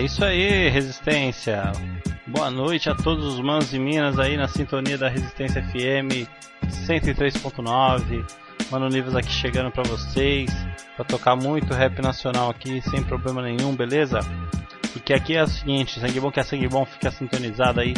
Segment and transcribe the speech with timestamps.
[0.00, 1.72] É isso aí, Resistência.
[2.26, 6.26] Boa noite a todos os manos e minas aí na sintonia da Resistência FM
[6.88, 8.24] 103.9.
[8.70, 10.50] Mano Nivas aqui chegando para vocês,
[10.96, 14.20] para tocar muito rap nacional aqui sem problema nenhum, beleza?
[14.90, 17.92] Porque aqui é o seguinte, sangue bom que é sangue bom, fica sintonizado aí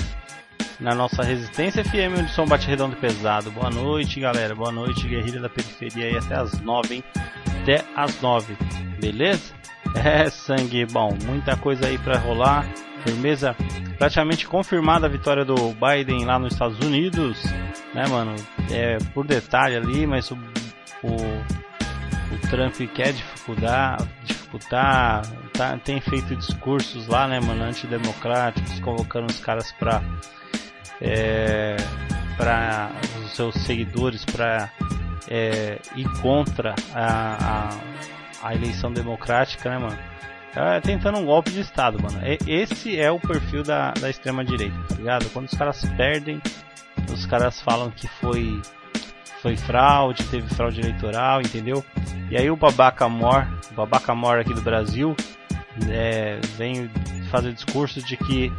[0.80, 3.48] na nossa Resistência FM, onde som bate redondo e pesado.
[3.52, 4.56] Boa noite, galera.
[4.56, 7.04] Boa noite, guerrilha da periferia aí até as 9, hein?
[7.62, 8.56] Até as 9,
[8.98, 9.61] beleza?
[9.94, 11.16] É, sangue bom.
[11.24, 12.66] Muita coisa aí para rolar.
[13.04, 13.56] Firmeza.
[13.98, 17.42] Praticamente confirmada a vitória do Biden lá nos Estados Unidos,
[17.94, 18.34] né, mano?
[18.70, 20.34] É por detalhe ali, mas o,
[21.02, 29.26] o, o Trump quer dificultar, dificultar, tá, tem feito discursos lá, né, mano, antidemocráticos, convocando
[29.26, 30.00] os caras pra
[31.00, 31.76] é,
[32.36, 32.90] para
[33.24, 34.70] os seus seguidores para
[35.28, 37.68] é, ir contra a, a,
[38.42, 39.98] a, eleição democrática, né, mano?
[40.54, 42.20] É, tentando um golpe de Estado, mano.
[42.46, 45.30] esse é o perfil da, da extrema direita, tá ligado?
[45.30, 46.42] Quando os caras perdem,
[47.10, 48.60] os caras falam que foi
[49.40, 51.84] foi fraude, teve fraude eleitoral, entendeu?
[52.30, 55.16] E aí o babaca mor, o babaca mor aqui do Brasil,
[55.90, 56.88] é, vem
[57.28, 58.52] fazer discurso de que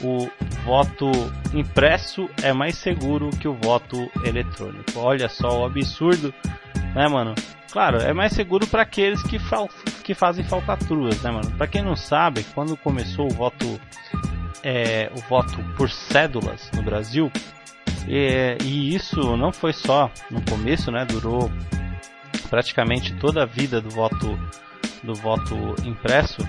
[0.00, 0.30] o
[0.64, 1.10] voto
[1.52, 4.84] impresso é mais seguro que o voto eletrônico.
[4.96, 6.32] Olha só o absurdo,
[6.94, 7.34] né, mano?
[7.70, 9.38] Claro, é mais seguro para aqueles que,
[10.02, 11.50] que fazem falcatruas, né, mano?
[11.52, 13.78] Para quem não sabe, quando começou o voto
[14.62, 17.30] é, o voto por cédulas no Brasil,
[18.08, 21.04] e, e isso não foi só no começo, né?
[21.04, 21.50] Durou
[22.48, 24.38] praticamente toda a vida do voto
[25.02, 26.40] do voto impresso.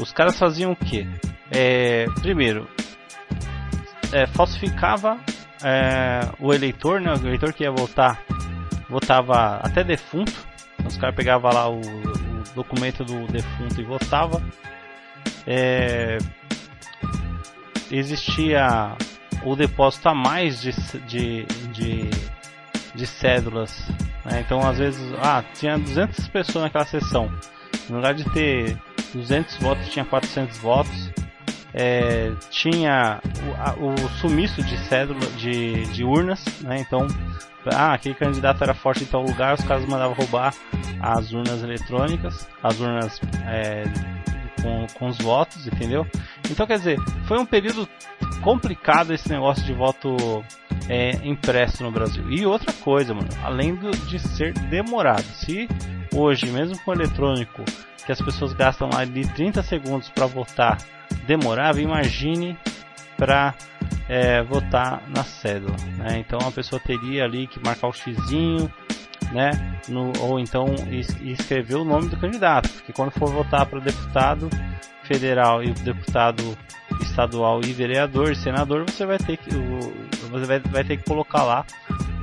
[0.00, 1.06] Os caras faziam o quê?
[1.50, 2.68] É, primeiro,
[4.12, 5.18] é, falsificava
[5.62, 7.12] é, o eleitor, né?
[7.12, 8.22] O eleitor que ia votar
[8.88, 10.53] votava até defunto.
[10.86, 14.42] Os caras pegavam lá o, o, documento do defunto e votava.
[15.46, 16.18] É,
[17.90, 18.96] existia
[19.42, 20.72] o depósito a mais de,
[21.06, 22.10] de, de,
[22.94, 23.88] de cédulas.
[24.24, 24.40] Né?
[24.44, 27.32] Então, às vezes, ah, tinha 200 pessoas naquela sessão.
[27.88, 28.78] No lugar de ter
[29.12, 31.10] 200 votos, tinha 400 votos
[31.74, 33.20] é, tinha
[33.78, 36.78] o, o, sumiço de cédula de, de urnas, né?
[36.78, 37.08] Então,
[37.66, 40.54] ah, aquele candidato era forte em tal lugar, os caras mandavam roubar
[41.00, 43.84] as urnas eletrônicas, as urnas é,
[44.64, 46.06] com, com os votos, entendeu?
[46.50, 46.98] Então, quer dizer,
[47.28, 47.86] foi um período
[48.42, 50.16] complicado esse negócio de voto
[50.88, 52.30] é, impresso no Brasil.
[52.30, 55.68] E outra coisa, mano, além do, de ser demorado, se
[56.14, 57.62] hoje, mesmo com eletrônico,
[58.06, 60.78] que as pessoas gastam de 30 segundos para votar
[61.26, 62.56] demorava, imagine
[63.16, 63.54] para
[64.08, 65.76] é, votar na cédula.
[65.98, 66.18] Né?
[66.18, 68.70] Então a pessoa teria ali que marcar o xizinho,
[69.34, 69.50] né?
[69.88, 74.48] No, ou então es escrever o nome do candidato, porque quando for votar para deputado
[75.02, 76.56] federal e deputado
[77.02, 79.50] estadual e vereador e senador, você vai ter que
[80.30, 81.66] você vai, vai ter que colocar lá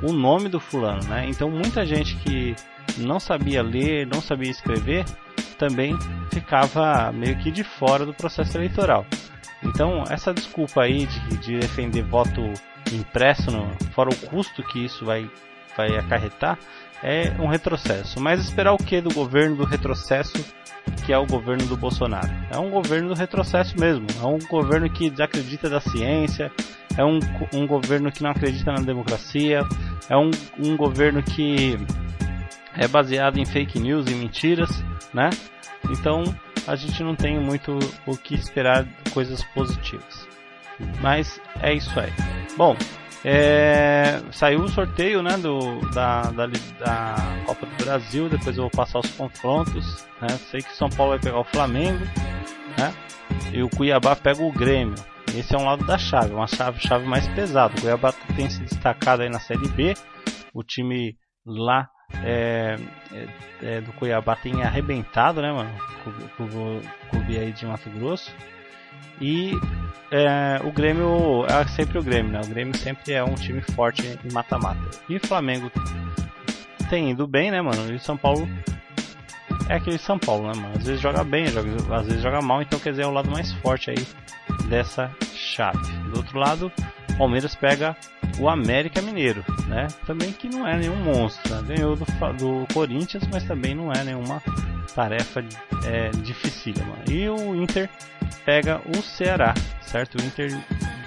[0.02, 1.26] o nome do fulano, né?
[1.28, 2.56] Então muita gente que
[2.98, 5.06] não sabia ler, não sabia escrever,
[5.58, 5.96] também
[6.34, 9.06] ficava meio que de fora do processo eleitoral.
[9.64, 12.42] Então, essa desculpa aí de, de defender voto
[12.92, 15.30] impresso, no, fora o custo que isso vai,
[15.78, 16.58] vai acarretar,
[17.04, 18.20] é um retrocesso.
[18.20, 20.44] Mas esperar o que do governo do retrocesso,
[21.06, 22.30] que é o governo do Bolsonaro?
[22.52, 24.06] É um governo do retrocesso mesmo.
[24.22, 26.52] É um governo que desacredita da ciência,
[26.98, 27.20] é um,
[27.54, 29.62] um governo que não acredita na democracia,
[30.10, 31.78] é um, um governo que
[32.76, 34.84] é baseado em fake news e mentiras,
[35.14, 35.30] né?
[35.90, 36.24] Então
[36.68, 40.28] a gente não tem muito o que esperar de coisas positivas.
[41.02, 42.12] Mas é isso aí.
[42.58, 42.76] Bom,
[43.24, 47.16] é, saiu o sorteio né, do, da, da, da,
[47.46, 48.30] Copa do Brasil.
[48.30, 50.06] Depois eu vou passar os confrontos.
[50.22, 50.28] Né?
[50.50, 52.04] Sei que São Paulo vai pegar o Flamengo
[52.78, 52.94] né?
[53.54, 54.96] e o Cuiabá pega o Grêmio.
[55.36, 57.74] Esse é um lado da chave, uma chave, chave mais pesada.
[57.78, 59.94] O Cuiabá tem se destacado aí na Série B.
[60.54, 61.16] O time
[61.46, 61.88] lá
[62.24, 62.76] é,
[63.14, 63.28] é,
[63.62, 65.72] é, do Cuiabá tem arrebentado, né, mano?
[66.36, 68.34] Com o clube aí de Mato Grosso.
[69.20, 69.52] E
[70.12, 72.42] é, o Grêmio é sempre o Grêmio, né?
[72.44, 74.80] O Grêmio sempre é um time forte em mata-mata.
[75.08, 75.72] E o Flamengo
[76.90, 77.92] tem ido bem, né, mano?
[77.92, 78.48] E o São Paulo
[79.70, 80.74] é aquele São Paulo, né, mano?
[80.78, 83.32] Às vezes joga bem, joga, às vezes joga mal, então quer dizer é o lado
[83.32, 84.06] mais forte aí
[84.68, 85.80] dessa chave.
[86.12, 86.72] Do outro lado,
[87.18, 87.96] Palmeiras pega
[88.40, 89.88] o América Mineiro, né?
[90.06, 91.76] Também que não é nenhum monstro, né?
[91.76, 92.06] ganhou do,
[92.38, 94.42] do Corinthians, mas também não é nenhuma
[94.96, 95.44] tarefa
[95.86, 96.96] é, dificílima.
[97.10, 97.90] E o Inter
[98.46, 100.16] pega o Ceará, certo?
[100.16, 100.58] O Inter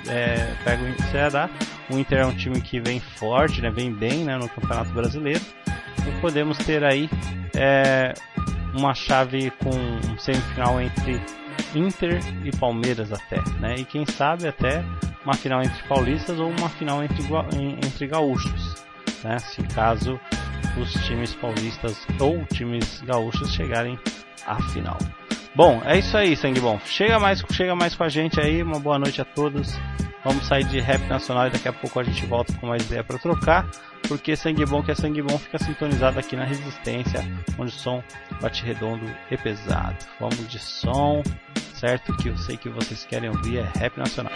[0.09, 1.51] é, pega o Ceará.
[1.91, 3.71] O Inter é um time que vem forte, né?
[3.71, 4.37] Vem bem, né?
[4.37, 5.45] No Campeonato Brasileiro.
[6.07, 7.09] E podemos ter aí
[7.55, 8.15] é,
[8.75, 11.21] uma chave com um semifinal entre
[11.75, 13.77] Inter e Palmeiras até, né?
[13.79, 14.85] E quem sabe até
[15.25, 17.23] uma final entre paulistas ou uma final entre,
[17.85, 18.75] entre gaúchos,
[19.23, 19.39] né?
[19.39, 20.21] Se caso
[20.79, 23.99] os times paulistas ou times gaúchos chegarem
[24.47, 24.99] à final.
[25.55, 26.81] Bom, é isso aí, sangue bom.
[26.85, 28.63] Chega mais, chega mais com a gente aí.
[28.63, 29.79] Uma boa noite a todos.
[30.25, 33.05] Vamos sair de rap nacional e daqui a pouco a gente volta com mais ideia
[33.05, 33.69] para trocar.
[34.09, 37.21] Porque sangue bom que é sangue bom fica sintonizado aqui na resistência,
[37.59, 38.03] onde o som
[38.41, 39.97] bate redondo e pesado.
[40.19, 41.23] Vamos de som,
[41.85, 42.17] certo?
[42.17, 44.33] Que eu sei que vocês querem ouvir é rap nacional.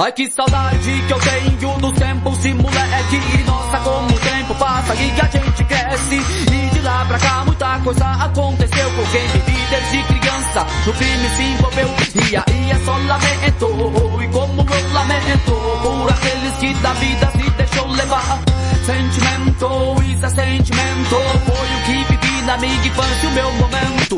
[0.00, 4.94] Ai que saudade que eu tenho do tempo se moleque Nossa como o tempo passa
[4.94, 6.47] e a gente cresce E de
[6.88, 10.66] lá pra cá muita coisa aconteceu Com quem vive desde criança.
[10.86, 11.88] No crime se envolveu
[12.30, 14.22] E aí é só lamento.
[14.22, 15.52] E como eu lamento
[15.82, 18.40] Por aqueles que da vida se deixou levar.
[18.86, 21.16] Sentimento, isso é sentimento.
[21.46, 24.16] Foi o que vivi na minha infância o meu momento.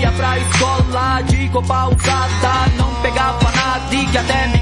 [0.00, 4.60] Ia pra escola de copa usada Não pegava nada e até me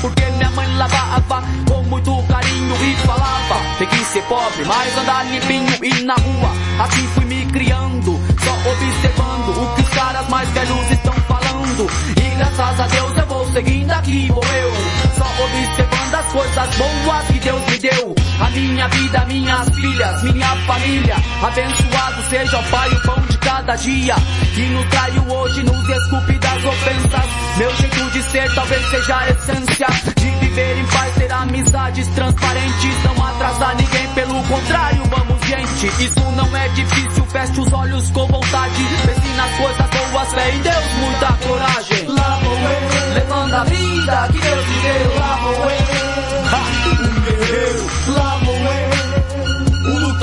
[0.00, 5.24] porque minha mãe lavava com muito carinho e falava tem que ser pobre, mas andar
[5.26, 6.50] limpinho e na rua.
[6.80, 11.86] Assim fui me criando, só observando o que os caras mais velhos estão falando.
[12.16, 14.72] E graças a Deus eu vou seguindo aqui, vou eu.
[15.16, 18.14] Só observando as coisas boas que Deus me deu.
[18.40, 21.16] A minha vida, minhas filhas, minha família.
[21.42, 24.14] Abençoado seja o Pai, o pão de cada dia.
[24.54, 27.48] Que nos traiu hoje, nos desculpe das ofensas.
[27.56, 33.04] Meu jeito de ser talvez seja a essência de viver em paz, ter amizades transparentes,
[33.04, 35.86] não atrasar ninguém, pelo contrário, vamos gente.
[36.04, 40.60] Isso não é difícil, feche os olhos com vontade, pense nas coisas boas, fé em
[40.60, 42.06] Deus, muita coragem.
[42.08, 45.77] Lá vou eu, levando a vida que Deus me deu, lá vou eu,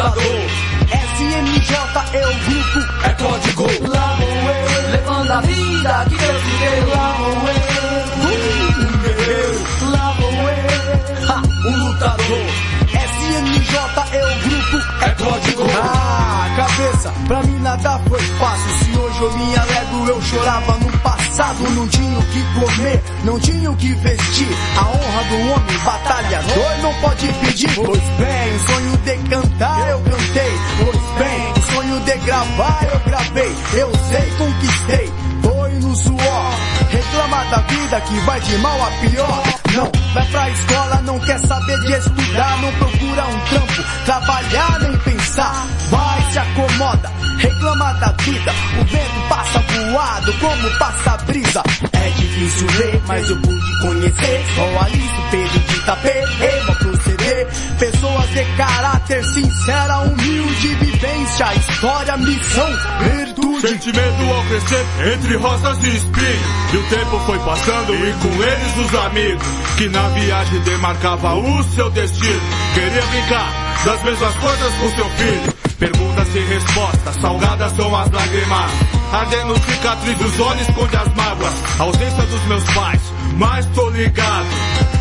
[0.06, 0.66] eu, lutador.
[1.16, 1.72] SMJ
[2.14, 7.36] é o grupo, é código, eu, levando a vida que Deus me deu, lá vou
[9.30, 9.66] eu,
[11.66, 12.46] um lutador.
[12.92, 13.76] SMJ
[14.12, 15.64] é o grupo, é código.
[15.82, 18.86] Ah, cabeça, pra mim nada foi fácil.
[18.86, 20.95] Se hoje eu me alegro, eu chorava no
[21.36, 21.70] passado.
[21.72, 24.48] Não tinha o que comer, não tinha o que vestir.
[24.78, 27.76] A honra do homem batalhador não pode pedir.
[27.76, 30.52] Pois bem, sonho de cantar eu cantei.
[30.84, 33.56] Pois bem, sonho de gravar eu gravei.
[33.74, 35.14] Eu sei, conquistei.
[35.42, 36.54] Foi no suor,
[36.96, 39.44] reclama da vida que vai de mal a pior.
[39.76, 44.98] Não, vai pra escola, não quer saber de estudar, não procura um trampo, trabalhar nem
[45.00, 45.68] pensar.
[45.90, 51.64] Vai, se acomoda, reclama da vida, o vento passa voado como passa brisa.
[51.92, 54.46] É difícil ler, mas eu pude conhecer.
[54.56, 56.24] Só Alice, Pedro de Itapê,
[57.80, 62.70] Pessoas de caráter sincera, humilde, vivência, história, missão,
[63.02, 63.68] virtude.
[63.68, 66.74] Senti medo ao crescer entre rosas e espinhos.
[66.74, 69.48] E o tempo foi passando e com eles os amigos.
[69.78, 72.42] Que na viagem demarcava o seu destino.
[72.74, 73.54] Queria brincar
[73.86, 75.56] das mesmas coisas com seu filho.
[75.80, 78.72] Perguntas sem resposta, salgadas são as lágrimas.
[79.16, 81.54] Ardendo cicatriz dos olhos esconde as mágoas.
[81.80, 83.02] A ausência dos meus pais,
[83.38, 84.48] mas tô ligado.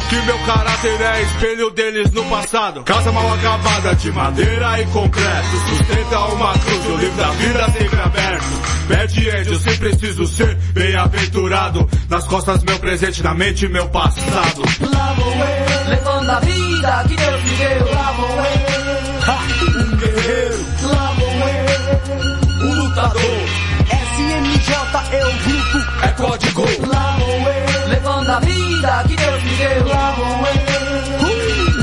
[0.08, 2.84] Que meu caráter é espelho deles no passado.
[2.84, 5.56] Casa mal acabada de madeira e concreto.
[5.68, 8.74] Sustenta uma cruz, o livro da vida sempre aberto.
[8.84, 11.88] End, eu sempre preciso ser bem-aventurado.
[12.08, 14.62] Nas costas meu presente, na mente meu passado.
[14.92, 17.92] Lá vou eu, levando a vida que Deus me deu.
[17.92, 23.53] Lá vou eu, Um guerreiro, lá vou eu, um lutador.
[26.04, 26.62] É código.
[26.62, 29.68] Eu, levando a vida que Deus me deu.
[29.68, 29.94] Eu,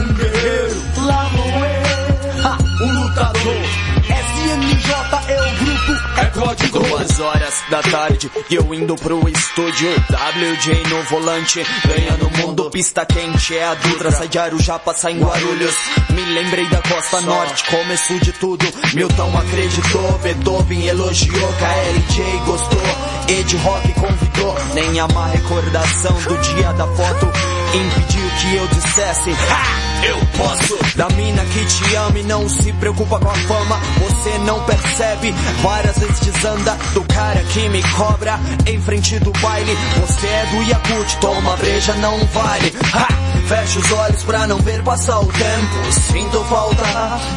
[0.01, 0.81] um guerreiro,
[2.79, 3.81] eu, um lutador.
[4.11, 4.91] SMJ
[5.27, 6.79] é o grupo, é código.
[6.79, 9.89] Duas horas da tarde e eu indo pro estúdio.
[9.91, 15.11] WJ no volante Ganhando o mundo, pista quente é a Dutra Sai de Arujá, passa
[15.11, 15.75] em Guarulhos.
[16.09, 18.65] Me lembrei da Costa Norte, começo de tudo.
[18.93, 22.81] Milton acreditou, Beethoven elogiou KLJ gostou,
[23.31, 27.31] Ed Rock convidou Nem a má recordação do dia da foto
[27.73, 30.05] Impediu que eu dissesse Ha!
[30.05, 34.37] Eu posso Da mina que te ama e não se preocupa com a fama Você
[34.39, 40.27] não percebe Várias vezes desanda Do cara que me cobra Em frente do baile Você
[40.27, 43.07] é do Yakut Toma breja, não vale ha!
[43.47, 46.83] Fecha os olhos pra não ver passar o tempo Sinto falta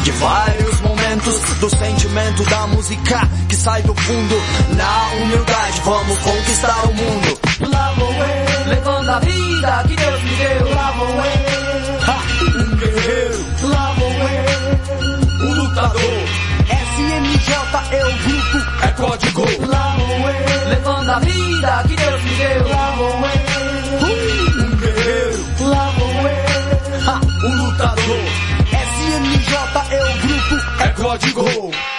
[0.03, 4.35] de vários momentos do sentimento da música que sai do fundo.
[4.77, 7.41] Na humildade, vamos conquistar o mundo.
[7.71, 10.75] Lá vou eu, levando a vida que Deus me deu.
[10.75, 16.25] Lá vou eu, Um guerreiro, lá vou eu, um lutador.
[16.67, 17.55] SMJ
[17.93, 19.67] é o grupo, é código.
[19.69, 22.69] lá vou eu, levando a vida que Deus me deu.
[22.69, 23.04] Lá vou
[31.05, 31.94] código.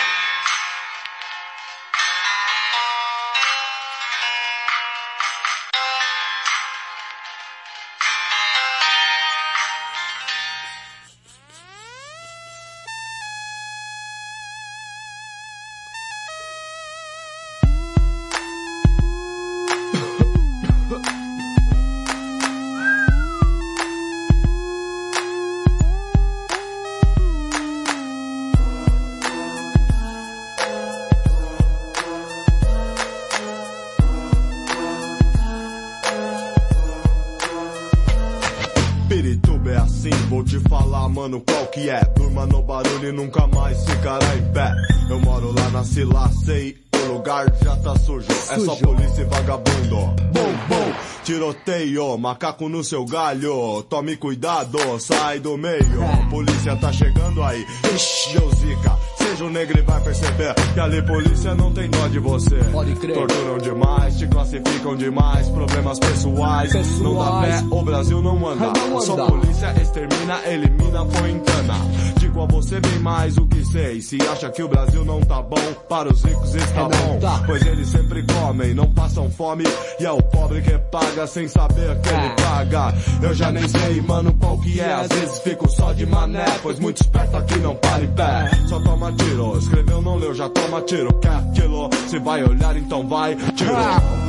[41.76, 42.02] Que é?
[42.16, 44.74] Durma no barulho e nunca mais ficará em pé.
[45.10, 48.28] Eu moro lá na Sila, sei, o lugar já tá sujo.
[48.50, 49.96] É só polícia e vagabundo.
[50.32, 50.94] Bom, bom,
[51.26, 53.84] tiroteio, macaco no seu galho.
[53.90, 55.84] Tome cuidado, sai do meio.
[56.30, 57.66] Polícia tá chegando aí.
[57.94, 58.98] Ixi, deu zica.
[59.30, 62.56] Seja um negro e vai perceber que ali polícia não tem dó de você.
[62.72, 63.16] Pode crer.
[63.16, 66.74] Torturam demais, te classificam demais, problemas pessoais.
[67.00, 68.72] Não dá pé, o Brasil não anda.
[68.88, 69.26] Não Só anda.
[69.28, 71.74] polícia extermina, elimina, põe em cana.
[72.20, 74.02] Digo a você bem mais o que sei.
[74.02, 77.20] Se acha que o Brasil não tá bom, para os ricos está É, bom.
[77.20, 77.44] tá.
[77.46, 79.64] Pois eles sempre comem, não passam fome.
[80.00, 82.36] E é o pobre que paga sem saber que ele É.
[82.42, 82.94] paga.
[83.22, 84.94] Eu já nem sei, mano, qual que é.
[84.94, 88.52] Às vezes fico só de mané, pois muito esperto aqui não para em pé.
[88.68, 91.14] Só toma tiro, escreveu, não leu, já toma tiro.
[91.20, 91.90] Quer aquilo?
[92.08, 93.74] Se vai olhar, então vai, tiro.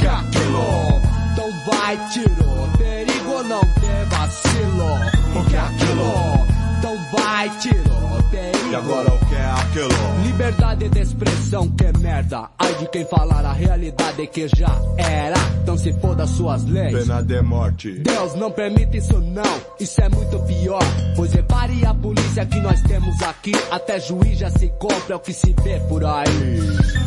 [0.01, 0.65] Quer aquilo?
[1.33, 5.41] Então vai, tiro, perigo não ter vacilo.
[5.41, 6.66] O que é aquilo?
[6.79, 7.83] Então vai, tiro,
[8.31, 8.71] perigo.
[8.71, 10.23] E agora o que é aquilo?
[10.25, 12.51] Liberdade de expressão, que merda.
[12.59, 15.37] Ai de quem falar a realidade que já era.
[15.63, 16.93] Então se foda suas leis.
[16.93, 17.93] Pena de morte.
[18.01, 20.83] Deus não permite isso não, isso é muito pior.
[21.15, 25.21] Pois repare a polícia que nós temos aqui, até juiz já se compra é o
[25.21, 26.27] que se vê por aí.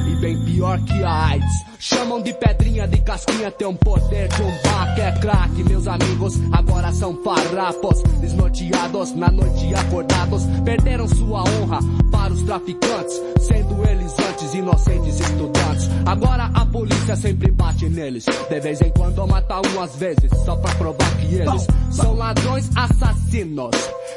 [0.08, 1.70] E bem pior que a AIDS.
[1.82, 5.64] Chamam de pedrinha, de casquinha, tem um poder de um bar que é craque.
[5.64, 10.44] Meus amigos agora são farrapos, desnorteados, na noite acordados.
[10.64, 11.80] Perderam sua honra
[12.12, 15.90] para os traficantes, sendo eles antes inocentes estudantes.
[16.06, 18.26] Agora a polícia sempre bate neles.
[18.26, 22.70] De vez em quando mata um às vezes, só pra provar que eles são ladrões
[22.76, 23.72] assassinos.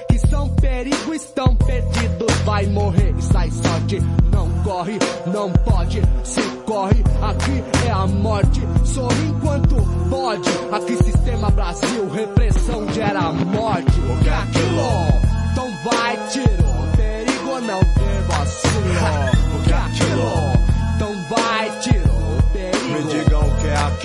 [0.09, 2.33] Que são perigo, estão perdidos.
[2.45, 4.01] Vai morrer e sai sorte.
[4.31, 7.03] Não corre, não pode, se corre.
[7.23, 8.61] Aqui é a morte.
[8.85, 9.77] Sorri enquanto
[10.11, 10.51] pode.
[10.73, 14.01] Aqui sistema Brasil, repressão gera morte.
[14.01, 15.32] O que é aquilo?
[15.53, 16.49] Então vai, tiro.
[16.97, 18.75] Perigo não ter vacilo.
[19.55, 20.62] O que é aquilo?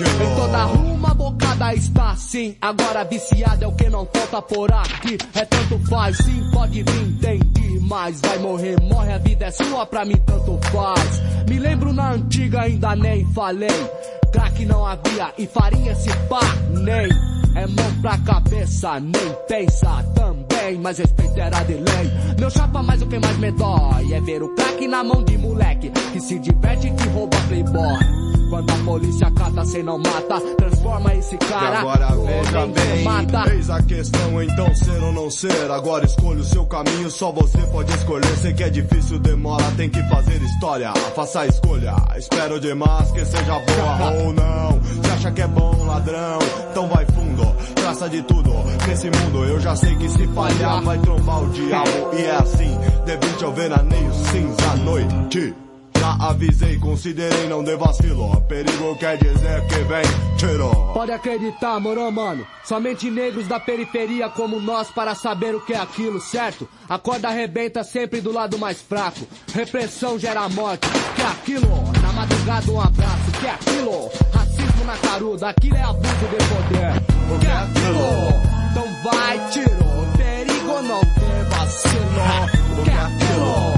[0.00, 2.56] Em toda rua uma bocada está assim.
[2.60, 5.18] Agora viciado é o que não falta por aqui.
[5.34, 7.80] É tanto faz, sim, pode vir, entendi.
[7.80, 11.20] Mas vai morrer, morre, a vida é sua, pra mim tanto faz.
[11.48, 13.90] Me lembro na antiga, ainda nem falei.
[14.32, 16.40] Crack não havia e farinha se pá,
[16.70, 17.08] nem.
[17.56, 22.12] É mão pra cabeça, nem pensa também, mas respeito era de lei.
[22.38, 25.36] Meu chapa, mas o que mais me dói é ver o crack na mão de
[25.38, 28.28] moleque que se diverte e que rouba playboy.
[28.50, 33.04] Quando a polícia cata, cê não mata, transforma esse E cara agora no veja bem,
[33.04, 33.54] mata.
[33.54, 35.70] eis a questão, então ser ou não ser.
[35.70, 38.36] Agora escolha o seu caminho, só você pode escolher.
[38.36, 40.92] Sei que é difícil, demora, tem que fazer história.
[41.16, 44.78] Faça a escolha, espero demais que seja boa ou não.
[45.02, 46.38] Se acha que é bom, ladrão,
[46.70, 47.46] então vai fundo.
[47.74, 48.52] Traça de tudo,
[48.86, 51.90] nesse mundo eu já sei que se falhar vai trombar o diabo.
[52.12, 55.54] E é assim, debite ao veraneio cinza à noite.
[55.98, 58.40] Já avisei, considerei, não dê vacilo.
[58.42, 60.02] Perigo quer dizer que vem
[60.36, 60.70] tiro.
[60.92, 62.46] Pode acreditar, moro, mano.
[62.64, 66.68] Somente negros da periferia como nós para saber o que é aquilo, certo?
[66.88, 69.26] A corda arrebenta sempre do lado mais fraco.
[69.52, 70.86] Repressão gera morte.
[71.16, 71.92] Que é aquilo?
[72.00, 73.30] Na madrugada um abraço.
[73.40, 74.10] Que é aquilo?
[74.32, 75.48] Racismo na caruda.
[75.48, 77.40] Aquilo é abuso de poder.
[77.40, 78.48] Que é aquilo?
[78.70, 80.16] Então vai, tiro.
[80.16, 82.84] Perigo não ter vacilo.
[82.84, 83.77] Que é aquilo?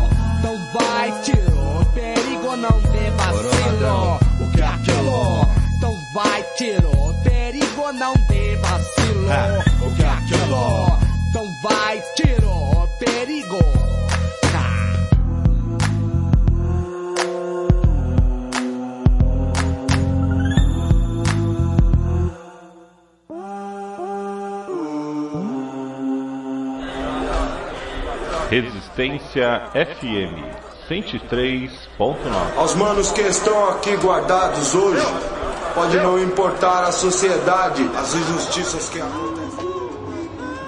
[2.61, 4.19] não vê vacilo.
[4.41, 5.49] O que é aquilo?
[5.77, 7.15] Então vai, tiro.
[7.25, 9.87] Perigo, não vê vacilo.
[9.87, 10.99] O que é aquilo?
[11.31, 12.89] Então vai, tiro.
[12.99, 13.59] Perigo.
[28.51, 32.17] Resistência FM 103.9.
[32.57, 35.07] Aos manos que estão aqui guardados hoje,
[35.73, 39.71] pode não importar a sociedade, as injustiças que acontecem.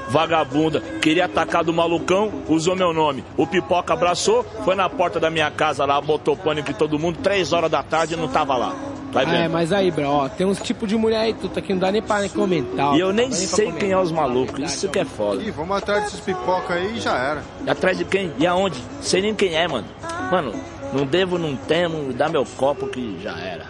[0.09, 3.25] Vagabunda, queria atacar do malucão, usou meu nome.
[3.37, 7.19] O pipoca abraçou, foi na porta da minha casa lá, botou pânico em todo mundo,
[7.21, 8.77] três horas da tarde e não tava lá.
[9.13, 11.81] Vai É, mas aí, bro, ó, tem uns tipos de mulher aí, tudo aqui não
[11.81, 12.93] dá nem pra nem comentar.
[12.93, 12.95] ó.
[12.95, 13.81] E eu nem sei comentar.
[13.81, 15.43] quem é os malucos, isso que é foda.
[15.43, 17.43] Ih, vamos atrás desses pipoca aí e já era.
[17.67, 18.33] E atrás de quem?
[18.39, 18.79] E aonde?
[19.03, 19.87] Sei nem quem é, mano.
[20.33, 20.51] Mano,
[20.95, 23.67] não devo, não temo, dá meu copo que já era.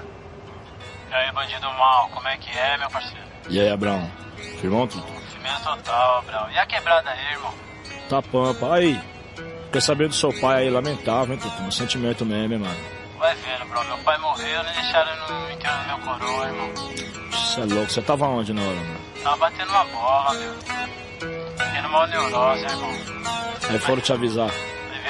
[1.10, 3.26] E aí, bandido mal, como é que é, meu parceiro?
[3.48, 4.08] E aí, Abraão?
[4.60, 5.04] Firmão, tudo?
[5.32, 6.48] Cimento total, Abraão.
[6.52, 7.52] E a quebrada aí, irmão?
[8.08, 8.74] Tá pampa.
[8.74, 9.00] Aí,
[9.72, 11.62] quer saber do seu pai aí, lamentável, hein, Tutu?
[11.62, 12.80] Um sentimento mesmo, hein, mano.
[13.18, 13.84] Vai vendo, bro.
[13.84, 16.70] Meu pai morreu, nem deixaram no enterro do meu coroa, irmão.
[17.32, 19.00] Você é louco, você tava onde na hora, mano?
[19.20, 20.54] Tava batendo uma bola, meu.
[21.74, 22.90] Tendo mal neurose, irmão.
[23.68, 24.50] Aí foram te avisar.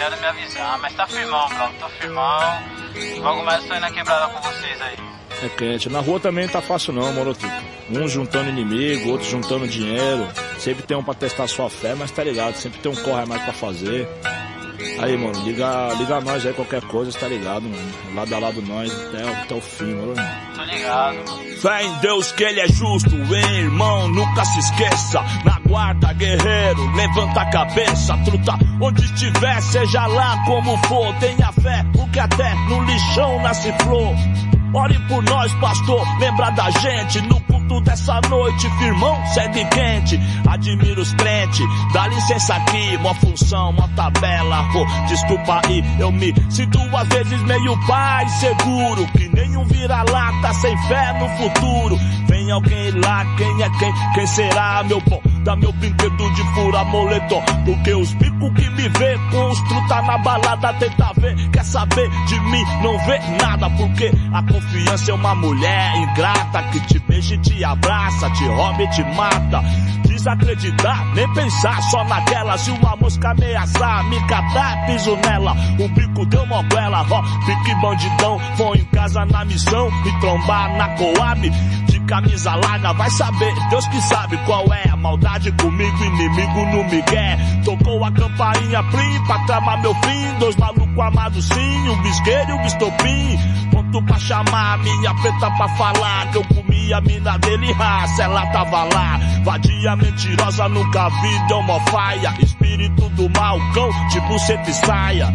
[0.03, 1.69] Vieram me avisar, mas tá firmão, bro.
[1.79, 2.63] Tô firmão.
[3.19, 4.97] Logo mais tô indo na quebrada com vocês aí.
[5.45, 5.89] É quente.
[5.89, 7.47] Na rua também tá fácil não, moro Tutu.
[7.89, 10.27] Uns juntando inimigo, outros juntando dinheiro.
[10.59, 13.43] Sempre tem um pra testar sua fé, mas tá ligado, sempre tem um corre mais
[13.43, 14.09] pra fazer.
[15.01, 17.93] Aí, mano, liga, liga nós aí, qualquer coisa, tá ligado, mano.
[18.15, 20.15] Lado a lado nós até, até o fim, mano.
[20.55, 21.57] Tô ligado, mano.
[21.61, 25.23] Fé em Deus que ele é justo, hein, irmão, nunca se esqueça.
[25.45, 28.59] Na guarda, guerreiro, levanta a cabeça, truta.
[28.81, 34.15] Onde estiver, seja lá como for, tenha fé, porque até no lixão nasce flor.
[34.75, 40.19] Ore por nós, pastor, lembra da gente no culto dessa noite, firmão, segue quente.
[40.49, 44.65] Admiro os crentes, dá licença aqui, mó função, mó tabela.
[44.73, 50.77] Pô, desculpa aí, eu me sinto às vezes meio pai seguro, que nenhum vira-lata sem
[50.89, 51.99] fé no futuro.
[52.29, 53.93] Vem alguém lá, quem é quem?
[54.15, 55.21] Quem será, meu bom?
[55.45, 60.03] Dá meu brinquedo de fura moletom, porque os bicos que me vê com os truta
[60.03, 65.15] na balada tenta ver, quer saber de mim, não vê nada, porque a confiança é
[65.15, 69.63] uma mulher ingrata que te beija te abraça, te rouba e te mata.
[70.07, 72.57] Desacreditar, nem pensar só naquela.
[72.59, 75.55] Se uma mosca ameaçar, me catar, piso nela.
[75.79, 78.39] O bico deu uma goela, ó, pique bandidão.
[78.57, 81.51] Foi em casa na missão e trombar na Coab.
[81.87, 86.85] De camisa larga, vai saber, Deus que sabe qual é a maldade comigo, inimigo no
[86.85, 87.39] Miguel.
[87.65, 90.39] Tocou a campainha plim pra tramar meu fim.
[90.39, 93.39] Dois malucos armados sim, um bisqueiro e um bistopim.
[93.71, 98.47] Pronto pra chamar minha preta pra falar que eu comi a mina dele, raça, ela
[98.47, 99.19] tava lá.
[99.45, 102.35] Vadia mentirosa, nunca vi, deu uma faia.
[102.41, 105.35] Espírito do mal, cão, tipo seta e saia.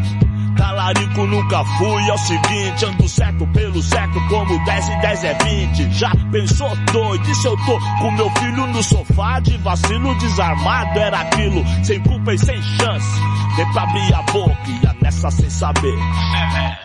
[0.58, 5.34] Talarico nunca fui, é o seguinte, ando certo pelo certo, como 10 e 10 é
[5.44, 5.92] 20.
[5.92, 7.30] Já pensou doido?
[7.30, 11.00] E se eu tô com meu filho no sofá de vacilo desarmado?
[11.00, 13.22] Era aquilo, sem culpa e sem chance.
[13.56, 15.98] Nem pra abrir a boca, ia nessa sem saber.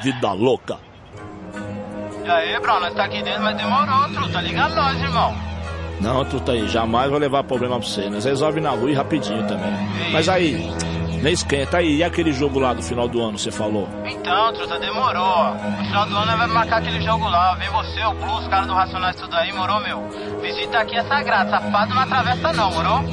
[0.03, 0.92] Vida louca.
[2.25, 4.41] E aí, bro, nós tá aqui dentro, mas demorou, truta.
[4.41, 5.35] Liga nós, irmão.
[6.01, 8.09] Não, truta aí, jamais vou levar problema pra você.
[8.09, 9.73] Nós resolve na rua e rapidinho também.
[10.13, 10.73] Mas aí,
[11.23, 13.89] nem esquenta aí, e aquele jogo lá do final do ano, você falou?
[14.05, 15.55] Então, truta, demorou, ó.
[15.55, 17.55] No final do ano nós vamos marcar aquele jogo lá.
[17.55, 20.03] Vem você, o Blue, os caras do Racionais, tudo aí, morou, meu?
[20.41, 23.05] Visita aqui é sagrado, safado não atravessa não, morou?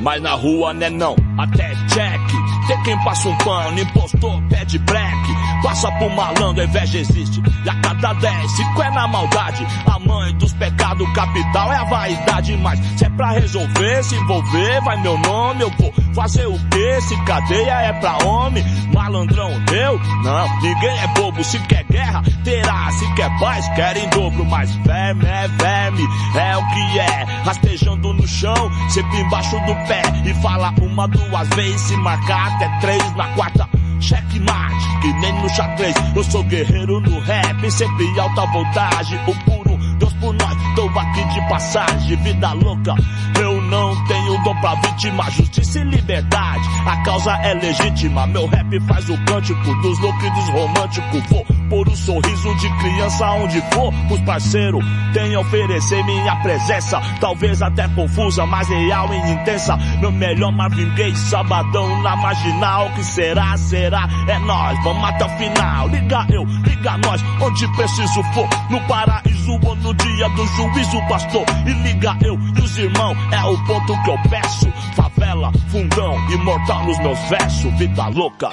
[0.00, 2.37] Mas na rua né não, até check.
[2.68, 5.36] Tem quem passa um pano, impostor, pede black.
[5.62, 7.42] Passa por malandro, a inveja existe.
[7.64, 9.66] E a cada 10, cinco é na maldade.
[9.86, 12.56] A mãe dos pecados capital é a vaidade.
[12.58, 15.62] Mas se é pra resolver, se envolver, vai meu nome.
[15.62, 17.00] Eu vou fazer o quê?
[17.00, 18.62] Se cadeia é pra homem.
[18.92, 19.98] Malandrão, eu?
[20.22, 21.42] Não, ninguém é bobo.
[21.42, 22.90] Se quer guerra, terá.
[22.92, 24.44] Se quer paz, quer em dobro.
[24.44, 27.24] Mas verme é verme, é o que é.
[27.44, 30.02] Rastejando no chão, sempre embaixo do pé.
[30.26, 31.80] E fala uma, duas vezes.
[31.80, 33.68] Se marcar até três na quarta.
[34.00, 35.94] Checkmate, que nem no xadrez.
[36.14, 39.18] Eu sou guerreiro no rap, sempre alta voltagem.
[39.26, 42.16] O puro Deus por nós, tô aqui de passagem.
[42.22, 42.94] Vida louca,
[43.40, 44.17] eu não tenho
[44.60, 45.30] pra vítima.
[45.30, 48.26] Justiça e liberdade, a causa é legítima.
[48.26, 51.22] Meu rap faz o cântico dos loucos dos românticos.
[51.28, 53.92] Vou pôr o sorriso de criança onde for.
[54.10, 57.00] Os parceiros têm a oferecer minha presença.
[57.20, 59.76] Talvez até confusa, mas real e intensa.
[60.00, 62.90] Meu melhor Marvin Gaye, sabadão na marginal.
[62.90, 65.88] Que será, será, é nós, vamos até o final.
[65.88, 68.48] Liga eu, liga nós, onde preciso for.
[68.70, 71.44] No paraíso ou no dia do juízo, pastor.
[71.66, 74.47] E liga eu e os irmãos, é o ponto que eu peço.
[74.96, 77.72] Favela, fundão, imortal nos meus versos.
[77.78, 78.50] Vida louca.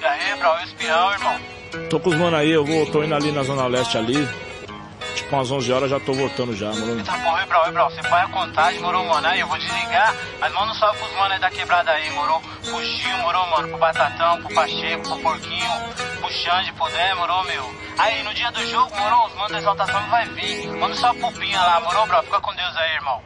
[0.00, 1.40] E aí, bro, espião, irmão?
[1.90, 4.28] Tô com os mano aí, eu vou, tô indo ali na Zona Leste ali.
[5.14, 7.04] tipo umas 11 horas já tô voltando já, mano.
[7.04, 7.84] Tá bom, oi, bro.
[7.84, 9.26] Você põe a contagem, morou, mano?
[9.26, 12.40] Aí eu vou desligar, mas manda um salve pros mano aí da quebrada aí, morou?
[12.64, 13.68] Pro Gil, morou, mano?
[13.68, 15.70] Pro Batatão, pro Pacheco, pro Porquinho,
[16.20, 17.74] pro Xande, pro Dé, morou, meu?
[17.98, 19.26] Aí no dia do jogo, morou?
[19.26, 20.68] Os manos da exaltação vai vir.
[20.78, 22.22] Manda só pro Pinha lá, morou, bro?
[22.24, 23.20] Fica com Deus aí, irmão.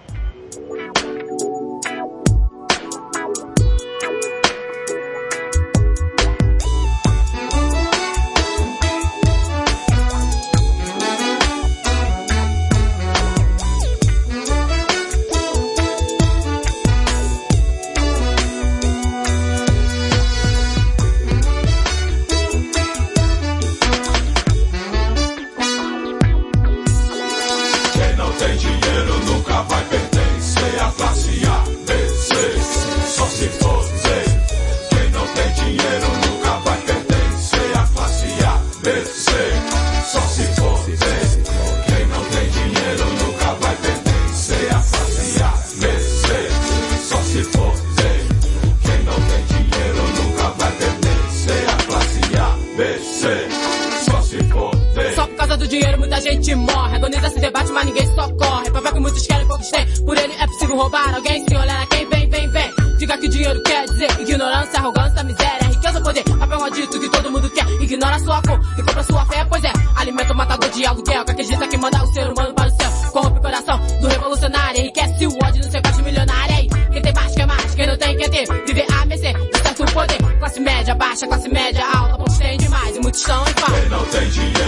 [56.50, 56.96] Gente morre.
[56.96, 58.70] Agoniza se debate, mas ninguém socorre.
[58.70, 59.86] Papel que muitos querem, poucos têm.
[60.04, 61.44] Por ele é possível roubar alguém.
[61.48, 62.70] Se olhar a quem vem, vem, vem.
[62.98, 66.24] Diga que dinheiro quer dizer ignorância, arrogância, miséria, riqueza, poder.
[66.24, 67.66] Papel maldito que todo mundo quer.
[67.80, 69.72] Ignora sua cor e compra sua fé, pois é.
[69.96, 72.90] Alimenta o matador de aluguel que acredita que manda o ser humano para o céu.
[73.12, 74.80] Corrompe o coração do revolucionário.
[74.80, 76.56] Enriquece o ódio no de milionário.
[76.56, 77.74] Aí, quem tem mais, quer mais.
[77.74, 78.64] Quem não tem, quer ter.
[78.66, 80.18] Viver a mercê de certo poder.
[80.38, 82.16] Classe média, baixa, classe média, alta.
[82.16, 83.80] Poucos têm demais e muitos estão em falta.
[83.80, 84.59] Quem não tem dinheiro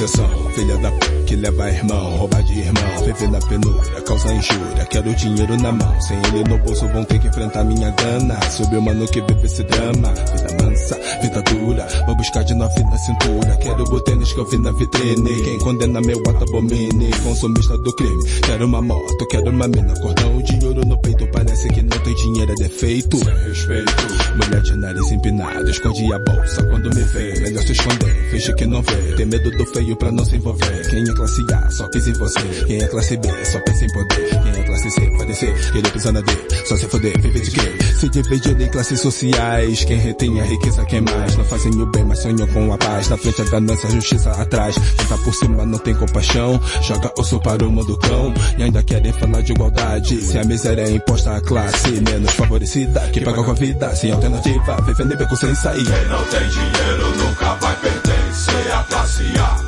[0.00, 1.09] Obsessão, filha da p
[1.40, 6.18] leva irmão, rouba de irmão, viver na penúria, causa injúria, quero dinheiro na mão, sem
[6.18, 9.64] ele no bolso vão ter que enfrentar minha gana, soube o mano que vive esse
[9.64, 14.38] drama, vida mansa, vida dura, vou buscar de nove na cintura, quero o tênis que
[14.38, 19.26] eu vi na vitrine, quem condena meu ato abomine, consumista do crime, quero uma moto,
[19.30, 23.16] quero uma mina, cordão de ouro no peito, parece que não tem dinheiro, é defeito,
[23.16, 23.92] sem respeito,
[24.36, 28.66] mulher de nariz empinado, esconde a bolsa quando me vê, melhor se esconder, finge que
[28.66, 31.88] não vê, tem medo do feio pra não se envolver, quem é classe A só
[31.88, 35.00] pensa em você, quem é classe B só pensa em poder, quem é classe C
[35.16, 36.32] pode ser, ele precisa na D,
[36.66, 37.78] só se foder, viver de quê?
[37.96, 42.04] Se dividir em classes sociais, quem retém a riqueza quem mais, não fazem o bem,
[42.04, 45.34] mas sonham com a paz, na frente a ganância, a justiça atrás, quem tá por
[45.34, 49.52] cima não tem compaixão, joga osso para o mundo cão, e ainda querem falar de
[49.52, 53.94] igualdade, se a miséria é imposta à classe menos favorecida, que paga com a vida,
[53.94, 55.84] sem alternativa, vivendo em beco sem sair.
[55.84, 59.59] Quem não tem dinheiro nunca vai pertencer à classe A,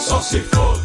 [0.00, 0.79] só se for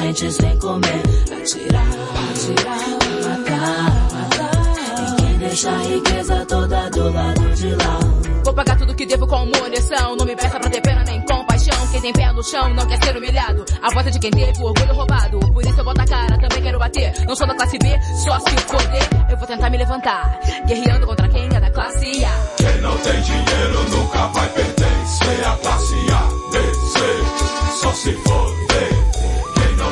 [0.00, 1.02] gente sem comer.
[1.30, 1.86] Atirar,
[2.30, 2.78] atirar,
[3.22, 5.00] matar, matar.
[5.00, 7.98] E quem deixa a riqueza toda do lado de lá.
[8.44, 10.16] Vou pagar tudo que devo com munição.
[10.16, 11.86] Não me peça pra ter pena nem compaixão.
[11.92, 13.64] Quem tem pé no chão não quer ser humilhado.
[13.82, 15.38] A voz é de quem teve o orgulho roubado.
[15.38, 17.12] Por isso eu boto a cara, também quero bater.
[17.26, 19.30] Não sou da classe B, só se poder.
[19.30, 20.40] Eu vou tentar me levantar.
[20.66, 22.54] Guerreando contra quem é da classe A.
[22.56, 28.69] Quem não tem dinheiro nunca vai pertencer à classe A, B, C, só se for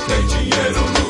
[0.08, 1.07] tem dinheiro nunca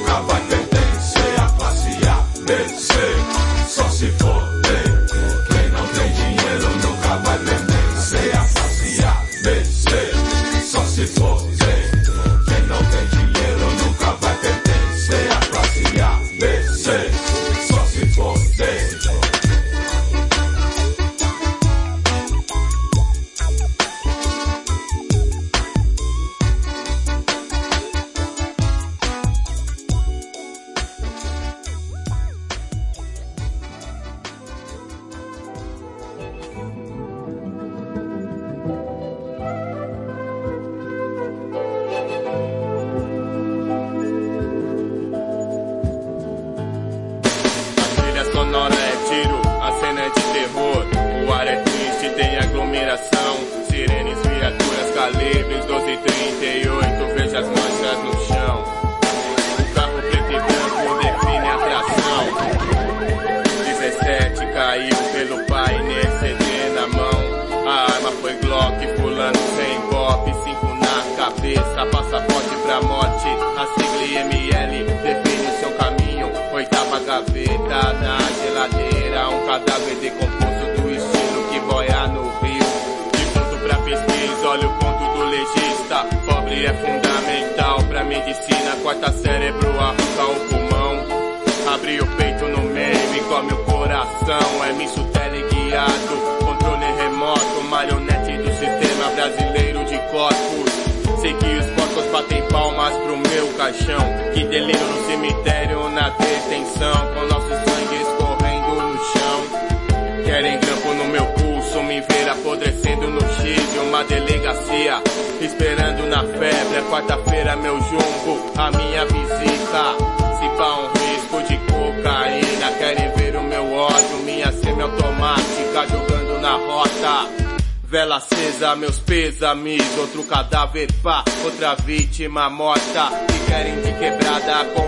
[132.18, 133.10] vítima morta.
[133.28, 134.87] Que querem de quebrada com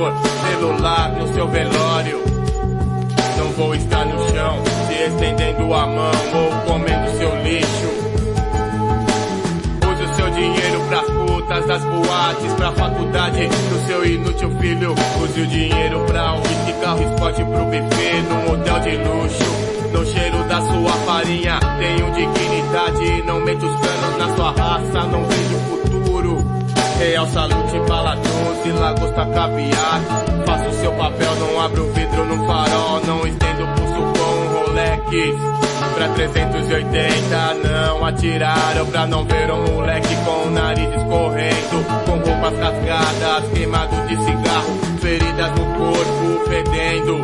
[0.00, 0.14] computador,
[0.48, 2.20] celular no seu velório.
[3.36, 7.90] Não vou estar no chão, se estendendo a mão ou comendo seu lixo.
[9.92, 14.94] Use o seu dinheiro pras putas das boates, pra faculdade do seu inútil filho.
[15.22, 19.60] Use o dinheiro pra um whisky, carro esporte pro buffet num hotel de luxo.
[19.92, 23.22] No cheiro da sua farinha, tenho dignidade.
[23.26, 25.79] Não meto os canos na sua raça, não vejo futuro.
[27.00, 30.00] Real Salute, bala 12, lagosta caviar.
[30.44, 33.00] Faço seu papel, não abro o vidro no farol.
[33.06, 35.60] Não estendo o pulso com um Rolex.
[35.94, 42.58] Pra 380 não atiraram Pra não ver um moleque com o nariz escorrendo Com roupas
[42.58, 47.18] rasgadas, queimado de cigarro Feridas no corpo, fedendo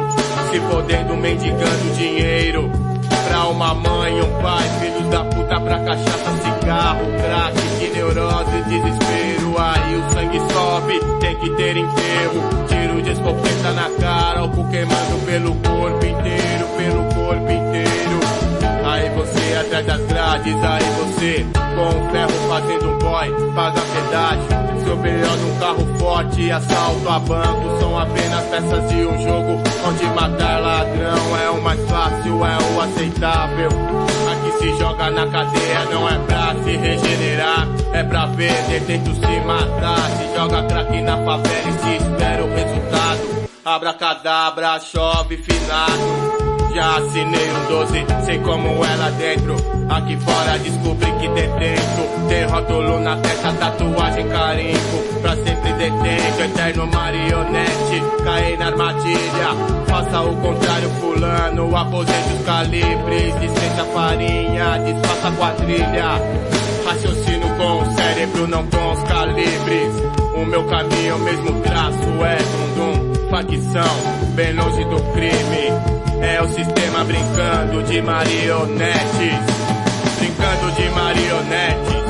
[0.50, 2.70] Se podendo, mendigando dinheiro
[3.28, 9.56] Pra uma mãe, um pai, filhos da puta pra cachaça, cigarro, crack, neurose, desespero.
[9.58, 12.66] Aí o sangue sobe, tem que ter enterro.
[12.68, 18.20] Tiro de escopeta na cara, álcool queimando pelo corpo inteiro, pelo corpo inteiro.
[18.84, 24.66] Aí você atrás das grades, aí você com o ferro fazendo um boy, paga pedágio.
[24.84, 30.04] Seu melhor num carro forte, assalto a banco, são apenas peças de um jogo onde
[30.14, 33.68] matar ladrão é o mais fácil, é o aceitável.
[34.58, 40.10] Se joga na cadeia, não é pra se regenerar, é pra ver detento se matar.
[40.10, 43.48] Se joga crack na favela e se espera o resultado.
[43.64, 46.46] Abracadabra, chove finado.
[46.74, 49.56] Já assinei um 12, sei como é lá dentro.
[49.88, 52.28] Aqui fora descobri detento.
[52.28, 55.20] Tem rótulo na testa, tatuagem carimbo.
[55.22, 58.02] Pra sempre detento, eterno marionete.
[58.24, 59.48] Caí na armadilha,
[59.86, 61.76] faça o contrário, fulano.
[61.76, 66.20] Aposente os calibres, dispensa farinha, desfaça a quadrilha.
[66.86, 69.94] Raciocínio com o cérebro, não com os calibres.
[70.34, 75.96] O meu caminho, o mesmo traço, é dum-dum, facção, bem longe do crime.
[76.20, 79.55] É o sistema brincando de marionetes.
[80.86, 82.04] De marionetes.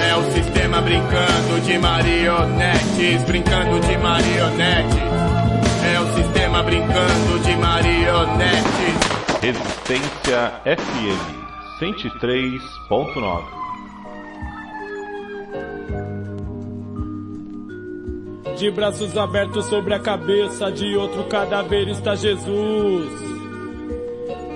[0.00, 3.22] É o sistema brincando de marionetes.
[3.24, 4.96] Brincando de marionetes.
[5.84, 8.94] É o sistema brincando de marionetes.
[9.42, 11.36] Resistência FM
[11.78, 13.44] 103.9
[18.56, 23.27] De braços abertos sobre a cabeça de outro cadáver está Jesus.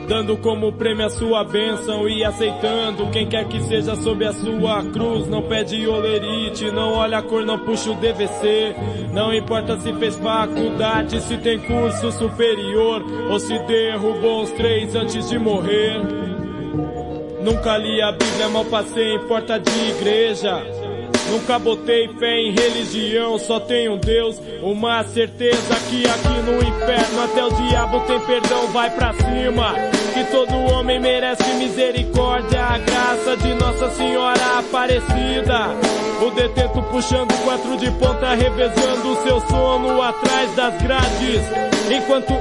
[0.09, 4.83] Dando como prêmio a sua bênção e aceitando quem quer que seja sob a sua
[4.85, 5.27] cruz.
[5.29, 8.75] Não pede olerite, não olha a cor, não puxa o DVC.
[9.13, 15.29] Não importa se fez faculdade, se tem curso superior ou se derrubou os três antes
[15.29, 16.01] de morrer.
[17.43, 20.82] Nunca li a Bíblia, mal passei em porta de igreja.
[21.31, 23.59] Nunca botei fé em religião, só
[23.91, 24.41] um Deus.
[24.63, 29.75] Uma certeza que aqui no inferno até o diabo tem perdão, vai pra cima.
[30.13, 35.71] que todo homem merece misericórdia, a graça de Nossa Senhora Aparecida.
[36.25, 41.43] O detento puxando quatro de ponta, revezando seu sono atrás das grades.
[41.91, 42.33] Enquanto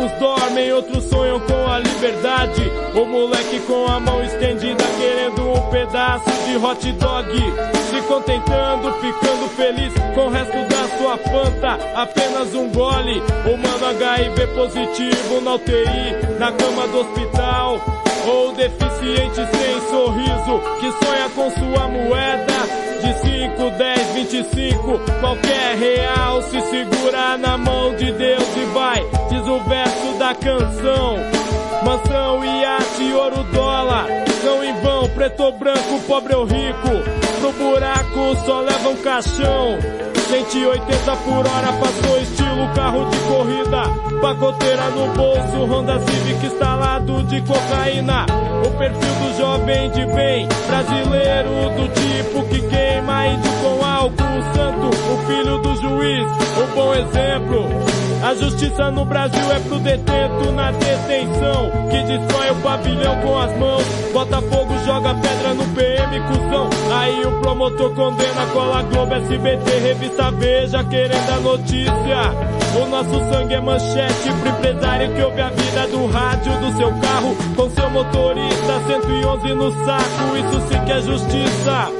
[0.00, 2.62] uns dormem, outros sonham com a liberdade.
[2.94, 7.28] O moleque com a mão estendida, querendo um pedaço de hot dog.
[7.90, 11.78] Se contentando, ficando feliz com o resto da sua fanta.
[11.94, 13.22] Apenas um gole.
[13.44, 17.80] O mano HIV positivo na UTI, na cama do hospital.
[18.26, 22.90] Ou deficiente sem sorriso, que sonha com sua moeda.
[23.00, 29.02] De 5, 10, 25, qualquer real se segura na mão de Deus e vai,
[29.40, 31.16] diz o verso da canção.
[31.84, 34.06] Mansão, iate, ouro, dólar,
[34.44, 36.88] não em vão, preto ou branco, pobre ou rico.
[37.40, 39.78] Pro buraco só leva um caixão.
[40.28, 44.20] 180 por hora passou estilo carro de corrida.
[44.20, 48.26] Pacoteira no bolso, Honda Civic instalado de cocaína.
[48.64, 54.90] O perfil do jovem de bem, brasileiro do tipo que queima índio com álcool santo.
[55.12, 56.26] O filho do juiz,
[56.58, 58.09] o bom exemplo.
[58.22, 61.70] A justiça no Brasil é pro detento na detenção.
[61.90, 63.82] Que destrói o pavilhão com as mãos.
[64.12, 66.68] Bota fogo, joga pedra no PM, cuzão.
[66.92, 72.50] Aí o promotor condena, cola Globo, SBT, revista Veja Querendo a notícia.
[72.76, 76.92] O nosso sangue é manchete pro empresário que ouve a vida do rádio do seu
[77.00, 77.36] carro.
[77.56, 80.36] Com seu motorista, 111 no saco.
[80.36, 81.90] Isso sim que é justiça.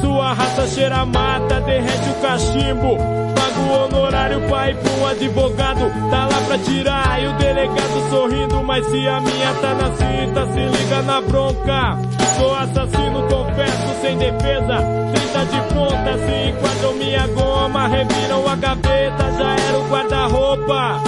[0.00, 3.37] Sua raça cheira mata, derrete o cachimbo.
[3.68, 7.22] O honorário pai um advogado, tá lá pra tirar.
[7.22, 11.98] E o delegado sorrindo, mas se a minha tá na cinta, se liga na bronca.
[12.38, 14.78] Sou assassino, confesso, sem defesa.
[15.12, 17.88] 30 de ponta, se enquadram minha goma.
[17.88, 21.02] Reviram a gaveta, já era o guarda-roupa.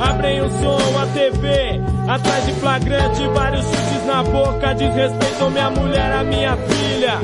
[0.00, 4.74] Abrem o som, a TV, atrás de flagrante, vários chutes na boca.
[4.74, 7.20] Desrespeitam minha mulher, a minha filha.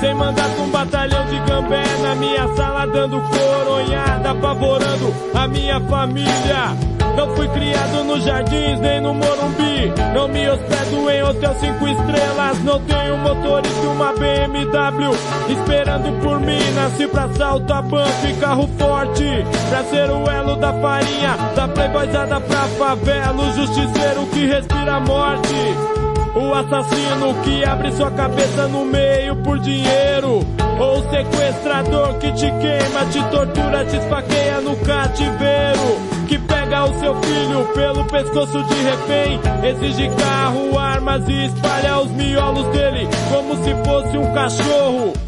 [0.00, 6.76] Sem mandato um batalhão de gambé na minha sala dando coronhada, apavorando a minha família.
[7.16, 9.90] Não fui criado nos jardins nem no Morumbi.
[10.14, 12.62] Não me hospedo em hotel cinco estrelas.
[12.62, 15.10] Não tenho motorista uma BMW
[15.48, 16.60] esperando por mim.
[16.74, 19.24] Nasci pra assalto a banco e carro forte.
[19.70, 23.42] Pra ser o elo da farinha, da playboyzada pra favela.
[23.42, 26.05] O justiceiro que respira morte.
[26.36, 30.46] O assassino que abre sua cabeça no meio por dinheiro.
[30.78, 36.26] Ou o sequestrador que te queima, te tortura, te esfaqueia no cativeiro.
[36.28, 39.40] Que pega o seu filho pelo pescoço de refém.
[39.66, 45.25] Exige carro, armas e espalha os miolos dele como se fosse um cachorro.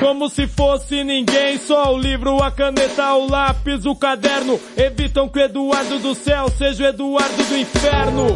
[0.00, 4.58] Como se fosse ninguém, só o livro, a caneta, o lápis, o caderno.
[4.74, 8.26] Evitam que o Eduardo do céu seja o Eduardo do inferno.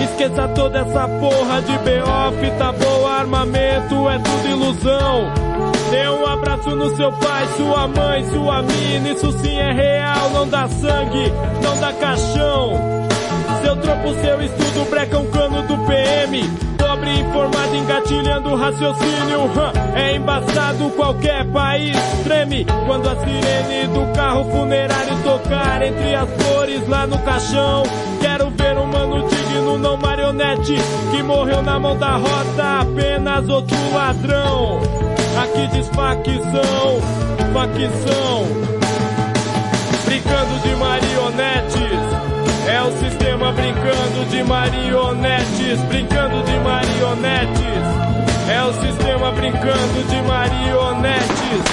[0.00, 5.32] Esqueça toda essa porra de BO, fita boa, armamento, é tudo ilusão.
[5.90, 10.48] Dê um abraço no seu pai, sua mãe, sua mina, isso sim é real, não
[10.48, 13.08] dá sangue, não dá caixão.
[13.78, 16.42] Seu trampo, seu estudo, breca um cano do PM.
[16.76, 19.50] Pobre informado, engatilhando raciocínio.
[19.94, 22.66] É embaçado, qualquer país treme.
[22.86, 27.84] Quando a sirene do carro funerário tocar entre as flores lá no caixão.
[28.20, 30.76] Quero ver um mano digno, não marionete.
[31.12, 34.80] Que morreu na mão da rota, apenas outro ladrão.
[35.40, 37.00] Aqui diz facção,
[37.52, 38.44] facção.
[40.04, 41.87] Brincando de marionetes.
[42.78, 47.82] É o sistema brincando de marionetes, brincando de marionetes.
[48.48, 51.64] É o sistema brincando de marionetes.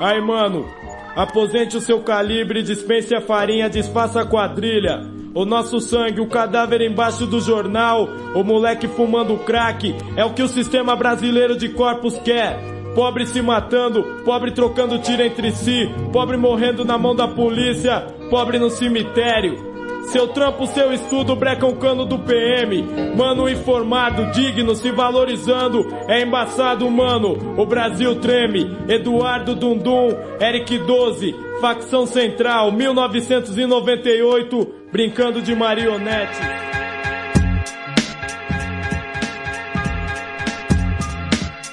[0.00, 0.68] Aí, mano,
[1.14, 5.08] aposente o seu calibre, dispense a farinha, desfaça a quadrilha.
[5.36, 10.42] O nosso sangue, o cadáver embaixo do jornal, o moleque fumando crack, é o que
[10.42, 12.75] o sistema brasileiro de corpos quer.
[12.96, 18.58] Pobre se matando, pobre trocando tiro entre si, pobre morrendo na mão da polícia, pobre
[18.58, 19.76] no cemitério.
[20.06, 22.82] Seu trampo, seu estudo, breca um cano do PM.
[23.14, 25.86] Mano informado, digno, se valorizando.
[26.08, 27.60] É embaçado, mano.
[27.60, 28.74] O Brasil treme.
[28.88, 36.40] Eduardo Dundum, Eric 12, facção central, 1998, brincando de marionete.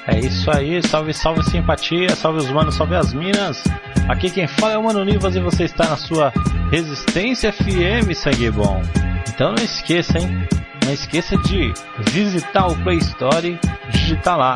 [0.08, 3.64] É isso aí, salve, salve simpatia, salve os manos, salve as minas.
[4.10, 6.34] Aqui quem fala é o Mano Nivas e você está na sua
[6.72, 8.82] Resistência FM, sangue bom.
[9.30, 10.47] Então não esqueça, hein?
[10.84, 11.74] Não esqueça de
[12.12, 13.58] visitar o Play Store,
[13.89, 14.54] digitar lá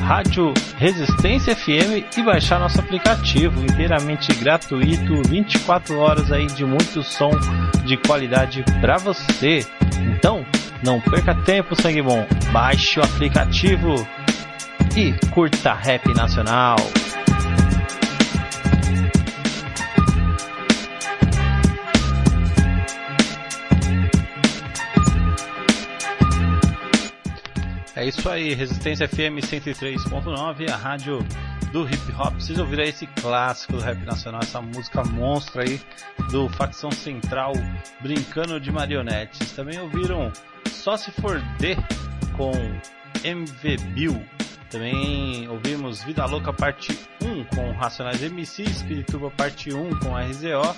[0.00, 7.30] Rádio Resistência FM e baixar nosso aplicativo inteiramente gratuito, 24 horas aí de muito som
[7.84, 9.66] de qualidade para você.
[10.12, 10.46] Então,
[10.84, 12.24] não perca tempo, sangue bom.
[12.52, 14.06] Baixe o aplicativo
[14.96, 16.76] e curta rap nacional.
[27.94, 31.18] É isso aí, Resistência FM 103.9, a rádio
[31.72, 32.34] do hip hop.
[32.34, 35.80] Vocês ouviram esse clássico do rap nacional, essa música monstra aí
[36.30, 37.52] do Facção Central
[38.00, 39.52] brincando de marionetes.
[39.52, 40.32] Também ouviram
[40.70, 41.76] Só Se For D
[42.36, 42.52] com
[43.24, 44.37] MV Bill.
[44.70, 50.76] Também ouvimos Vida Louca parte 1 com Racionais MC, Espirituba parte 1 com RZO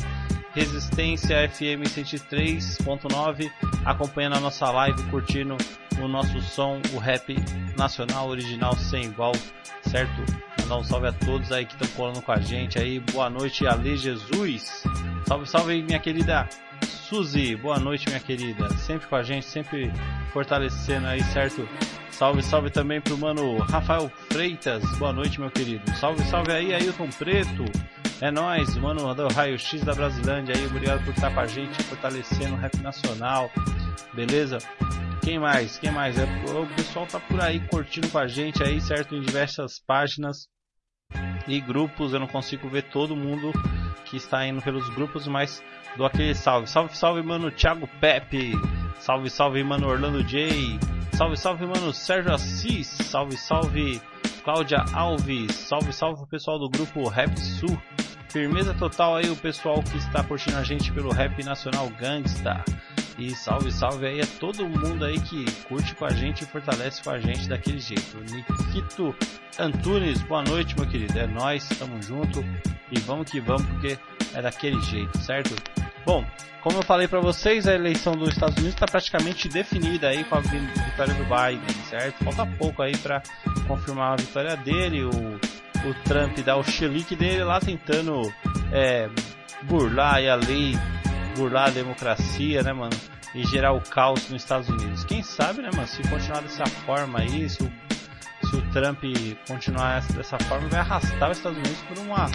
[0.53, 3.51] Resistência FM 103.9,
[3.83, 5.57] acompanhando a nossa live, curtindo
[5.99, 7.35] o nosso som, o rap
[7.75, 9.31] nacional original sem igual,
[9.93, 10.25] certo?
[10.61, 12.99] Mandar um salve a todos aí que estão colando com a gente aí.
[12.99, 14.83] Boa noite, Ale Jesus.
[15.27, 16.49] Salve, salve, minha querida
[16.83, 17.55] Suzy.
[17.55, 18.67] Boa noite, minha querida.
[18.71, 19.93] Sempre com a gente, sempre
[20.31, 21.69] fortalecendo aí, certo?
[22.09, 24.83] Salve, salve também pro mano Rafael Freitas.
[24.97, 25.83] Boa noite, meu querido.
[25.95, 27.63] Salve, salve aí, Ailton Preto.
[28.21, 30.65] É nóis, mano do Raio X da Brasilândia aí.
[30.65, 33.51] Obrigado por estar com a gente, fortalecendo o rap nacional.
[34.13, 34.59] Beleza?
[35.23, 35.77] Quem mais?
[35.77, 36.17] Quem mais?
[36.17, 39.15] É, o pessoal tá por aí curtindo com a gente aí, certo?
[39.15, 40.47] Em diversas páginas
[41.47, 42.13] e grupos.
[42.13, 43.51] Eu não consigo ver todo mundo
[44.05, 45.63] que está indo pelos grupos, mas
[45.97, 46.67] dou aquele salve.
[46.67, 48.53] Salve, salve, mano Thiago Pepe.
[48.99, 50.79] Salve, salve, mano Orlando J.
[51.13, 52.87] Salve, salve, mano Sérgio Assis.
[52.87, 54.01] Salve, salve,
[54.43, 55.55] Cláudia Alves.
[55.55, 57.79] Salve, salve, pessoal do grupo Rap Sul.
[58.29, 62.63] Firmeza total aí o pessoal que está curtindo a gente pelo Rap Nacional Gangsta.
[63.17, 67.01] E salve, salve aí a todo mundo aí que curte com a gente e fortalece
[67.03, 68.17] com a gente daquele jeito.
[68.17, 69.15] Nikito
[69.57, 71.17] Antunes, boa noite, meu querido.
[71.17, 72.43] É nós, estamos junto
[72.91, 73.97] e vamos que vamos porque
[74.33, 75.55] é daquele jeito, certo?
[76.05, 76.25] Bom,
[76.61, 80.35] como eu falei para vocês, a eleição dos Estados Unidos está praticamente definida aí com
[80.35, 82.23] a vitória do Biden, certo?
[82.23, 83.21] Falta pouco aí para
[83.67, 85.03] confirmar a vitória dele.
[85.03, 85.39] O
[85.85, 88.33] o Trump dá o chilique dele lá tentando
[88.71, 89.09] é,
[89.63, 90.77] burlar a lei,
[91.35, 92.95] burlar a democracia, né, mano?
[93.35, 95.03] E gerar o caos nos Estados Unidos.
[95.03, 95.87] Quem sabe, né, mano?
[95.87, 97.71] Se continuar dessa forma aí, se o,
[98.47, 99.03] se o Trump
[99.47, 102.29] continuar dessa forma, vai arrastar os Estados Unidos por uma.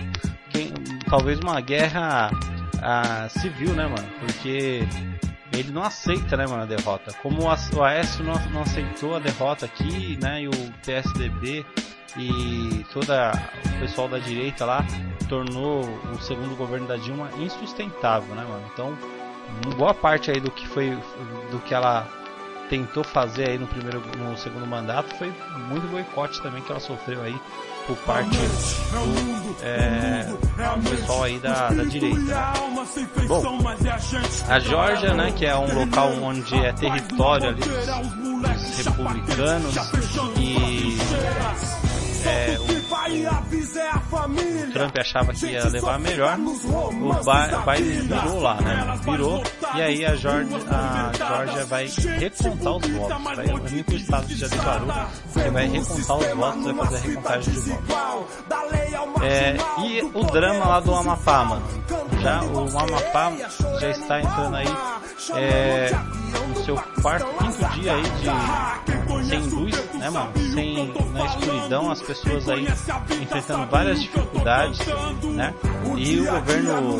[0.50, 0.72] Quem,
[1.08, 2.30] talvez uma guerra
[2.82, 4.08] a, civil, né, mano?
[4.20, 4.86] Porque
[5.52, 7.12] ele não aceita, né, mano, a derrota.
[7.22, 11.64] Como o Aécio não, não aceitou a derrota aqui, né, e o PSDB
[12.16, 13.32] e toda
[13.76, 14.84] o pessoal da direita lá
[15.28, 18.64] tornou o segundo governo da Dilma insustentável, né, mano?
[18.72, 18.96] Então,
[19.76, 20.90] boa parte aí do que foi
[21.50, 22.08] do que ela
[22.68, 25.32] tentou fazer aí no primeiro no segundo mandato foi
[25.68, 27.34] muito boicote também que ela sofreu aí
[27.88, 30.30] por parte do é,
[30.90, 32.20] pessoal aí da, da direita.
[33.26, 33.58] Bom,
[34.46, 39.74] a Geórgia, né, que é um local onde é território ali dos republicanos
[40.36, 40.98] e
[42.28, 42.77] é, o,
[43.08, 49.00] o, Trump achava que ia levar melhor, o Biden virou lá, né?
[49.02, 49.42] Virou,
[49.74, 53.22] e aí a Georgia, a Georgia vai recontar os votos.
[53.24, 54.88] Vai, o único estado que já declarou
[55.32, 59.22] que vai recontar os votos, vai fazer a recontagem de votos.
[59.22, 61.66] É, e o drama lá do Amapá, mano.
[62.20, 63.32] Já, o Amapá
[63.80, 64.66] já está entrando aí
[65.34, 65.90] é,
[66.48, 70.32] no seu quarto, quinto dia aí de sem luz, né, mano?
[70.54, 72.66] Sem, na escuridão, as pessoas aí
[73.20, 74.78] enfrentando várias dificuldades,
[75.34, 75.54] né?
[75.96, 76.98] E o governo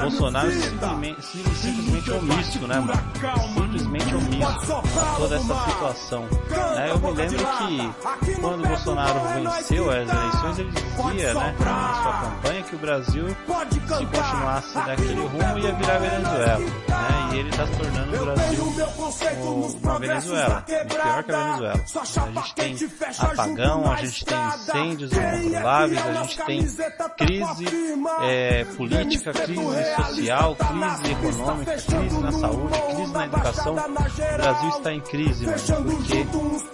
[0.00, 3.02] Bolsonaro simplesmente, simplesmente omisso, né, mano?
[3.54, 6.22] Simplesmente omisso a toda essa situação.
[6.22, 6.90] Né?
[6.90, 12.12] Eu me lembro que quando o Bolsonaro venceu as eleições, ele dizia, né, na sua
[12.12, 17.30] campanha, que o Brasil, se continuasse daquele rumo, ia virar Venezuela, né?
[17.32, 18.72] E ele está se tornando o Brasil
[19.82, 21.84] uma Venezuela, pior que a Venezuela.
[22.56, 26.66] A gente tem apagão, a gente tem incêndios incontroláveis, a gente tem
[27.16, 27.66] crise
[28.22, 33.74] é, política, crise social, crise econômica, crise na saúde, crise na educação.
[33.74, 36.20] O Brasil está em crise, porque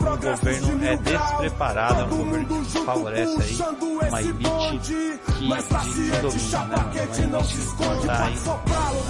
[0.02, 3.58] o governo é despreparado, é um governo que favorece aí
[4.08, 5.48] uma elite que, de, que
[6.20, 6.76] domina, né?
[6.76, 8.38] Uma elite que está aí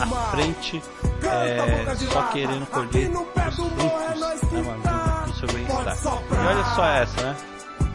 [0.01, 0.82] à frente,
[1.22, 5.97] é, só querendo colher os frutos, né, mano, do seu bem-estar.
[6.05, 7.36] E olha só essa, né?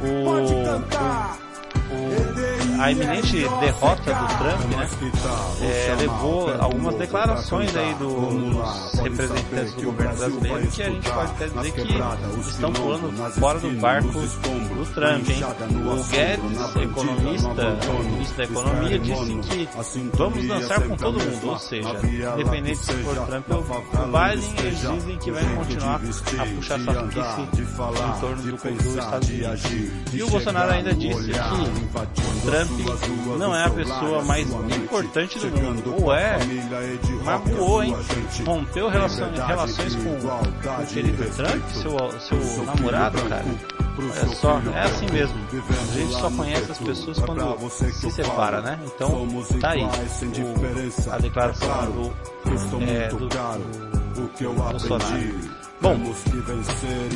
[0.04, 0.42] O, o
[0.90, 2.53] o,
[2.84, 4.90] a iminente derrota do Trump, né,
[5.62, 11.48] é, levou algumas declarações aí dos representantes do governo brasileiro que a gente pode até
[11.48, 15.44] dizer que estão pulando fora do barco do Trump, hein?
[15.86, 19.70] O Guedes, economista, ministro da economia, disse que
[20.18, 21.90] vamos dançar com todo mundo, ou seja,
[22.34, 28.20] independente se for Trump ou Biden, eles dizem que vai continuar a puxar safice em
[28.20, 29.64] torno do, dos Estados Unidos.
[30.14, 32.73] E o Bolsonaro ainda disse que Trump
[33.38, 35.96] não é a pessoa mais importante do mundo.
[36.02, 36.38] Ou é,
[37.24, 37.96] magoou, hein?
[38.46, 43.46] Rompeu relações, relações com, com o querido Trump, seu, seu namorado, cara.
[43.96, 45.36] Olha só, é assim mesmo.
[45.70, 48.80] A gente só conhece as pessoas quando se separa, né?
[48.86, 49.28] Então,
[49.60, 52.14] tá aí o, a declaração do,
[52.84, 55.63] é, do, do Bolsonaro.
[55.84, 56.00] Bom,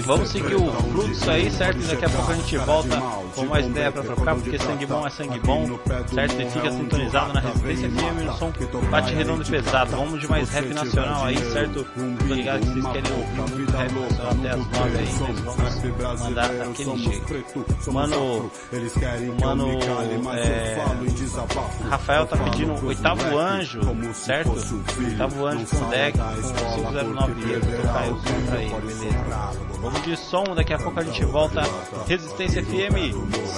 [0.05, 1.79] vamos seguir o fluxo aí, certo?
[1.87, 3.01] Daqui a pouco a gente volta
[3.33, 5.79] com mais ideia pra trocar, porque sangue bom é sangue bom,
[6.13, 6.41] certo?
[6.41, 8.51] E fica sintonizado na Resistência FM no som
[8.91, 9.91] bate redondo e pesado.
[9.91, 11.85] Vamos de mais rap nacional aí, certo?
[12.27, 16.19] Tô ligado que vocês querem ouvir muito rap nacional até as nove aí, mas vamos
[16.19, 17.91] mandar daquele jeito.
[17.93, 18.49] Mano,
[19.39, 19.79] mano,
[20.33, 20.77] é,
[21.89, 23.79] Rafael tá pedindo oitavo anjo,
[24.13, 24.51] certo?
[25.05, 29.17] Oitavo anjo com deck, com 509 euros, tocar o som pra aí, beleza.
[29.81, 31.61] Vamos de som, daqui a pouco a gente volta.
[32.07, 33.13] Resistência FM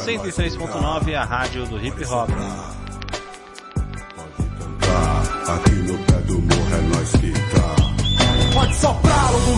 [0.05, 2.29] 103.9, a rádio do hip hop.
[5.47, 7.75] Aqui no pé do morro é nós que tá.
[8.53, 9.55] Pode soprar, lobo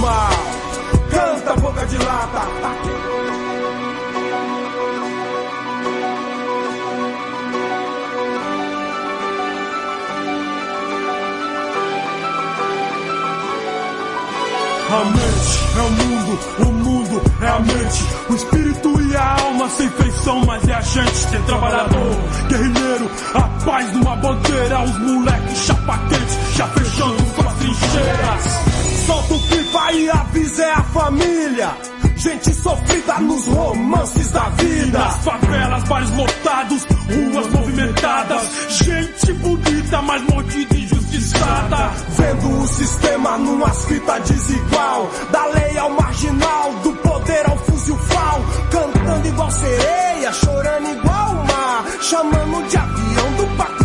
[17.92, 18.06] é mente.
[18.30, 21.28] O espírito e a alma sem feição, mas é a gente.
[21.28, 22.18] Tem trabalhador,
[22.48, 24.84] guerrilheiro, a paz numa bandeira.
[24.84, 29.06] Os moleques chapa quente, já fechando suas trincheiras.
[29.06, 32.01] Solta o pipa e avisa é a família.
[32.22, 35.00] Gente sofrida nos romances da vida.
[35.00, 38.44] Nas favelas, bares lotados, ruas movimentadas.
[38.70, 41.92] Gente bonita, mas mordida e injustiçada.
[42.10, 45.10] Vendo o sistema numas fitas desigual.
[45.32, 48.40] Da lei ao marginal, do poder ao fuzil fal.
[48.70, 51.86] Cantando igual sereia, chorando igual mar.
[52.02, 53.81] Chamando de avião do Paquistão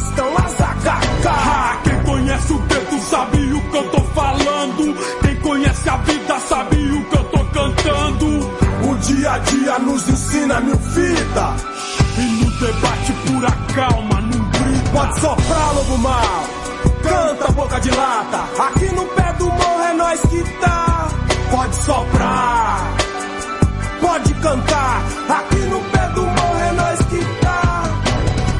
[9.38, 11.56] Dia nos ensina mil fita.
[12.18, 14.90] E no debate pura calma, não grita.
[14.92, 16.44] Pode soprar, lobo mal.
[17.02, 18.62] Canta boca de lata.
[18.62, 21.08] Aqui no pé do morro é nós que tá.
[21.50, 22.96] Pode soprar.
[24.00, 25.02] Pode cantar.
[25.28, 27.82] Aqui no pé do morro é nós que tá.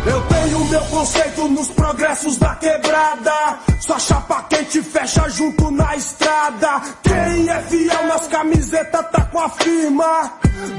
[0.06, 3.58] Eu tenho meu conceito nos progressos da quebrada.
[3.80, 6.82] Sua chapa quente fecha junto na estrada.
[7.02, 8.26] Quem é fiel nas
[8.66, 10.32] camisetas tá com a firma.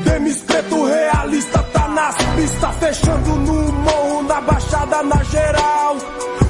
[0.03, 2.75] Demis preto realista tá nas pistas.
[2.77, 5.97] Fechando no morro, na baixada, na geral.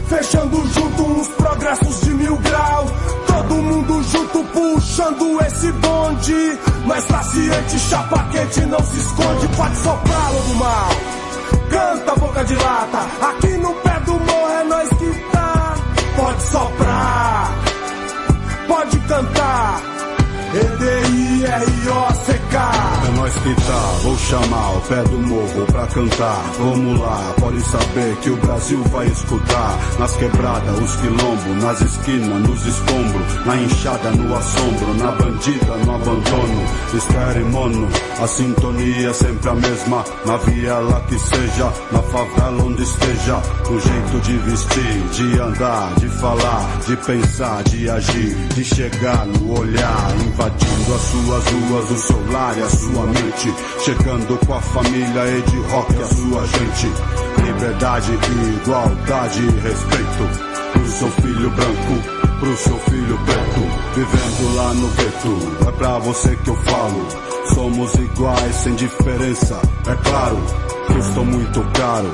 [0.08, 2.86] Fechando junto uns progressos de mil grau.
[3.28, 6.60] Todo mundo junto puxando esse bonde.
[6.86, 9.48] Mas tá ciente, chapa quente não se esconde.
[9.56, 10.90] Pode soprar, lobo mal.
[11.70, 13.28] Canta boca de lata.
[13.30, 15.76] Aqui no pé do morro é nós que tá.
[16.16, 17.52] Pode soprar.
[18.68, 19.98] Pode cantar.
[21.48, 21.48] E-D-I-R-O-C-K.
[21.48, 22.97] É nós que
[24.04, 26.44] vou chamar o pé do morro pra cantar.
[26.60, 29.78] Vamos lá, pode saber que o Brasil vai escutar.
[30.00, 35.96] Nas quebradas, os quilombos, nas esquinas, nos escombros, na enxada, no assombro, na bandida, no
[35.96, 36.64] abandono.
[36.94, 37.88] Espere, mono,
[38.22, 40.06] a sintonia sempre a mesma.
[40.26, 43.42] Na viela que seja, na favela onde esteja.
[43.70, 49.60] O jeito de vestir, de andar, de falar, de pensar, de agir, de chegar no
[49.60, 53.17] olhar, invadindo as suas ruas, o seu lar e a sua mente.
[53.80, 56.92] Chegando com a família e de rock a sua gente.
[57.46, 58.12] Liberdade,
[58.62, 60.48] igualdade e respeito.
[60.74, 63.62] Pro seu filho branco, pro seu filho preto.
[63.96, 67.08] Vivendo lá no gueto, é pra você que eu falo.
[67.54, 69.62] Somos iguais, sem diferença.
[69.88, 70.38] É claro,
[70.88, 72.12] custou muito caro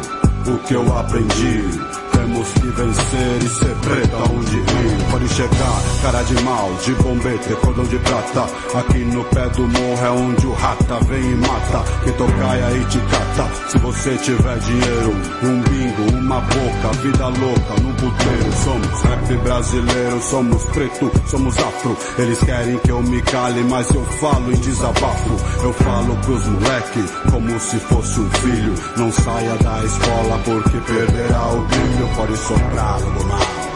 [0.47, 1.63] o que eu aprendi.
[2.11, 4.82] Temos que vencer e ser preto aonde ir.
[5.13, 8.47] Pode chegar, cara de mal, de bombete, cordão de prata.
[8.75, 11.83] Aqui no pé do morro é onde o rata vem e mata.
[12.03, 13.69] Que tocaia e te cata.
[13.69, 15.11] Se você tiver dinheiro,
[15.43, 18.53] um bingo, uma boca, vida louca no puteiro.
[18.63, 21.95] Somos rap brasileiro, somos preto, somos afro.
[22.17, 25.63] Eles querem que eu me cale, mas eu falo em desabafo.
[25.63, 28.73] Eu falo pros moleque como se fosse um filho.
[28.97, 32.09] Não saia da escola porque perderá o brilho.
[32.15, 33.72] Pode soprar no mal.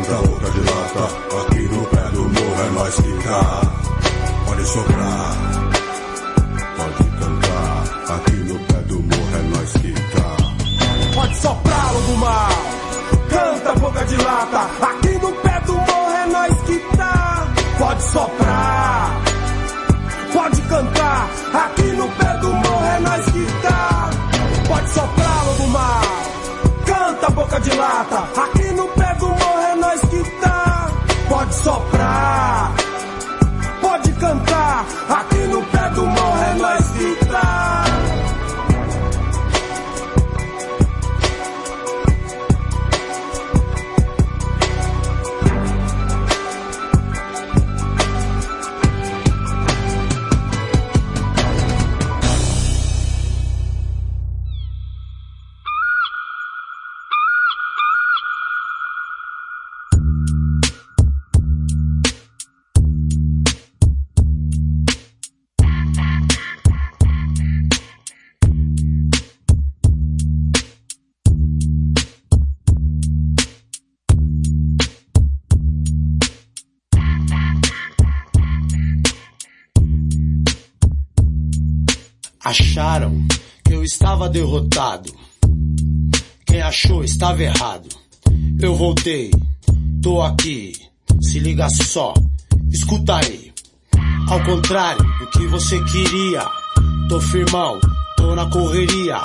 [0.00, 1.04] Canta boca de lata,
[1.42, 3.60] aqui no pé do morro é nós que tá.
[4.46, 5.36] Pode soprar,
[6.76, 10.36] pode cantar, aqui no pé do morro é nós que tá.
[11.14, 12.50] Pode soprar, lobo mal.
[13.28, 14.70] Canta boca de lata.
[14.86, 17.46] Aqui no pé do morro é nós que tá.
[17.78, 19.20] Pode soprar.
[20.32, 21.30] Pode cantar.
[21.52, 24.10] Aqui no pé do morro é nós que tá.
[24.66, 26.02] Pode soprar, lobo mal.
[26.86, 28.40] Canta boca de lata.
[28.42, 28.59] Aqui
[82.50, 83.28] Acharam
[83.64, 85.14] que eu estava derrotado.
[86.44, 87.88] Quem achou estava errado.
[88.60, 89.30] Eu voltei,
[90.02, 90.72] tô aqui.
[91.20, 92.12] Se liga só,
[92.68, 93.52] escuta aí.
[94.28, 96.44] Ao contrário do que você queria,
[97.08, 97.78] tô firmão,
[98.16, 99.22] tô na correria.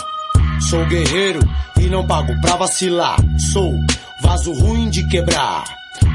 [0.69, 1.39] Sou guerreiro
[1.81, 3.17] e não pago pra vacilar.
[3.51, 3.73] Sou
[4.21, 5.63] vaso ruim de quebrar.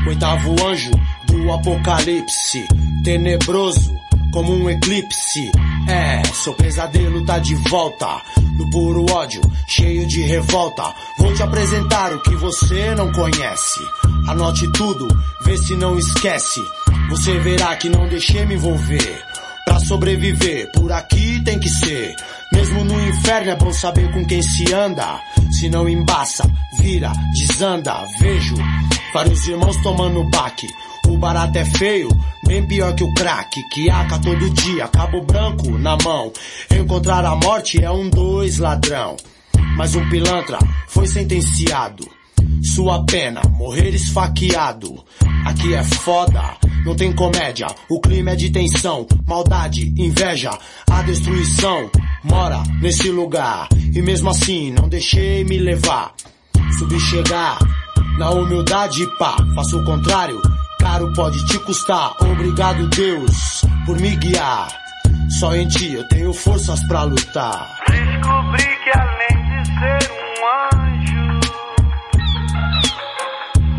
[0.07, 0.93] Oitavo anjo
[1.27, 2.65] do apocalipse,
[3.03, 4.00] tenebroso
[4.31, 5.51] como um eclipse.
[5.89, 8.22] É, seu pesadelo tá de volta.
[8.57, 10.95] No puro ódio, cheio de revolta.
[11.18, 13.81] Vou te apresentar o que você não conhece.
[14.28, 15.09] Anote tudo,
[15.45, 16.61] vê se não esquece.
[17.09, 19.24] Você verá que não deixei me envolver.
[19.64, 22.14] Pra sobreviver, por aqui tem que ser.
[22.53, 25.20] Mesmo no inferno é bom saber com quem se anda.
[25.53, 26.45] Se não embaça,
[26.78, 28.05] vira, desanda.
[28.18, 28.57] Vejo
[29.14, 30.66] vários irmãos tomando baque.
[31.11, 32.09] O barato é feio,
[32.47, 36.33] bem pior que o crack, que aca todo dia, cabo branco na mão.
[36.71, 39.17] Encontrar a morte é um dois ladrão.
[39.77, 40.57] Mas um pilantra
[40.87, 42.09] foi sentenciado.
[42.63, 45.05] Sua pena, morrer esfaqueado.
[45.45, 47.67] Aqui é foda, não tem comédia.
[47.91, 50.57] O clima é de tensão, maldade, inveja,
[50.89, 51.91] a destruição
[52.23, 53.69] mora nesse lugar.
[53.93, 56.15] E mesmo assim, não deixei me levar.
[56.79, 57.59] Subi chegar,
[58.17, 60.41] na humildade, pá, faço o contrário.
[60.81, 64.68] Caro pode te custar, obrigado Deus por me guiar.
[65.39, 67.68] Só em ti eu tenho forças para lutar.
[67.87, 70.24] Descobri que além de ser um
[70.72, 71.41] anjo,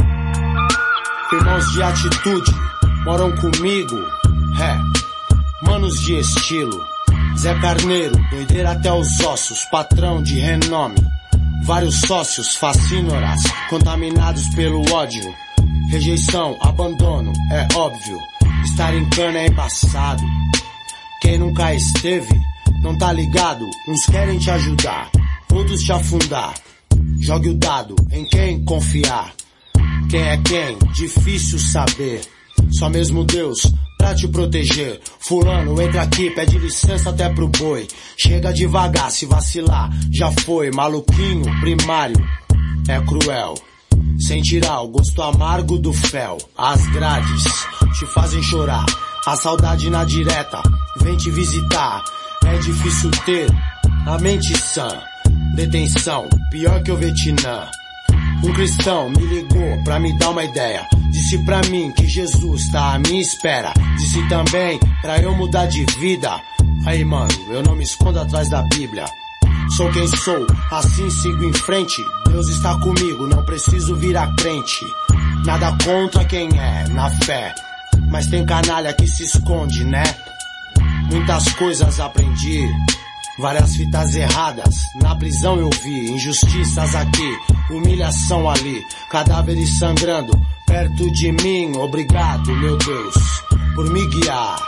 [1.34, 2.52] Irmãos de atitude
[3.06, 3.98] moram comigo,
[4.62, 4.78] é,
[5.66, 6.86] manos de estilo.
[7.38, 10.98] Zé Carneiro, doideira até os ossos, patrão de renome.
[11.66, 15.34] Vários sócios fascínoras, contaminados pelo ódio.
[15.90, 18.18] Rejeição, abandono, é óbvio.
[18.64, 20.24] Estar em cana é embaçado.
[21.22, 22.40] Quem nunca esteve,
[22.82, 23.66] não tá ligado.
[23.88, 25.10] Uns querem te ajudar,
[25.52, 26.54] outros te afundar.
[27.20, 29.34] Jogue o dado em quem confiar.
[30.10, 30.78] Quem é quem?
[30.94, 32.22] Difícil saber.
[32.72, 35.00] Só mesmo Deus pra te proteger.
[35.20, 37.86] Fulano, entra aqui, pede licença até pro boi.
[38.18, 40.72] Chega devagar, se vacilar, já foi.
[40.72, 42.16] Maluquinho, primário,
[42.88, 43.54] é cruel.
[44.18, 46.38] Sem tirar o gosto amargo do fel.
[46.58, 47.44] As grades
[48.00, 48.86] te fazem chorar.
[49.28, 50.64] A saudade na direta
[51.02, 52.04] vem te visitar.
[52.46, 53.48] É difícil ter
[54.08, 54.88] a mente sã.
[55.56, 57.70] Detenção, pior que o Vietnã.
[58.42, 60.88] Um cristão me ligou pra me dar uma ideia.
[61.10, 63.74] Disse pra mim que Jesus tá à minha espera.
[63.98, 66.40] Disse também pra eu mudar de vida.
[66.86, 69.06] Aí, mano, eu não me escondo atrás da Bíblia.
[69.76, 72.02] Sou quem sou, assim sigo em frente.
[72.30, 74.86] Deus está comigo, não preciso virar crente.
[75.46, 77.54] Nada contra quem é, na fé.
[78.10, 80.04] Mas tem canalha que se esconde, né?
[81.12, 82.68] Muitas coisas aprendi.
[83.40, 87.38] Várias fitas erradas, na prisão eu vi, injustiças aqui,
[87.72, 90.34] humilhação ali, cadáveres sangrando
[90.68, 91.72] perto de mim.
[91.78, 93.16] Obrigado, meu Deus,
[93.76, 94.60] por me guiar.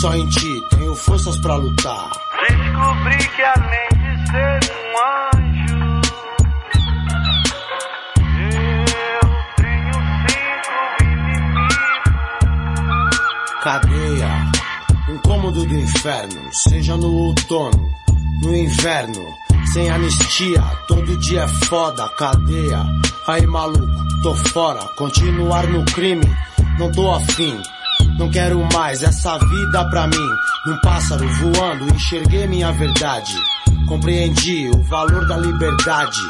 [0.00, 2.10] Só em ti tenho forças pra lutar.
[2.48, 4.92] Descobri que além de ser um
[5.38, 5.82] anjo,
[8.38, 9.20] eu
[9.56, 9.94] tenho
[10.28, 11.74] cinco inimigos.
[13.62, 14.32] Cadeia,
[15.08, 18.01] um cômodo do inferno, seja no outono,
[18.42, 19.24] no inverno,
[19.72, 22.84] sem anistia, todo dia é foda, cadeia.
[23.28, 23.86] Aí maluco,
[24.22, 26.24] tô fora, continuar no crime,
[26.78, 27.56] não tô afim.
[28.18, 30.28] Não quero mais essa vida pra mim.
[30.66, 33.32] Num pássaro voando, enxerguei minha verdade.
[33.88, 36.20] Compreendi o valor da liberdade.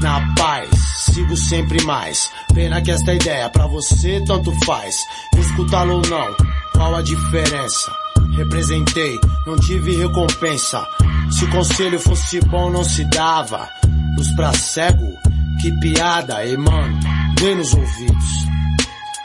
[0.00, 0.68] Na paz,
[1.12, 2.30] sigo sempre mais.
[2.54, 4.96] Pena que esta ideia pra você tanto faz.
[5.36, 6.36] Escutá-lo ou não,
[6.72, 8.07] qual a diferença?
[8.38, 10.86] Representei, não tive recompensa.
[11.28, 13.68] Se o conselho fosse bom, não se dava.
[14.16, 15.12] Luz pra cego,
[15.60, 17.00] que piada, e mano,
[17.34, 18.46] dê nos ouvidos.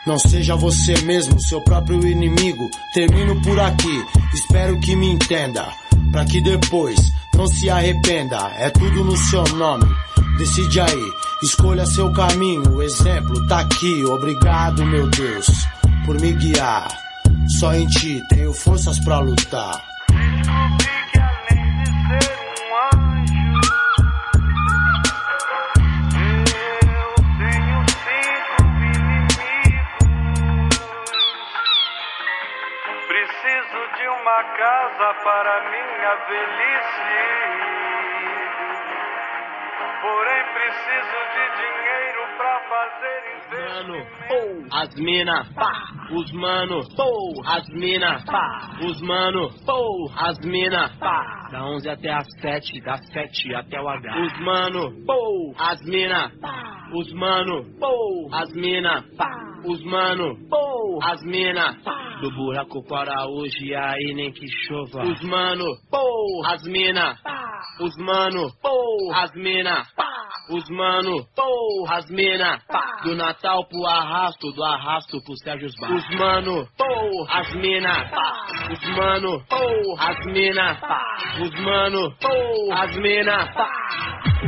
[0.07, 2.67] Não seja você mesmo, seu próprio inimigo.
[2.95, 4.03] Termino por aqui,
[4.33, 5.71] espero que me entenda.
[6.11, 6.99] Pra que depois
[7.35, 8.51] não se arrependa.
[8.57, 9.85] É tudo no seu nome.
[10.39, 11.11] Decide aí,
[11.43, 12.67] escolha seu caminho.
[12.75, 14.03] O exemplo tá aqui.
[14.05, 15.47] Obrigado, meu Deus,
[16.03, 17.02] por me guiar.
[17.47, 19.81] Só em ti tenho forças pra lutar.
[20.09, 23.55] Descobri que além de ser um anjo,
[26.87, 30.03] eu tenho cinco inimigos.
[33.07, 37.21] Preciso de uma casa para minha velhice.
[40.01, 43.19] Porém, preciso de dinheiro pra fazer
[43.53, 45.73] Mano, pô, as mina, pá,
[46.11, 52.11] os mano, pô, as mina, pá, os mano, pô, as mina, pá, da 11 até
[52.11, 54.21] as 7, das 7 até o H.
[54.21, 59.31] Os mano, pô, as mina, pá, os mano, pô, as mina, pá,
[59.65, 65.03] os mano, pô, as mina, pá, do buraco para hoje aí nem que chova.
[65.03, 70.11] Os mano, pô, as mina, pá, os mano, pô, as mina, pá,
[70.49, 75.91] os mano, pô, as mina, pá, do Natal pro arrasto, do arrasto pro Sérgio Bar.
[75.91, 82.73] Os mano, pô, as mina, pá, os mano, pô, as mina, pá, os mano, pô,
[82.73, 83.69] as mina, pá.
[84.43, 84.47] O.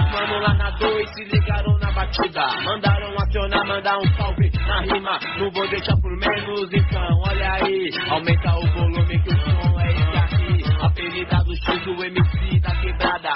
[0.00, 2.46] Os mano lá na 2 se ligaram na batida.
[2.62, 5.18] Mandaram acionar, mandar um salve na rima.
[5.38, 7.90] Não vou deixar por menos, então olha aí.
[8.10, 10.84] Aumenta o volume que o som é esse aqui.
[10.84, 13.30] Apelidado X, o MC da quebrada.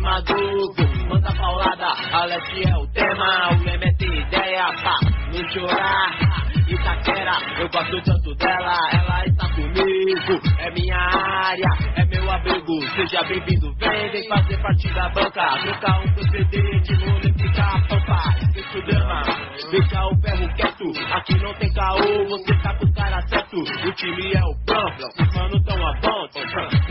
[0.00, 0.74] E Madugo,
[1.10, 1.92] manda paulada.
[2.10, 4.98] Alex é o tema, o lema é ideia, pá.
[5.30, 6.49] Não chorar.
[6.80, 13.22] Itaquera, eu gosto tanto dela, ela está comigo, é minha área, é meu abrigo, seja
[13.24, 18.34] bem-vindo, vem, vem fazer parte da banca, trocar um proceder de rolê, fica a pampa,
[18.56, 19.22] esse drama,
[19.70, 23.92] deixa o ferro quieto, aqui não tem caô, você tá com o cara certo, o
[23.92, 26.28] time é o Blanc, os mano tão a bom,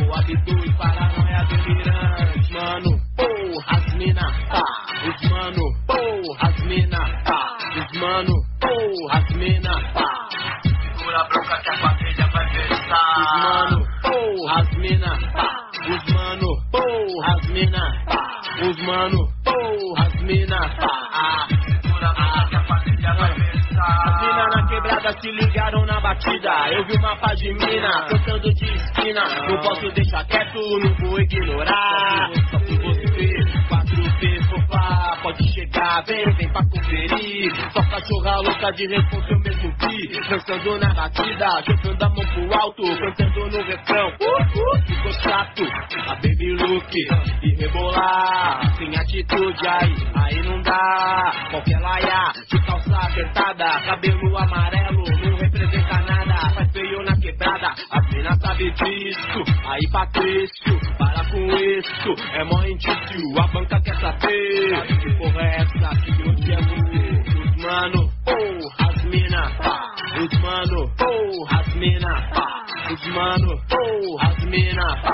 [0.05, 4.61] o Abdu e Paranoia delirante, mano, porra, as mina, tá,
[5.07, 10.27] os mano, porra, as mina, tá, os mano, porra, as mina, tá.
[10.63, 12.78] Segura a bronca que a quadrilha vai versar.
[12.89, 15.13] Os mano, porra, as mina.
[15.89, 17.83] Os mano, porra, as mina.
[18.61, 21.47] Os mano, porra, as mina, tá.
[21.71, 22.39] Segura a
[24.81, 26.51] bronca que a se ligaram na batida.
[26.71, 29.23] Eu vi uma pá de mina, cantando de esquina.
[29.47, 32.29] Não posso deixar quieto, não vou ignorar.
[32.49, 37.71] Só se você, 4P, fofá, pode chegar, vem, vem pra conferir.
[37.71, 40.29] Só cachorra louca de responsa, eu mesmo vi.
[40.29, 44.11] Dançando na batida, jogando a mão pro alto, cantando no refrão.
[44.85, 45.63] Ficou chato,
[46.07, 46.95] a baby look
[47.43, 48.75] e rebolar.
[48.77, 51.31] Sem atitude, aí, aí não dá.
[51.51, 56.53] Qualquer laia, de calça apertada, cabelo amarelo, não representa nada.
[56.53, 59.43] Faz feio na quebrada, a pena sabe disso.
[59.65, 64.99] Aí Patrício, para com isso, é mó indício, a banca quer saber.
[65.01, 65.89] Que porra é essa?
[66.01, 67.39] Que hoje é você?
[67.61, 69.98] Mano, oh, as mina, pá.
[70.19, 72.65] Os mano, oh, as mina, pá.
[72.91, 75.13] Os mano, oh, as mina, pá.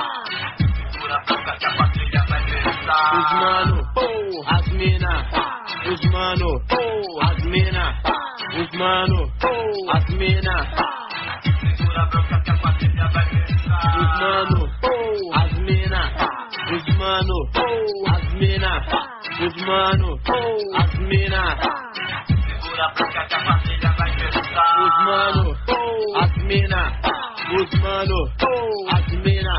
[0.92, 3.14] Segura a que a patrulha vai pensar.
[3.14, 5.62] Os mano, oh, as mina, pá.
[5.86, 8.16] Os mano, oh, as mina, pá.
[8.60, 11.40] Os mano, oh, as mina, pá.
[11.78, 14.00] Segura a bronca que a patrulha vai pensar.
[14.00, 16.48] Os mano, oh, as mina, pá.
[16.74, 19.20] Os mano, oh, as mina, pá.
[19.46, 21.86] Os mano, oh, as mina, pá.
[22.76, 24.80] Segura a bronca que a patrulha vai pensar.
[24.84, 26.92] Os mano, oh, as mina.
[27.56, 29.58] Os mano, oh, as mina.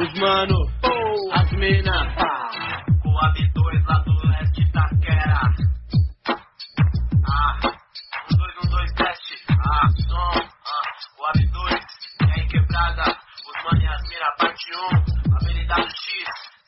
[0.00, 2.14] Os mano, oh, as mina.
[3.04, 5.40] O AB2 lá do leste Itaquera.
[7.28, 7.58] Ah,
[8.32, 9.34] um dois, um dois, teste.
[9.50, 10.40] Ah, som.
[10.64, 10.88] Ah,
[11.18, 11.56] o AB2
[12.22, 12.46] é em.
[12.48, 15.36] Os mano e as mira, parte 1.
[15.36, 16.00] Habilidade X.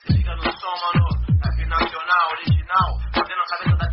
[0.05, 1.09] Se liga no som, mano.
[1.43, 3.01] Rap nacional, original.
[3.15, 3.90] Fazendo a cabeça da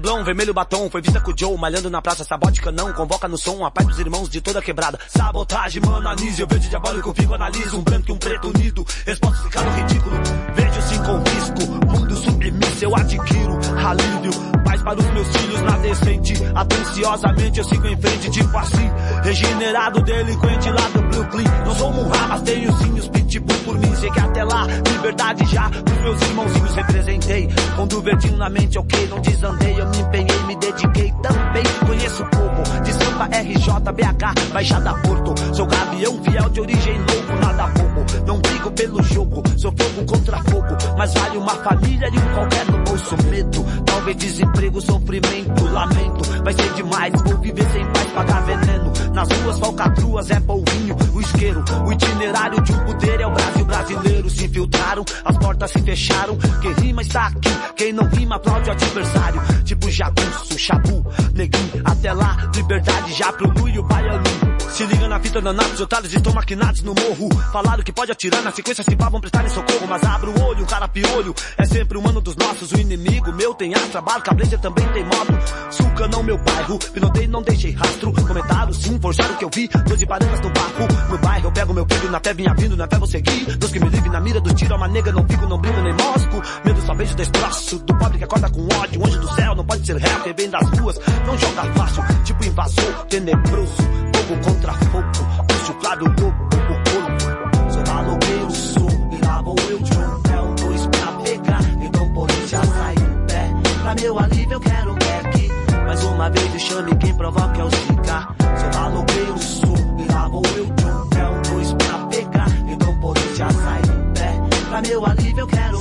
[0.00, 3.36] Leblon, vermelho batom, foi vista com o Joe, malhando na praça, sabótica não, convoca no
[3.36, 4.98] som, a paz dos irmãos de toda quebrada.
[5.06, 9.42] Sabotagem, mano, anise, eu vejo diabólico, fico, analiso, um branco e um preto unido, resposta
[9.42, 10.16] ficar no ridículo,
[10.54, 15.76] vejo sim com risco, mundo submisso eu adquiro, alívio, paz para os meus filhos na
[15.78, 18.90] decente, atenciosamente eu sigo em frente, tipo assim,
[19.22, 23.94] regenerado, delinquente lá do Brooklyn, não sou Murra, mas tenho sim os pitbull por mim,
[23.96, 28.78] sei que até lá, liberdade já, os meus irmãozinhos representei, com do verdinho na mente,
[28.78, 33.92] ok, não desandei, eu me empenhei, me dediquei também, conheço o povo, de Sampa, RJ,
[33.92, 39.42] BH, Baixada Porto, sou gavião fiel de origem louco, nada bobo, não brigo pelo jogo,
[39.56, 44.16] sou fogo contra fogo, mas vale uma família e um qualquer no bolso, medo, talvez
[44.16, 50.30] desemprego, sofrimento, lamento, vai ser demais, vou viver sem paz, pagar veneno, nas ruas falcatruas
[50.30, 55.04] é polvinho, o isqueiro, o itinerário de um poder é o Brasil brasileiro, se infiltraram,
[55.24, 59.90] as portas se fecharam, quem rima está aqui, quem não rima aplaude o adversário, tipo
[59.90, 61.04] jagunço, chabu,
[61.34, 64.49] neguinho, até lá, liberdade já pro e o baianinho.
[64.70, 67.28] Se liga na fita danados, otários estão maquinados no morro.
[67.52, 69.86] Falaram que pode atirar na sequência se vão prestar em socorro.
[69.88, 71.34] Mas abre o olho, o cara piolho.
[71.58, 75.04] É sempre o mano dos nossos, o inimigo meu tem astra, barca, blazer também tem
[75.04, 75.34] moto.
[75.70, 78.12] Suca não meu bairro, pinotei não deixei rastro.
[78.12, 79.68] Comentaram sim, forjaram o que eu vi.
[79.68, 81.10] Doze barangas no barco.
[81.10, 83.56] No bairro eu pego meu filho, na fé vinha vindo, na fé vou seguir.
[83.56, 85.92] Deus que me livre na mira do tiro, uma nega, não fico, não brilho nem
[85.92, 86.42] mosco.
[86.64, 89.04] Medo só beijo destroço, do pobre que acorda com ódio.
[89.04, 90.98] Anjo do céu, não pode ser réu, quem vem das ruas.
[91.26, 93.99] Não joga fácil, tipo invasor, tenebroso.
[94.30, 95.10] Fogo contra fogo,
[95.48, 97.70] puxo claro, lobo, o colo.
[97.72, 101.60] Sou maloqueiro, sou, e lá vou eu de um pé, um dois pra pegar.
[101.82, 103.50] Então polícia sai do pé.
[103.82, 105.48] Pra meu alívio eu quero back.
[105.84, 108.36] Mais uma vez me chame quem provoca é o cigar.
[108.38, 112.48] Sou maloqueiro, sou, e lá vou eu de um pé, um dois pra pegar.
[112.68, 114.40] Então polícia sai do pé.
[114.68, 115.79] Pra meu alívio eu quero.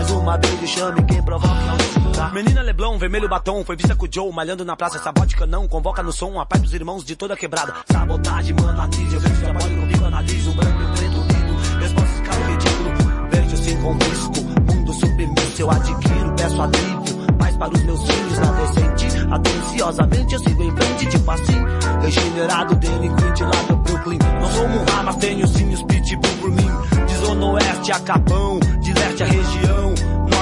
[0.00, 2.32] Mais uma vez me chame quem provoca cigar.
[2.32, 6.02] Menina Leblon, vermelho batom, foi vista com o Joe, malhando na praça, sabótica não, convoca
[6.02, 7.74] no som, a paz dos irmãos de toda quebrada.
[7.92, 12.90] Sabotagem, mano, análise, eu vejo diabólico, fico, analiso, branco e preto unido, resposta ficar ridículo,
[13.30, 14.32] vejo sim sem confisco.
[14.74, 17.20] Mundo submisso, eu adquiro, peço alívio.
[17.38, 19.18] Paz para os meus filhos na decente.
[19.30, 21.64] Atenciosamente eu sigo em frente, tipo assim.
[22.00, 24.18] Regenerado, delinquente lá do Brooklyn.
[24.40, 26.70] Não sou um mas tenho sim os pitbull por mim.
[27.06, 29.89] De zona oeste a Capão, de leste a região.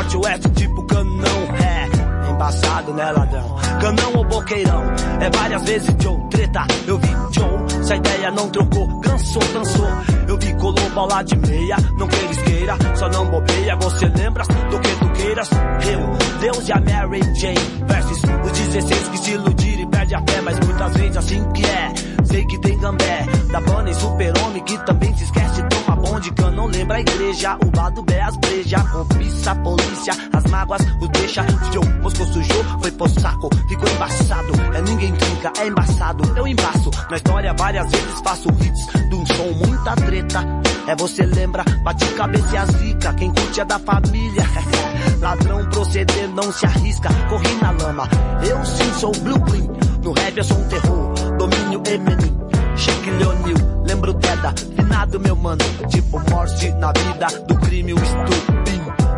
[0.09, 1.39] Norte oeste, tipo canão.
[1.61, 3.57] É, embaçado, né, ladrão?
[3.79, 4.83] Canão ou boqueirão?
[5.21, 6.67] É várias vezes Joe, treta.
[6.87, 9.89] Eu vi Joe, se a ideia não trocou, cansou, cansou.
[10.27, 13.77] Eu vi colou bola de meia, não queres queira, só não bobeia.
[13.77, 15.51] Você lembra do que tu queiras?
[15.51, 17.59] Eu, Deus e a Mary Jane.
[17.87, 21.67] Versus os 16 que se iludiram e perde a fé, mas muitas vezes assim que
[21.67, 21.93] é.
[22.29, 26.67] Sei que tem gambé, da Bunny super-homem que também se esquece toma bonde, que não
[26.67, 27.57] lembra a igreja.
[27.57, 31.43] O lado B as breja, cobiça a polícia, as mágoas o deixa.
[31.73, 34.53] Joe, moscou sujou, foi pro saco, ficou embaçado.
[34.75, 36.91] É ninguém trinca, é embaçado, eu embaço.
[37.11, 40.45] Na história várias vezes faço hits de um som, muita treta.
[40.87, 44.43] É você lembra, bate cabeça e a zica, quem curte é da família.
[45.21, 48.09] Ladrão proceder não se arrisca, corri na lama.
[48.43, 49.69] Eu sim sou Blueprint,
[50.03, 50.98] no rap eu sou um terror,
[51.39, 52.37] domínio Eminem.
[52.77, 58.58] Shake Leonil, lembro Deda, finado meu mano, tipo morte na vida do crime, o estupim.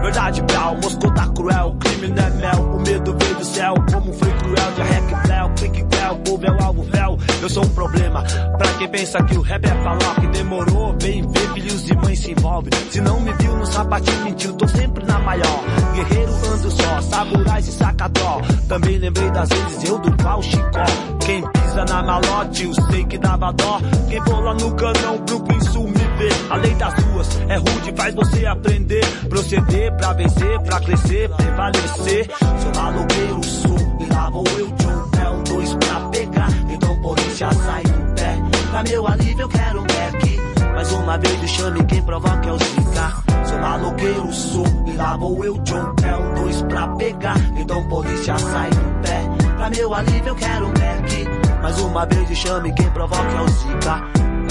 [0.00, 4.12] Verdade, Bel, Moscou tá cruel, crime não é mel, o medo veio do céu, como
[4.14, 7.68] foi cruel, de rec Bel, clique Bel, povo é o alvo véu, eu sou um
[7.68, 8.22] problema,
[8.56, 12.18] pra quem pensa que o rap é falar que demorou, vem ver, filhos e mães
[12.18, 16.70] se envolvem, se não me viu no sapatinho mentiu, tô sempre na maior, guerreiro ando
[16.70, 20.84] só, samurai se saca dó, também lembrei das vezes eu do pau chicó,
[21.26, 23.78] quem pisa na malote, eu sei que dava dó,
[24.08, 25.88] quem lá no canão, Brooklyn Sul
[26.20, 31.30] vê, a lei das ruas é rude, faz você aprender, proceder pra vencer, pra crescer,
[31.30, 37.00] prevalecer, sou maloqueiro, sou, e lá vou eu, John, é um dois pra pegar, então
[37.00, 38.38] polícia sai do pé,
[38.70, 40.40] pra meu alívio eu quero um back,
[40.74, 43.12] mais uma vez me chame quem provoca é o Zika,
[43.48, 48.36] sou maloqueiro, sou, e lá vou eu, John, é um dois pra pegar, então polícia
[48.38, 49.22] sai do pé,
[49.56, 51.28] pra meu alívio eu quero um back,
[51.62, 54.02] mais uma vez me chame quem provoca é o Zika,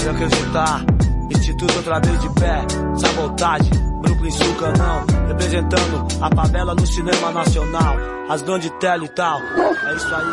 [0.04, 0.84] eu acreditar,
[1.30, 2.66] Instituto outra vez de pé,
[2.96, 3.72] sabotagem,
[4.02, 7.96] Brooklyn Sul Canão, representando a favela no cinema nacional,
[8.28, 10.24] as de tela e tal, é isso aí.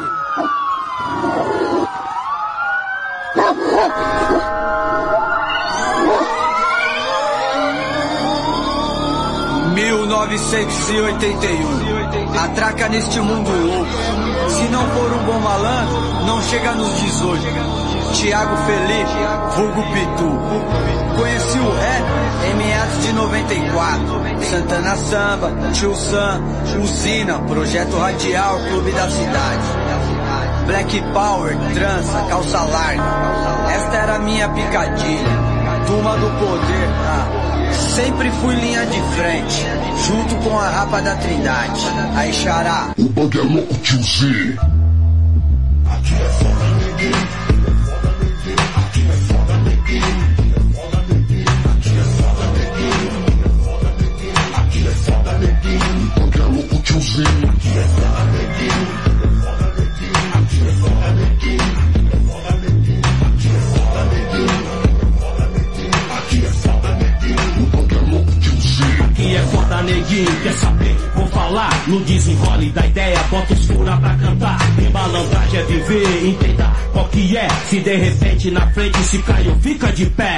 [9.78, 12.40] 1981.
[12.40, 13.92] Atraca neste mundo louco.
[14.50, 17.87] Se não for um bom malandro, não chega nos 18.
[18.14, 21.18] Tiago Felipe, vulgo Pitu.
[21.18, 22.06] Conheci o rap
[22.50, 24.06] em meados de 94.
[24.50, 26.42] Santana Samba, Tio Sam,
[26.82, 29.64] Usina, Projeto Radial, Clube da Cidade.
[30.68, 33.04] Black Power, trança, calça larga.
[33.74, 35.48] Esta era a minha picadilha.
[35.88, 37.48] Turma do poder, ah.
[37.72, 39.66] Sempre fui linha de frente,
[40.06, 41.82] junto com a rapa da trindade.
[42.16, 42.90] Aí xará.
[42.98, 44.58] O bug é louco, tio Z.
[45.90, 47.47] Aqui é foda, neguinho.
[78.52, 80.38] Na frente se caiu, fica de pé.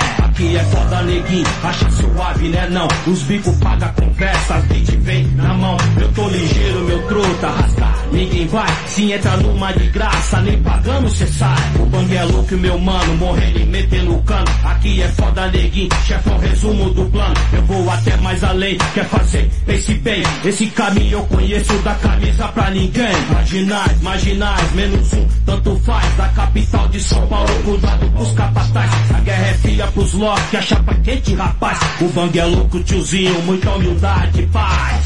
[1.04, 2.88] Neguinho, acha suave, né não?
[3.08, 5.78] Os bicos paga conversa, as beat vem na mão.
[6.00, 7.96] Eu tô ligeiro, meu truta, rasgar.
[8.12, 11.56] Ninguém vai, se entra numa de graça, nem pagando cê sai.
[11.80, 14.46] O bang é louco, meu mano, morrendo e metendo o cano.
[14.64, 17.36] Aqui é foda, neguinho, chefão, resumo do plano.
[17.54, 20.24] Eu vou até mais além, quer fazer, pense bem.
[20.44, 23.14] Esse caminho eu conheço da camisa pra ninguém.
[23.32, 26.10] Marginais, marginais, menos um, tanto faz.
[26.18, 29.12] Da capital de São Paulo, cuidado pros capatazes.
[29.16, 31.80] A guerra é fria pros locks, a chapa quente, rapaz.
[32.02, 35.06] O bang é louco, tiozinho, muita humildade, paz.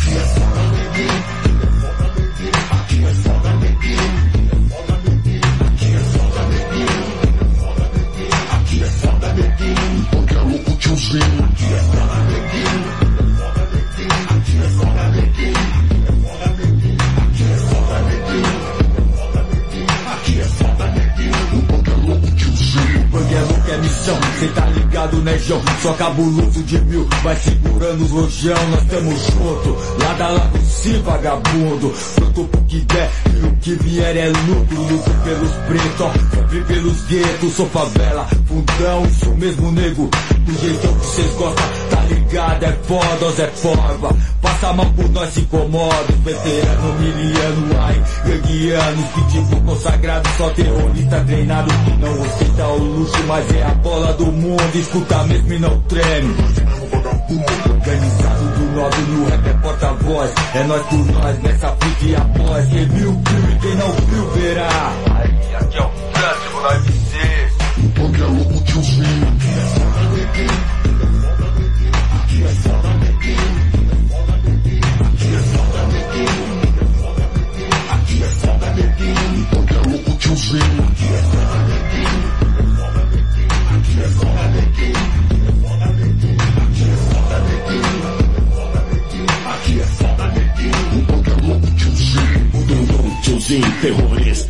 [24.43, 25.61] Cê tá ligado né, João?
[25.81, 30.03] Só cabuloso de mil, vai segurando os rojão, nós tamo junto.
[30.03, 31.93] Lada lá com si, vagabundo.
[32.15, 34.81] Pronto pro que der, e o que vier é lucro.
[34.81, 37.53] Luto pelos pretos, ó, sempre pelos guetos.
[37.53, 40.09] Sou favela, fundão, isso mesmo, nego.
[40.45, 42.63] Do jeitão que cês gostam, tá ligado?
[42.63, 44.15] É foda, Zé Porva.
[44.63, 46.13] Passa mal por nós, se incomoda.
[46.23, 49.09] Veterano, miliano, ai, ganguianos.
[49.09, 51.69] Pitbull consagrado, só terrorista treinado.
[51.83, 54.63] Que não ostenta o luxo, mas é a bola do mundo.
[54.73, 56.33] Escuta mesmo e não treme.
[57.69, 60.31] Organizado do nobre no rap é porta-voz.
[60.53, 62.69] É nós por nós nessa fita e após.
[62.69, 64.93] Quem viu, viu e quem não viu, verá.
[65.13, 67.83] Aí, aqui é o clássico da MC.
[67.83, 69.22] O punk é louco, tiozinho.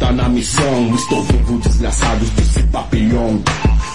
[0.04, 0.95] Terrorista na missão.
[0.95, 3.39] Estou vivo, desgraçado, disse Papillon.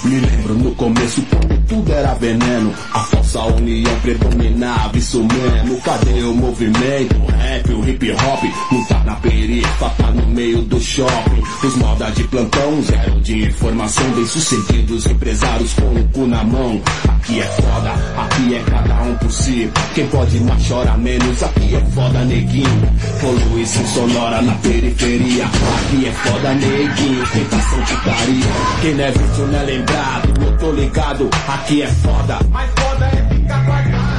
[0.08, 1.22] Me lembro no começo
[1.68, 2.72] tudo era veneno.
[2.94, 5.80] A falsa união predominava, isso mesmo.
[5.82, 7.14] Cadê o movimento?
[7.16, 8.44] O rap, o hip hop.
[8.72, 11.42] Não tá na periferia, tá no meio do shopping.
[11.62, 14.10] Os moda de plantão, zero de informação.
[14.12, 16.80] Bem sucedidos, empresários com o cu na mão.
[17.06, 19.70] Aqui é foda, aqui é cada um por si.
[19.94, 22.92] Quem pode mais chora menos, aqui é foda, neguinho.
[23.20, 25.44] Poluição sonora na periferia.
[25.44, 27.26] Aqui é foda, neguinho.
[27.26, 28.46] Tentação de carinho.
[28.80, 29.66] Quem não é não é
[29.98, 30.44] lembrado.
[30.44, 32.38] Eu tô ligado, aqui é foda.
[32.50, 34.18] Mas foda é ficar guardado.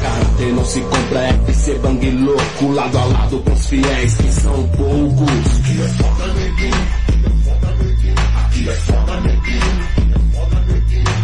[0.00, 2.72] Karatê não se compra, é ser bang louco.
[2.72, 5.28] Lado a lado com os fiéis que são poucos.
[5.28, 6.86] Aqui é foda, neguinho.
[8.44, 9.96] Aqui é foda, neguinho.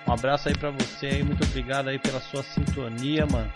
[0.05, 3.49] Um abraço aí pra você aí, muito obrigado aí pela sua sintonia, mano.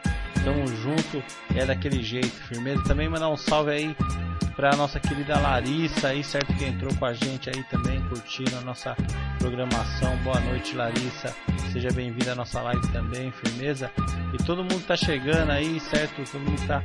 [0.47, 1.21] Tamo junto,
[1.53, 2.81] é daquele jeito, firmeza.
[2.83, 3.93] Também mandar um salve aí
[4.55, 6.53] pra nossa querida Larissa aí, certo?
[6.53, 8.95] Que entrou com a gente aí também, curtindo a nossa
[9.39, 10.15] programação.
[10.23, 11.35] Boa noite, Larissa.
[11.73, 13.91] Seja bem-vinda à nossa live também, firmeza.
[14.33, 16.23] E todo mundo tá chegando aí, certo?
[16.31, 16.81] Todo mundo tá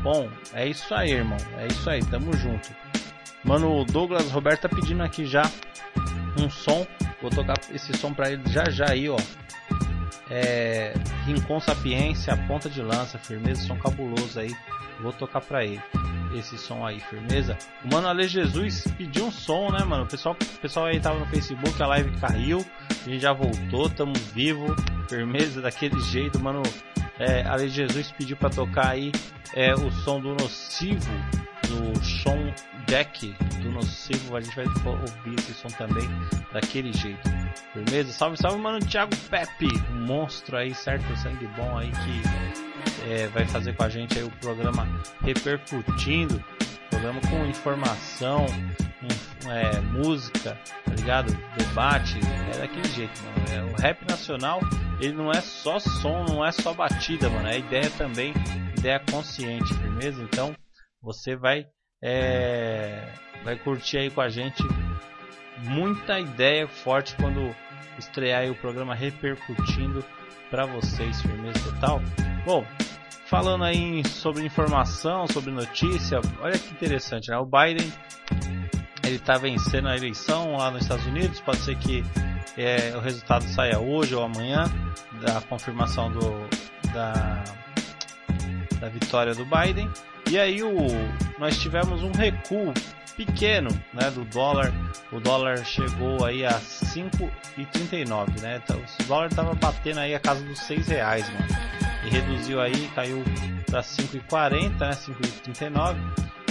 [0.03, 2.71] Bom, é isso aí, irmão, é isso aí, tamo junto.
[3.45, 5.43] Mano, o Douglas Roberto tá pedindo aqui já
[6.39, 6.87] um som
[7.21, 9.17] Vou tocar esse som pra ele já já aí, ó.
[10.31, 10.93] É,
[11.25, 14.55] Rincon Sapiência, ponta de lança, firmeza, som cabuloso aí.
[15.01, 15.83] Vou tocar pra ele
[16.35, 17.57] esse som aí, firmeza.
[17.85, 20.05] O Mano Ale Jesus pediu um som, né, mano?
[20.05, 23.89] O pessoal, o pessoal aí tava no Facebook, a live caiu, a gente já voltou,
[23.89, 24.75] tamo vivo,
[25.09, 26.63] firmeza daquele jeito, mano.
[27.19, 29.13] É, Ale Jesus pediu pra tocar aí
[29.55, 31.11] é, o som do Nocivo,
[31.69, 32.53] do som
[32.87, 34.37] Jack do Nocivo.
[34.37, 36.09] A gente vai ouvir esse som também
[36.53, 37.29] daquele jeito,
[37.73, 38.13] firmeza.
[38.13, 38.79] Salve, salve, mano.
[38.81, 41.05] Thiago Pepe, um monstro aí, certo?
[41.17, 44.87] Sangue bom aí que é, vai fazer com a gente aí o programa
[45.23, 46.43] repercutindo.
[46.91, 48.47] Programa com informação,
[49.51, 51.37] é, música, tá ligado?
[51.57, 52.19] Debate,
[52.55, 53.47] é daquele jeito, mano.
[53.53, 54.61] É, o rap nacional,
[55.01, 57.49] ele não é só som, não é só batida, mano.
[57.49, 58.33] É ideia também,
[58.79, 60.23] ideia consciente, firmeza?
[60.23, 60.55] Então,
[61.07, 61.65] você vai,
[62.03, 63.01] é,
[63.45, 64.61] vai curtir aí com a gente
[65.59, 67.55] muita ideia forte quando
[67.97, 70.05] estrear o programa repercutindo
[70.51, 72.03] para vocês, firmeza total.
[72.45, 72.67] Bom,
[73.27, 77.39] falando aí sobre informação, sobre notícia, olha que interessante, né?
[77.39, 77.91] O Biden
[79.05, 82.05] ele está vencendo a eleição lá nos Estados Unidos, pode ser que
[82.59, 84.65] é, o resultado saia hoje ou amanhã
[85.21, 86.49] da confirmação do,
[86.93, 87.45] da,
[88.81, 89.89] da vitória do Biden.
[90.31, 90.73] E aí o,
[91.39, 92.73] nós tivemos um recuo
[93.17, 94.73] pequeno né, do dólar.
[95.11, 98.61] O dólar chegou aí a 5,39, né?
[98.63, 101.47] Então, o dólar estava batendo aí a casa dos 6 reais, mano.
[102.05, 103.25] E reduziu aí, caiu
[103.67, 104.91] para 5,40, né?
[104.91, 105.97] 5,39.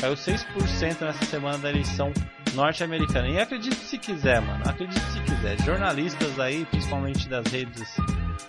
[0.02, 2.12] Caiu 6% nessa semana da eleição
[2.54, 3.28] norte-americana.
[3.30, 4.64] E acredite se quiser, mano.
[4.68, 5.62] Acredite se quiser.
[5.64, 7.96] Jornalistas aí, principalmente das redes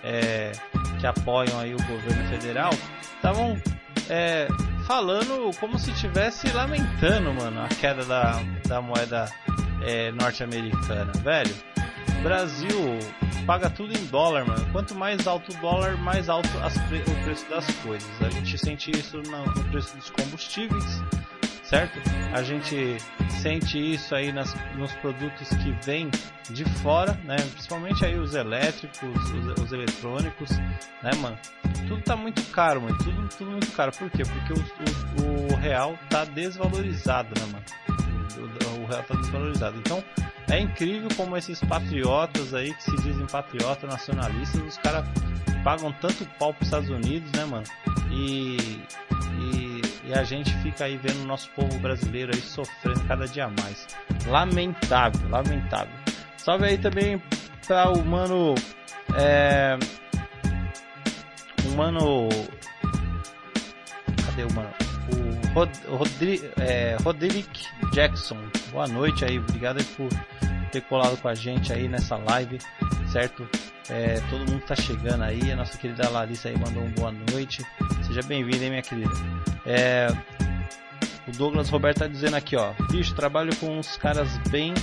[0.03, 0.51] é,
[0.99, 2.71] que apoiam aí o governo federal,
[3.15, 3.57] estavam
[4.09, 4.47] é,
[4.87, 9.29] falando como se estivesse lamentando, mano, a queda da, da moeda
[9.81, 11.53] é, norte-americana, velho.
[12.23, 12.97] Brasil
[13.45, 14.65] paga tudo em dólar, mano.
[14.71, 16.49] Quanto mais alto o dólar, mais alto
[16.87, 18.09] pre o preço das coisas.
[18.21, 21.01] A gente sente isso no, no preço dos combustíveis,
[21.69, 21.99] certo?
[22.33, 22.97] A gente
[23.41, 26.09] sente isso aí nas, nos produtos que vêm
[26.49, 27.35] de fora, né?
[27.53, 30.49] Principalmente aí os elétricos, os, os, eletrônicos,
[31.03, 31.37] né, mano?
[31.87, 32.97] Tudo tá muito caro, mano.
[32.97, 33.91] Tudo, tudo muito caro.
[33.91, 34.23] Por quê?
[34.23, 37.65] Porque o, o, o real tá desvalorizado, né, mano?
[38.37, 39.77] O, o real tá desvalorizado.
[39.77, 40.03] Então,
[40.49, 45.05] é incrível como esses patriotas aí, que se dizem patriotas nacionalistas, os caras
[45.63, 47.65] pagam tanto pau pros Estados Unidos, né, mano?
[48.09, 48.81] E,
[49.41, 53.49] e, e, a gente fica aí vendo o nosso povo brasileiro aí sofrendo cada dia
[53.61, 53.85] mais.
[54.27, 55.93] Lamentável, lamentável.
[56.37, 57.21] Salve aí também
[57.67, 58.55] para o mano.
[59.17, 59.77] É,
[61.65, 62.29] o mano.
[64.25, 64.86] Cadê o mano?
[65.11, 68.37] O Rod, Rodri, é, Roderick Jackson.
[68.71, 70.09] Boa noite aí, obrigado aí por
[70.71, 72.59] ter colado com a gente aí nessa live,
[73.11, 73.47] certo?
[73.89, 77.65] É, todo mundo tá chegando aí, a nossa querida Larissa aí mandou um boa noite.
[78.05, 79.11] Seja bem-vinda, hein, minha querida.
[79.65, 80.07] É,
[81.27, 82.73] o Douglas Roberto tá dizendo aqui, ó.
[82.89, 84.73] Bicho, trabalho com uns caras bem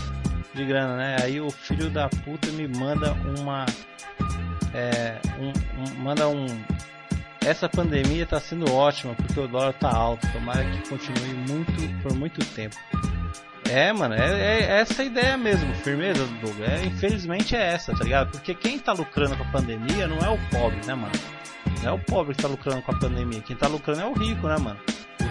[0.55, 1.17] de grana, né?
[1.23, 3.67] Aí o filho da puta me manda uma.
[4.73, 6.47] É, um, um, manda um.
[7.45, 10.27] Essa pandemia tá sendo ótima porque o dólar tá alto.
[10.33, 12.77] Tomara que continue muito por muito tempo.
[13.71, 16.71] É, mano, é, é essa ideia mesmo, firmeza do Douglas.
[16.71, 18.31] É, infelizmente é essa, tá ligado?
[18.31, 21.13] Porque quem tá lucrando com a pandemia não é o pobre, né, mano?
[21.83, 23.41] Não é o pobre que tá lucrando com a pandemia.
[23.41, 24.79] Quem tá lucrando é o rico, né, mano?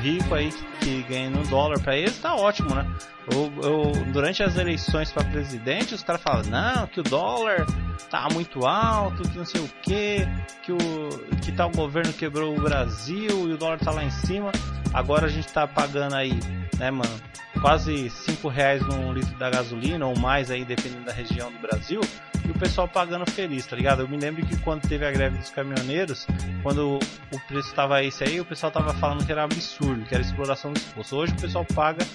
[0.04, 0.52] Rico aí
[0.82, 2.86] que, ganha no dólar pra eles tá ótimo, né?
[3.32, 7.66] Eu, eu, durante as eleições para presidente, os caras falam, não, que o dólar
[8.10, 10.28] tá muito alto, que não sei o que,
[10.62, 14.52] que o que tal governo quebrou o Brasil e o dólar tá lá em cima.
[14.94, 16.38] Agora a gente tá pagando aí,
[16.78, 17.16] né, mano,
[17.62, 22.02] quase 5 reais no litro da gasolina ou mais aí, dependendo da região do Brasil
[22.46, 24.02] e o pessoal pagando feliz, tá ligado?
[24.02, 26.28] Eu me lembro que quando teve a greve dos caminhoneiros,
[26.62, 27.00] quando
[27.32, 30.74] o preço tava esse aí, o pessoal tava falando que era absurdo, que era exploração
[30.74, 31.16] do esforço.
[31.16, 32.06] Hoje o pessoal paga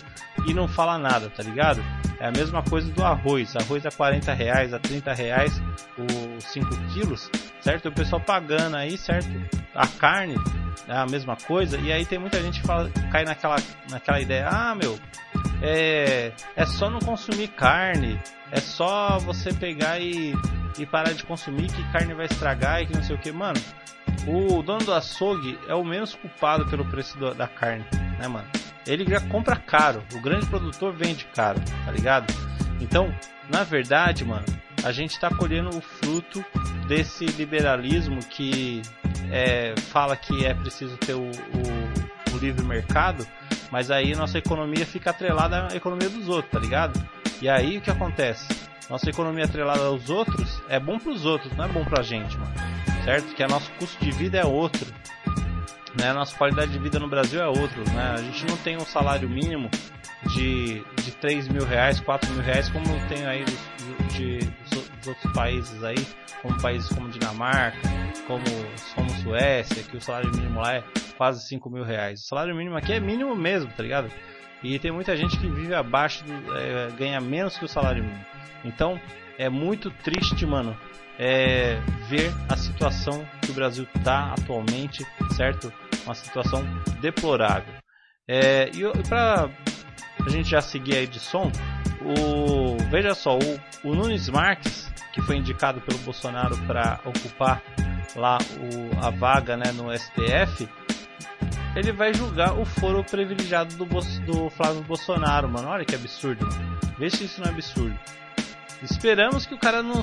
[0.46, 1.82] e não fala nada, tá ligado?
[2.20, 3.56] É a mesma coisa do arroz.
[3.56, 5.62] Arroz a 40 reais, a 30 reais,
[6.36, 7.30] os 5 quilos,
[7.60, 7.88] certo?
[7.88, 9.28] O pessoal pagando aí, certo?
[9.74, 10.34] A carne
[10.88, 11.78] é a mesma coisa.
[11.78, 13.56] E aí tem muita gente que fala, cai naquela,
[13.90, 14.98] naquela ideia, ah meu,
[15.62, 18.20] é, é só não consumir carne,
[18.51, 20.35] é só você pegar e,
[20.78, 23.60] e parar de consumir que carne vai estragar e que não sei o que, mano.
[24.26, 27.85] O dono do açougue é o menos culpado pelo preço do, da carne,
[28.18, 28.48] né, mano?
[28.86, 32.32] Ele já compra caro, o grande produtor vende caro, tá ligado?
[32.80, 33.14] Então,
[33.51, 34.47] na verdade, mano,
[34.85, 36.44] a gente tá colhendo o fruto
[36.86, 38.80] desse liberalismo que
[39.30, 43.26] é, fala que é preciso ter o, o, o livre mercado,
[43.70, 47.01] mas aí nossa economia fica atrelada à economia dos outros, tá ligado?
[47.40, 48.47] E aí o que acontece?
[48.89, 52.36] Nossa economia atrelada aos outros é bom para os outros, não é bom pra gente,
[52.39, 52.53] mano.
[53.05, 53.35] Certo?
[53.35, 54.86] Que a nosso custo de vida é outro.
[55.99, 56.11] Né?
[56.11, 57.82] A nossa qualidade de vida no Brasil é outro.
[57.93, 58.15] Né?
[58.15, 59.70] A gente não tem um salário mínimo
[60.35, 64.39] de, de 3 mil reais, 4 mil reais, como tem aí de, de,
[64.70, 66.07] dos outros países aí,
[66.43, 67.78] como países como Dinamarca,
[68.27, 68.44] como,
[68.94, 70.85] como Suécia, que o salário mínimo lá é
[71.16, 72.23] quase 5 mil reais.
[72.23, 74.10] O salário mínimo aqui é mínimo mesmo, tá ligado?
[74.62, 78.24] E tem muita gente que vive abaixo, do, é, ganha menos que o salário mínimo.
[78.65, 79.01] Então
[79.36, 80.77] é muito triste, mano,
[81.19, 85.06] é, ver a situação que o Brasil tá atualmente,
[85.36, 85.73] certo?
[86.05, 86.65] Uma situação
[87.01, 87.73] deplorável.
[88.27, 89.48] É, e para
[90.24, 91.51] a gente já seguir aí de som,
[92.02, 97.62] o, veja só, o, o Nunes Marques, que foi indicado pelo Bolsonaro para ocupar
[98.14, 100.68] lá o, a vaga né, no STF,
[101.76, 105.68] ele vai julgar o foro privilegiado do, do Flávio Bolsonaro, mano.
[105.68, 106.78] Olha que absurdo, mano.
[106.98, 107.98] Vê se isso não é absurdo.
[108.82, 110.02] Esperamos que o cara não,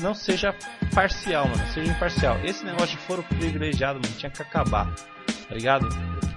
[0.00, 0.54] não seja
[0.94, 1.66] parcial, mano.
[1.72, 2.38] Seja imparcial.
[2.44, 4.94] Esse negócio de foro privilegiado, mano, tinha que acabar.
[5.48, 5.88] Tá ligado?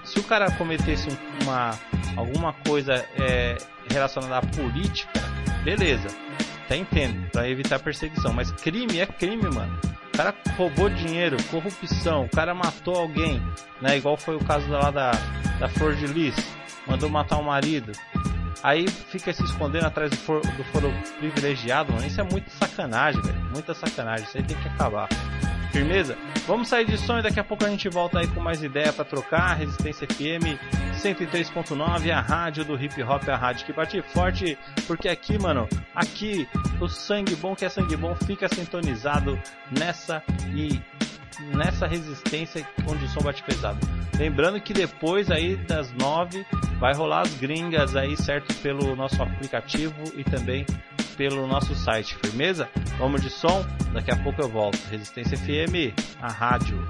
[0.04, 1.08] Se o cara cometesse
[1.44, 1.78] uma,
[2.18, 3.58] alguma coisa é,
[3.90, 5.22] relacionada à política,
[5.64, 6.08] beleza.
[6.66, 8.34] Até entendo, pra evitar perseguição.
[8.34, 9.80] Mas crime é crime, mano.
[10.14, 13.42] O cara roubou dinheiro, corrupção, o cara matou alguém,
[13.82, 13.98] né?
[13.98, 15.12] Igual foi o caso lá da,
[15.60, 16.36] da Flor de Lis,
[16.88, 17.92] mandou matar o marido.
[18.64, 22.08] Aí fica se escondendo atrás do foro, do foro privilegiado, mano.
[22.08, 23.40] Isso é muito sacanagem, velho.
[23.52, 24.26] Muita sacanagem.
[24.26, 25.10] Isso aí tem que acabar.
[25.74, 26.16] Firmeza?
[26.48, 28.94] Vamos sair de som e daqui a pouco a gente volta aí com mais ideia
[28.94, 29.58] para trocar.
[29.58, 30.58] Resistência FM
[30.94, 34.58] 103.9, a rádio do hip hop, a rádio que bate forte,
[34.88, 36.48] porque aqui, mano, aqui
[36.80, 39.38] o sangue bom que é sangue bom fica sintonizado
[39.72, 40.24] nessa
[40.54, 40.80] e
[41.40, 43.80] nessa resistência onde o som bate pesado.
[44.18, 46.46] Lembrando que depois aí das nove
[46.80, 48.54] vai rolar as gringas aí, certo?
[48.56, 50.66] Pelo nosso aplicativo e também
[51.18, 52.70] pelo nosso site, firmeza?
[52.98, 54.78] Vamos de som, daqui a pouco eu volto.
[54.90, 56.88] Resistência FM, a rádio.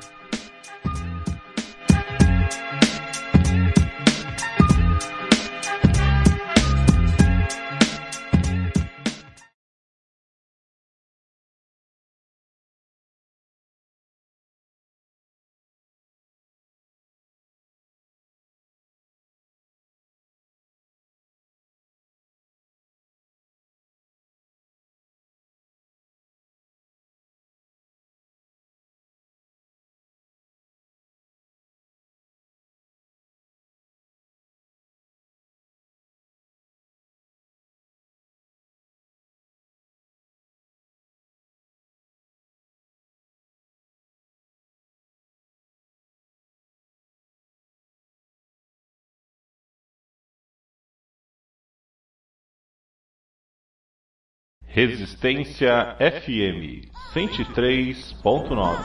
[54.75, 58.79] Resistência FM 103.9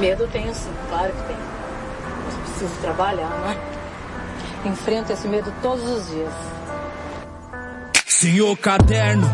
[0.00, 1.38] Medo tenho sim, claro que tenho.
[2.24, 3.56] Mas preciso trabalhar, né?
[4.66, 6.34] Enfrento esse medo todos os dias.
[8.24, 9.28] Senhor caderno,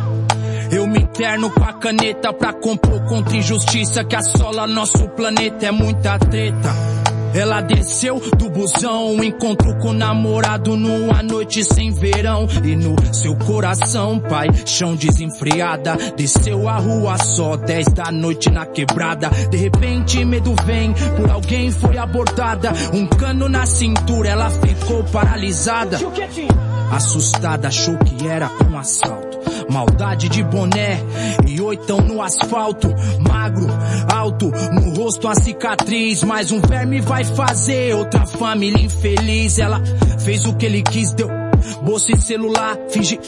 [0.70, 5.66] eu me interno com a caneta pra compor contra injustiça que assola nosso planeta.
[5.66, 7.00] É muita treta.
[7.32, 12.48] Ela desceu do busão, encontro com o namorado numa noite sem verão.
[12.64, 15.96] E no seu coração, pai, chão desenfreada.
[16.16, 19.30] Desceu a rua só, 10 da noite na quebrada.
[19.50, 22.72] De repente, medo vem, por alguém foi abordada.
[22.92, 25.98] Um cano na cintura, ela ficou paralisada.
[26.90, 29.38] Assustada, achou que era um assalto.
[29.70, 31.00] Maldade de boné
[31.46, 32.88] e oitão no asfalto.
[33.20, 33.66] Magro,
[34.12, 36.22] alto, no rosto a cicatriz.
[36.24, 39.58] Mais um verme vai fazer outra família infeliz.
[39.58, 39.80] Ela
[40.24, 41.28] fez o que ele quis, deu
[41.82, 42.76] bolsa e celular.
[42.90, 43.18] Fingi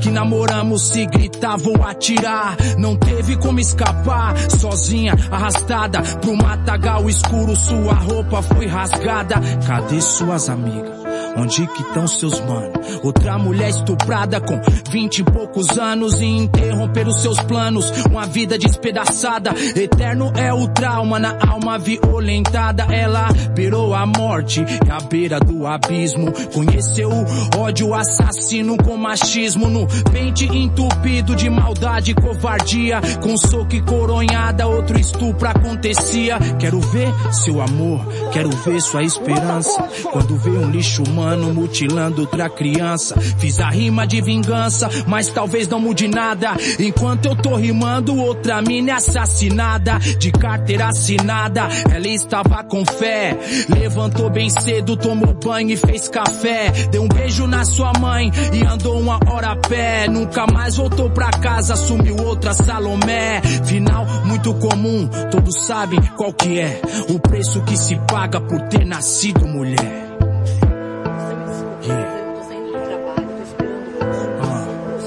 [0.00, 2.56] que namoramos, se gritar vou atirar.
[2.78, 7.54] Não teve como escapar, sozinha, arrastada pro matagal escuro.
[7.56, 9.36] Sua roupa foi rasgada.
[9.66, 11.03] Cadê suas amigas?
[11.36, 12.72] Onde que estão seus manos?
[13.02, 17.90] Outra mulher estuprada com vinte e poucos anos e interromper os seus planos.
[18.08, 22.84] Uma vida despedaçada, eterno é o trauma na alma violentada.
[22.84, 26.32] Ela beirou a morte e a beira do abismo.
[26.52, 33.00] Conheceu o ódio assassino com machismo no pente entupido de maldade e covardia.
[33.20, 36.38] Com soco e coronhada, outro estupro acontecia.
[36.60, 39.82] Quero ver seu amor, quero ver sua esperança.
[40.12, 43.18] Quando vê um lixo humano mutilando outra criança.
[43.38, 46.52] Fiz a rima de vingança, mas talvez não mude nada.
[46.78, 49.98] Enquanto eu tô rimando, outra mina é assassinada.
[50.18, 53.36] De carteira assinada, ela estava com fé.
[53.68, 56.70] Levantou bem cedo, tomou banho e fez café.
[56.90, 60.08] Deu um beijo na sua mãe e andou uma hora a pé.
[60.08, 63.40] Nunca mais voltou pra casa, assumiu outra Salomé.
[63.64, 66.80] Final muito comum, todos sabem qual que é.
[67.08, 70.13] O preço que se paga por ter nascido mulher.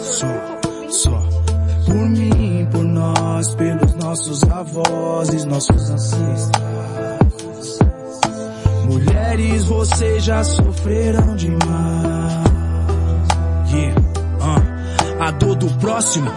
[0.08, 0.28] Só,
[0.90, 1.20] só.
[1.86, 7.80] Por mim, por nós, pelos nossos avós nossos ancestrais.
[8.86, 11.58] Mulheres, vocês já sofreram demais.
[13.74, 14.02] Yeah.
[14.42, 16.32] Ah, a dor do próximo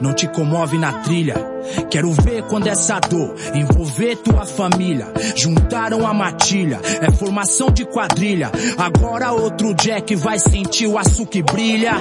[0.00, 1.53] não te comove na trilha.
[1.90, 5.12] Quero ver quando essa dor envolver tua família.
[5.36, 8.50] Juntaram a matilha, é formação de quadrilha.
[8.78, 11.94] Agora outro Jack vai sentir o açúcar brilha.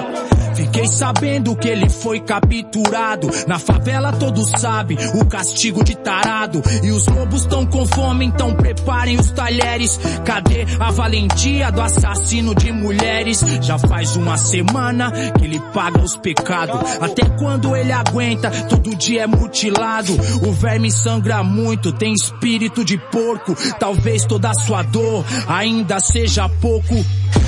[0.56, 3.30] Fiquei sabendo que ele foi capturado.
[3.48, 6.62] Na favela todos sabem o castigo de tarado.
[6.84, 10.00] E os lobos tão com fome, então preparem os talheres.
[10.24, 13.44] Cadê a valentia do assassino de mulheres?
[13.62, 16.80] Já faz uma semana que ele paga os pecados.
[17.02, 18.52] Até quando ele aguenta?
[18.70, 20.14] Todo dia é mutilado.
[20.48, 23.56] O verme sangra muito, tem espírito de porco.
[23.80, 26.96] Talvez toda a sua dor ainda seja pouco.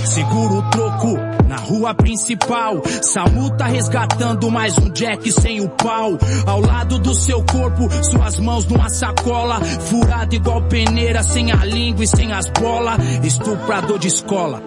[0.06, 1.18] Segura o troco
[1.48, 2.82] na rua principal.
[3.02, 6.18] Samu tá resgatando mais um Jack sem o pau.
[6.46, 9.60] Ao lado do seu corpo, suas mãos numa sacola.
[9.62, 13.00] Furado igual peneira, sem a língua e sem as bolas.
[13.24, 14.62] Estuprador de escola.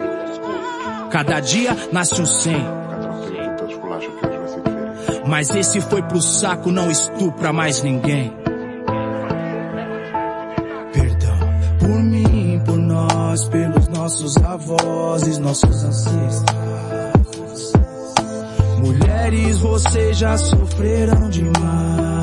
[1.10, 2.78] Cada dia nasce um 100.
[5.27, 8.32] Mas esse foi pro saco, não estupra mais ninguém.
[10.93, 11.39] Perdão
[11.78, 16.69] por mim, por nós, pelos nossos avós e nossos ancestrais.
[18.78, 22.18] Mulheres, vocês já sofreram demais.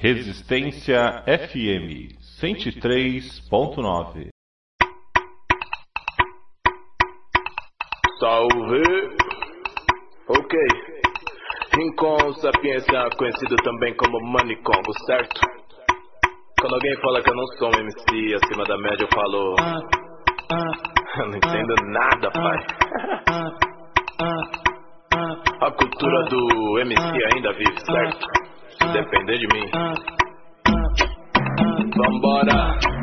[0.00, 4.28] Resistência FM 103.9
[8.20, 8.82] Salve!
[10.28, 10.58] Ok.
[11.74, 15.40] Rincon Sapiência, conhecido também como Manicongo, certo?
[16.60, 19.56] Quando alguém fala que eu não sou um MC acima da média, eu falo.
[21.18, 22.66] Eu não entendo nada, pai.
[25.60, 28.47] A cultura do MC ainda vive, certo?
[28.80, 29.70] Depender de mim.
[31.96, 32.97] Vambora!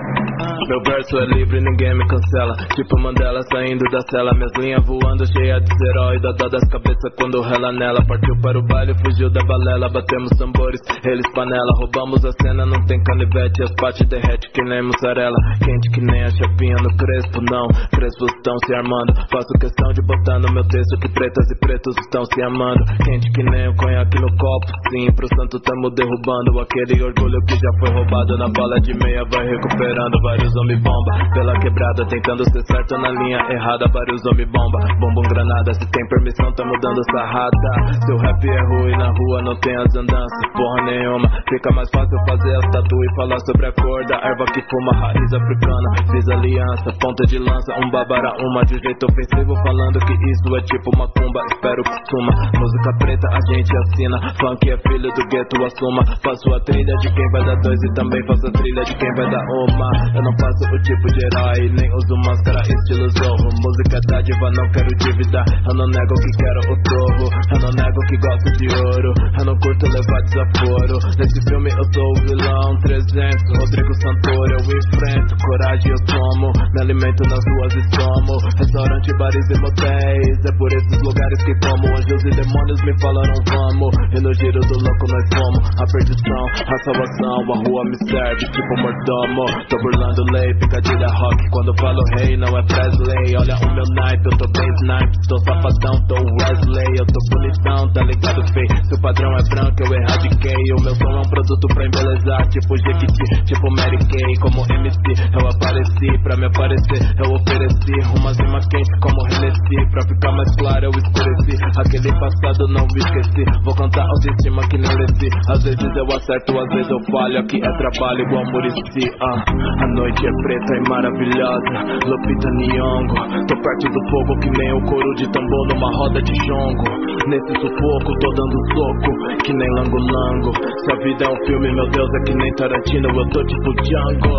[0.67, 2.55] Meu verso é livre, ninguém me cancela.
[2.75, 4.33] Tipo Mandela saindo da cela.
[4.33, 6.19] Minhas linhas voando, cheia de herói.
[6.19, 7.99] Dó das cabeças quando rela nela.
[8.07, 9.89] Partiu para o baile, fugiu da balela.
[9.89, 11.71] Batemos tambores, eles panela.
[11.77, 13.63] Roubamos a cena, não tem canivete.
[13.63, 15.35] As pates derrete que nem mussarela.
[15.59, 17.67] Quente que nem a chapinha no crespo, não.
[17.93, 19.13] Crespos estão se armando.
[19.29, 22.83] Faço questão de botar no meu texto que pretas e pretos estão se amando.
[23.03, 24.67] Quente que nem o conhaque no copo.
[24.89, 26.59] Sim, pro santo tamo derrubando.
[26.59, 30.15] Aquele orgulho que já foi roubado na bala de meia vai recuperando.
[30.23, 33.87] Vários homem bomba pela quebrada, tentando ser certo na linha errada.
[33.91, 35.73] Vários homem bomba, bombom granada.
[35.73, 37.69] Se tem permissão, tá mudando sarrada.
[38.05, 41.29] Seu rap é ruim na rua, não tem as andanças, porra nenhuma.
[41.49, 44.91] Fica mais fácil fazer as tatu e falar sobre a cor da erva que fuma,
[44.93, 45.89] raiz africana.
[46.11, 50.61] Fiz aliança, ponta de lança, um babara, uma de jeito ofensivo, falando que isso é
[50.61, 51.41] tipo macumba.
[51.53, 52.33] Espero que suma.
[52.59, 54.19] Música preta a gente assina.
[54.39, 56.03] Funk é filho do gueto, assuma.
[56.23, 59.13] Faço a trilha de quem vai dar dois e também faço a trilha de quem
[59.15, 59.89] vai dar uma.
[60.15, 63.49] Eu não faço o tipo de herói, nem uso máscara estilo zorro.
[63.63, 65.41] Música dádiva, não quero dívida.
[65.67, 67.27] Eu não nego que quero o torro.
[67.53, 69.11] Eu não nego que gosto de ouro.
[69.39, 70.97] Eu não curto levar desaforo.
[71.17, 73.15] Nesse filme eu sou o vilão, um 300
[73.59, 79.47] Rodrigo Santoro eu enfrento Coragem eu tomo Me alimento nas ruas e somo Restaurante, bares
[79.49, 84.21] e motéis É por esses lugares que como Anjos e demônios me falaram vamos E
[84.21, 88.73] no giro do louco nós fomos A perdição, a salvação A rua me serve tipo
[88.81, 91.49] mordomo Tô burlando lei, picadilha rock.
[91.51, 93.35] Quando falo rei não é Presley.
[93.37, 96.91] Olha o meu naipe, eu tô bem snipe Tô safadão, tô Wesley.
[96.99, 100.63] Eu tô bonitão, tá ligado fei Se o padrão é branco eu erradiquei.
[100.77, 104.33] O meu som é um produto pra embelezar Tipo Jequiti, tipo Mary Kay.
[104.41, 105.01] Como MC
[105.33, 107.01] eu apareci Pra me aparecer.
[107.21, 109.77] Eu ofereci Uma zima quente como Hennessy.
[109.91, 111.55] Pra ficar mais claro eu escureci.
[111.77, 113.43] Aquele passado não me esqueci.
[113.63, 115.29] Vou cantar autoestima que nem Leci.
[115.49, 117.39] Às vezes eu acerto, às vezes eu falho.
[117.39, 119.11] Aqui é trabalho igual Murici.
[119.21, 119.43] Ah,
[119.83, 121.73] A noite é preta e maravilhosa.
[122.05, 123.45] Lupita Nyong'o.
[123.47, 126.83] Tô perto do fogo que nem o couro de tambor Numa roda de jongo.
[127.27, 130.51] Nesse sufoco tô dando soco Que nem lango-lango.
[130.53, 133.09] Se a vida é um filme, meu Deus, é que nem Tarantino.
[133.09, 134.35] Eu tô tipo Django.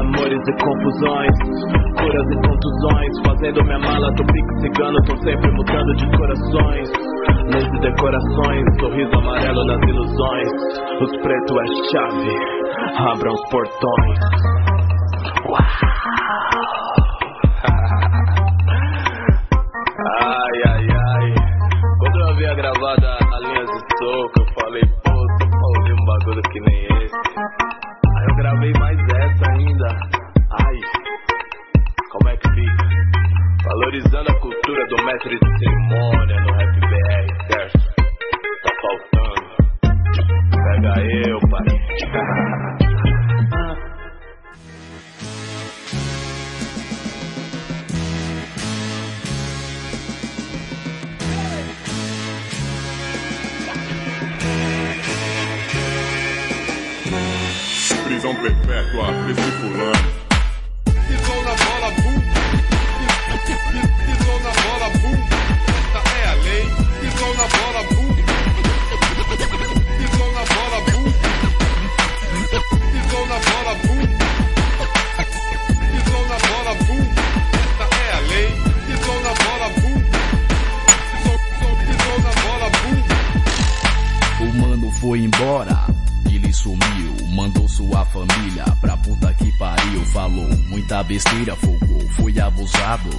[0.00, 1.36] Amores e confusões
[1.98, 3.12] Curas e contusões.
[3.26, 4.98] Fazendo minha mala, tô pico cigano.
[5.04, 6.92] Tô sempre mudando de corações.
[7.52, 10.48] Leis e decorações Sorriso amarelo nas ilusões.
[11.00, 12.62] Os pretos é chave
[12.98, 14.71] Abram os portões
[20.20, 21.34] Ai, ai, ai.
[21.98, 26.04] Quando eu havia gravado a linha de soco, eu falei, pô, tô pra ouvir um
[26.04, 27.16] bagulho que nem esse.
[28.16, 29.88] Aí eu gravei mais essa ainda.
[30.52, 30.76] Ai,
[32.10, 32.88] como é que fica?
[33.64, 37.78] Valorizando a cultura do mestre de cerimônia no rap BR, certo?
[38.62, 39.50] Tá faltando.
[40.50, 40.94] Pega
[41.28, 41.66] eu, pai.
[58.22, 60.06] Prisão perpétua desse fulano.
[61.08, 62.16] Pisou na bola, bum.
[64.06, 65.16] Pisou na bola, bum.
[65.66, 66.64] Essa é a lei.
[67.00, 68.08] Pisou na bola, bum.
[69.98, 71.04] Pisou na bola, bum.
[72.92, 74.02] Pisou na bola, bum.
[75.90, 77.02] Pisou na bola, bum.
[77.58, 78.48] Essa é a lei.
[78.86, 79.98] Pisou na bola, bum.
[81.10, 82.98] Pisou, pisou, pisou na bola, bum.
[84.44, 85.74] O mano foi embora,
[86.62, 93.10] sumiu, mandou sua família pra puta que pariu, falou muita besteira, folgou, foi abusado.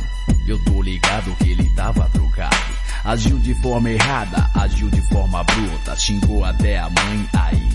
[0.48, 2.56] Eu tô ligado que ele tava trocado.
[3.04, 7.70] Agiu de forma errada, agiu de forma bruta, xingou até a mãe aí.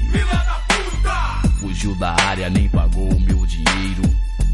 [1.60, 4.02] Fugiu da área, nem pagou o meu dinheiro.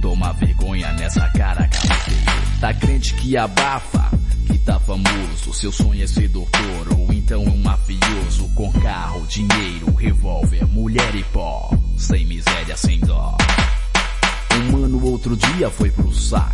[0.02, 2.60] Toma vergonha nessa cara, cabeceiro.
[2.60, 4.10] Tá crente que abafa,
[4.46, 5.54] que tá famoso.
[5.54, 11.70] Seu sonho é ser doutor então um mafioso com carro, dinheiro, revólver, mulher e pó.
[11.96, 13.34] Sem miséria, sem dó.
[14.52, 16.52] Um mano outro dia foi pro saco.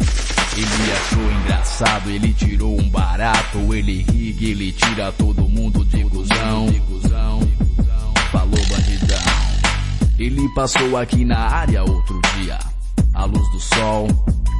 [0.57, 6.69] Ele achou engraçado, ele tirou um barato, ele ri, ele tira todo mundo de cuzão.
[8.31, 9.19] Falou bandidão.
[10.21, 12.61] Ele passou aqui na área outro dia.
[13.13, 14.07] A luz do sol,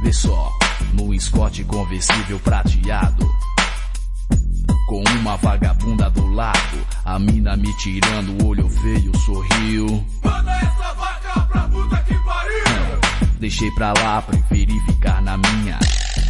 [0.03, 0.51] vê só,
[0.93, 3.25] no Scott conversível prateado.
[4.91, 10.05] Com uma vagabunda do lado, a mina me tirando o olho feio, sorriu.
[10.21, 13.29] Manda essa vaca pra puta que pariu.
[13.39, 15.79] Deixei pra lá, preferi ficar na minha.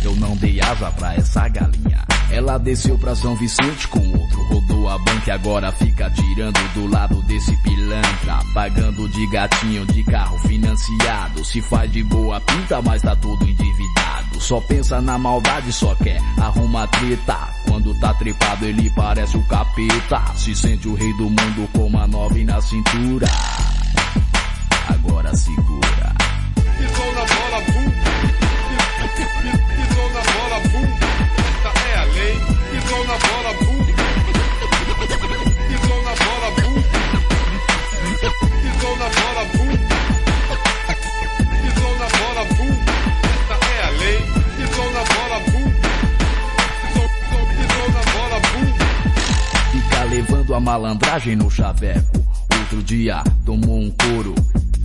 [0.03, 2.05] Eu não dei asa pra essa galinha.
[2.29, 6.85] Ela desceu pra São Vicente com outro, rodou a banca e agora fica tirando do
[6.85, 8.41] lado desse pilantra.
[8.53, 11.43] Pagando de gatinho de carro financiado.
[11.43, 14.00] Se faz de boa pinta, mas tá todo endividado.
[14.41, 17.37] Só pensa na maldade, só quer arruma treta.
[17.67, 20.19] Quando tá trepado ele parece o capeta.
[20.35, 23.27] Se sente o rei do mundo com uma nove na cintura.
[24.89, 26.10] Agora segura.
[50.53, 52.23] A malandragem no chaveco.
[52.59, 54.35] Outro dia tomou um couro.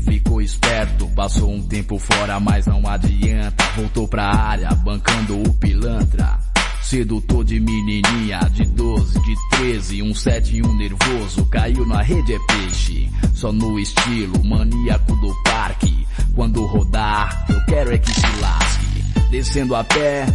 [0.05, 3.64] Ficou esperto, passou um tempo fora, mas não adianta.
[3.76, 6.38] Voltou pra área, bancando o pilantra.
[6.82, 11.44] Sedutor de menininha de 12, de 13, um 7 e um nervoso.
[11.47, 16.06] Caiu na rede é peixe, só no estilo maníaco do parque.
[16.34, 19.05] Quando rodar, eu quero é que se lasque.
[19.30, 20.26] Descendo a pé,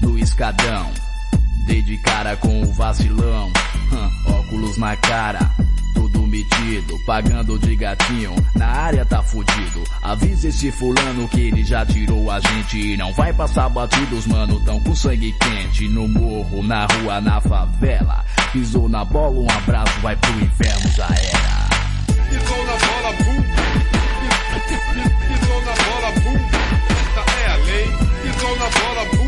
[0.00, 1.05] no escadão.
[1.66, 3.52] Dei de cara com o vacilão,
[4.24, 5.50] óculos na cara,
[5.92, 9.82] todo metido, pagando de gatinho, na área tá fudido.
[10.00, 14.60] Avisa esse fulano que ele já tirou a gente e não vai passar batidos, mano,
[14.60, 15.88] tão com sangue quente.
[15.88, 18.24] No morro, na rua, na favela.
[18.52, 21.66] Pisou na bola, um abraço, vai pro inferno, já era.
[22.30, 23.42] Pisou na bola, bum.
[25.28, 26.38] Pisou na bola, bum.
[26.90, 27.86] Esta é a lei.
[28.22, 29.25] Pisou na bola, bum.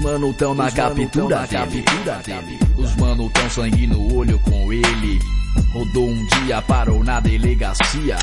[0.00, 1.84] Mano tão na captura dele.
[2.76, 5.18] Os mano tão sangue no olho com ele.
[5.72, 8.16] Rodou um dia, parou na delegacia.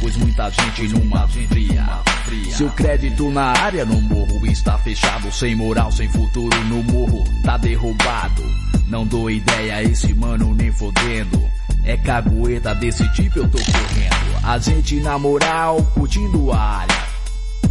[0.00, 2.02] Pois muita gente numa fria.
[2.50, 5.30] Seu crédito na área no morro está fechado.
[5.32, 8.42] Sem moral, sem futuro no morro, tá derrubado.
[8.86, 11.40] Não dou ideia, esse mano nem fodendo.
[11.84, 14.44] É cagueta desse tipo eu tô correndo.
[14.44, 17.04] A gente na moral, curtindo a área.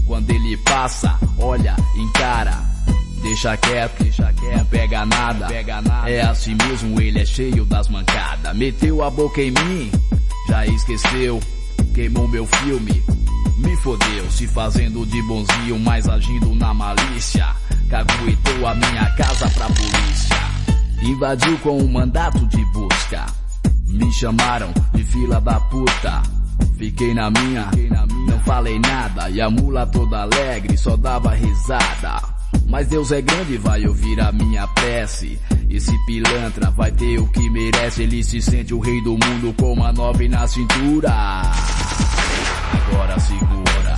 [0.06, 2.69] Quando ele passa, olha, encara.
[3.21, 6.09] Deixa quieto, deixa quieto, não pega nada, pega nada.
[6.09, 8.55] É assim mesmo, ele é cheio das mancadas.
[8.55, 9.91] Meteu a boca em mim,
[10.47, 11.39] já esqueceu.
[11.93, 13.03] Queimou meu filme,
[13.57, 14.31] me fodeu.
[14.31, 17.47] Se fazendo de bonzinho, mas agindo na malícia.
[17.89, 20.37] Caguetou a minha casa pra polícia.
[21.01, 23.25] Invadiu com um mandato de busca.
[23.85, 26.21] Me chamaram de fila da puta.
[26.77, 27.69] Fiquei na minha,
[28.27, 29.29] não falei nada.
[29.29, 32.38] E a mula toda alegre só dava risada.
[32.69, 35.39] Mas Deus é grande, vai ouvir a minha prece.
[35.67, 38.03] Esse pilantra vai ter o que merece.
[38.03, 41.11] Ele se sente o rei do mundo com uma nove na cintura.
[42.71, 43.88] Agora segura.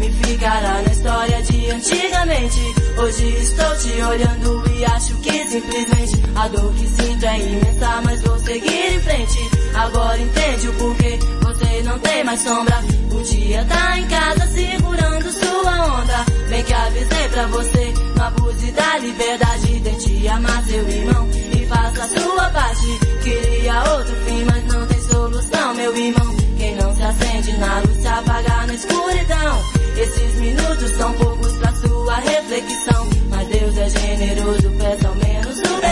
[0.00, 2.60] Nome ficará na história de antigamente.
[2.98, 8.22] Hoje estou te olhando e acho que simplesmente a dor que sinto é imensa, mas
[8.22, 9.59] vou seguir em frente.
[9.74, 12.82] Agora entende o porquê você não tem mais sombra.
[13.10, 16.26] Podia tá em casa segurando sua onda.
[16.48, 19.80] Bem que avisei pra você, não abuse da liberdade.
[19.80, 22.98] Tente amar seu irmão e faça a sua parte.
[23.22, 26.36] Queria outro fim, mas não tem solução, meu irmão.
[26.58, 29.64] Quem não se acende na luz se apaga na escuridão.
[29.96, 33.08] Esses minutos são poucos pra sua reflexão.
[33.30, 35.49] Mas Deus é generoso, peça ao menos o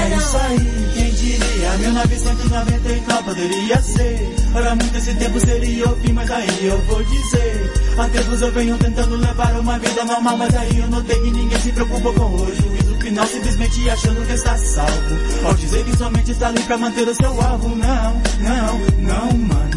[0.09, 1.79] É isso aí, quem diria?
[1.79, 4.35] 1999 poderia ser.
[4.53, 7.73] Para muito esse tempo seria o fim, mas aí eu vou dizer.
[7.99, 11.61] Há tempos eu venho tentando levar uma vida normal, mas aí eu notei que ninguém
[11.61, 15.47] se preocupa com o juízo final, simplesmente achando que está salvo.
[15.47, 17.69] Ao dizer que somente está ali pra manter o seu alvo.
[17.77, 19.68] Não, não, não, mano.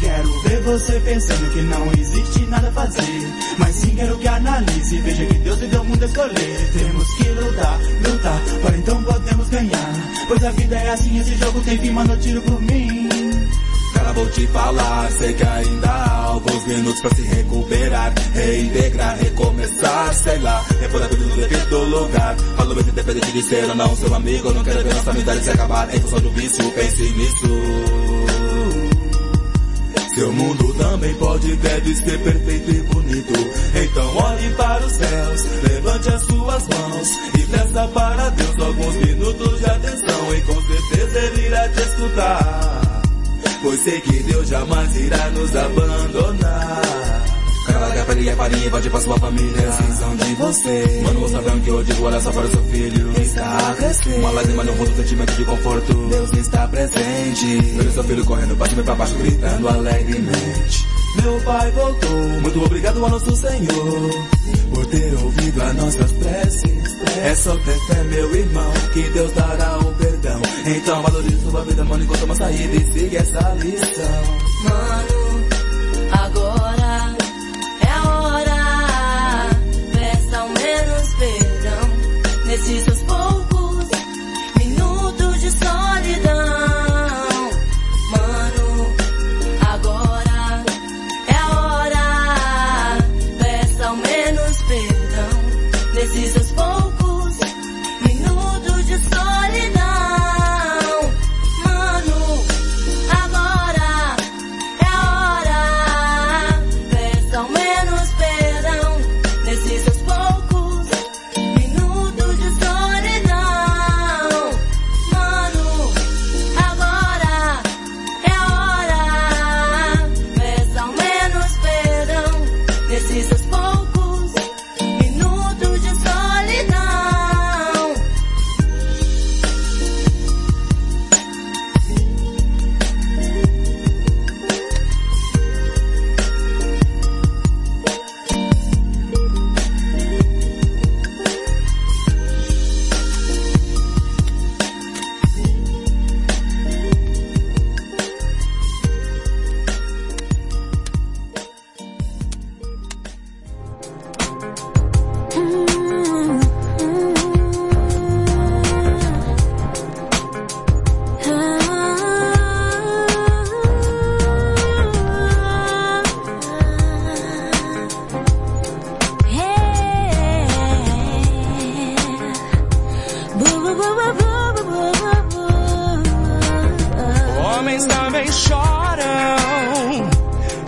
[0.00, 3.28] Quero ver você pensando que não existe nada a fazer.
[3.58, 6.70] Mas sim quero que analise, veja que Deus te deu o mundo a escolher.
[6.72, 9.94] Temos que lutar, lutar, para então podemos ganhar.
[10.28, 13.08] Pois a vida é assim, esse jogo tem fim, mano, eu tiro por mim.
[13.94, 20.14] Cara, vou te falar, sei que ainda há alguns minutos pra se recuperar, reintegrar, recomeçar,
[20.14, 22.36] sei lá, repor a vida no devido lugar.
[22.56, 25.50] Falo mesmo independente de ser ou não seu amigo, não quero ver nossa amizade se
[25.50, 28.55] acabar em função do vício, pense nisso.
[30.16, 33.34] Seu mundo também pode e deve ser perfeito e bonito.
[33.74, 39.58] Então olhe para os céus, levante as suas mãos e peça para Deus alguns minutos
[39.58, 40.34] de atenção.
[40.34, 43.02] E com certeza Ele irá te escutar.
[43.62, 47.15] Pois sei que Deus jamais irá nos abandonar.
[47.66, 49.62] Cara, larga pra ele é farinha e volte pra sua família.
[49.62, 51.00] Decisão de você.
[51.04, 53.12] Mano, você sabe que eu digo, olha só para o seu filho.
[53.20, 54.18] Está a crescer.
[54.18, 55.94] Uma lágrima no rosto, sentimento de conforto.
[56.08, 57.60] Deus está presente.
[57.60, 60.86] Ver o seu filho correndo pra cima e pra baixo, gritando alegremente.
[61.22, 62.18] Meu pai voltou.
[62.42, 64.10] Muito obrigado ao nosso Senhor.
[64.74, 66.76] Por ter ouvido as nossas preces.
[67.22, 70.40] É só ter fé, meu irmão, que Deus dará o perdão.
[70.66, 74.22] Então valorize sua vida, mano, encontre uma saída e siga essa lição.
[74.64, 75.44] Mano,
[76.12, 76.75] agora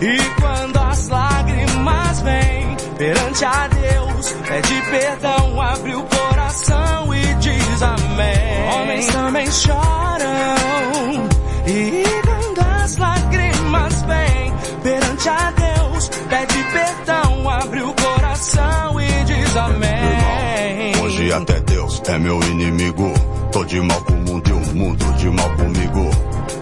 [0.01, 7.81] E quando as lágrimas vêm perante a Deus, pede perdão, abre o coração e diz
[7.81, 8.73] amém.
[8.73, 11.27] Homens também choram.
[11.67, 19.57] E quando as lágrimas vêm perante a Deus, pede perdão, abre o coração e diz
[19.57, 20.95] amém.
[21.03, 23.11] Hoje até Deus é meu inimigo.
[23.51, 26.09] Tô de mal com o mundo e o mundo de mal comigo.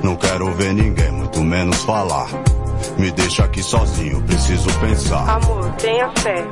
[0.02, 2.30] Não quero ver ninguém, muito menos falar.
[2.98, 5.30] Me deixa aqui sozinho, preciso pensar.
[5.30, 6.48] Amor, tenha fé.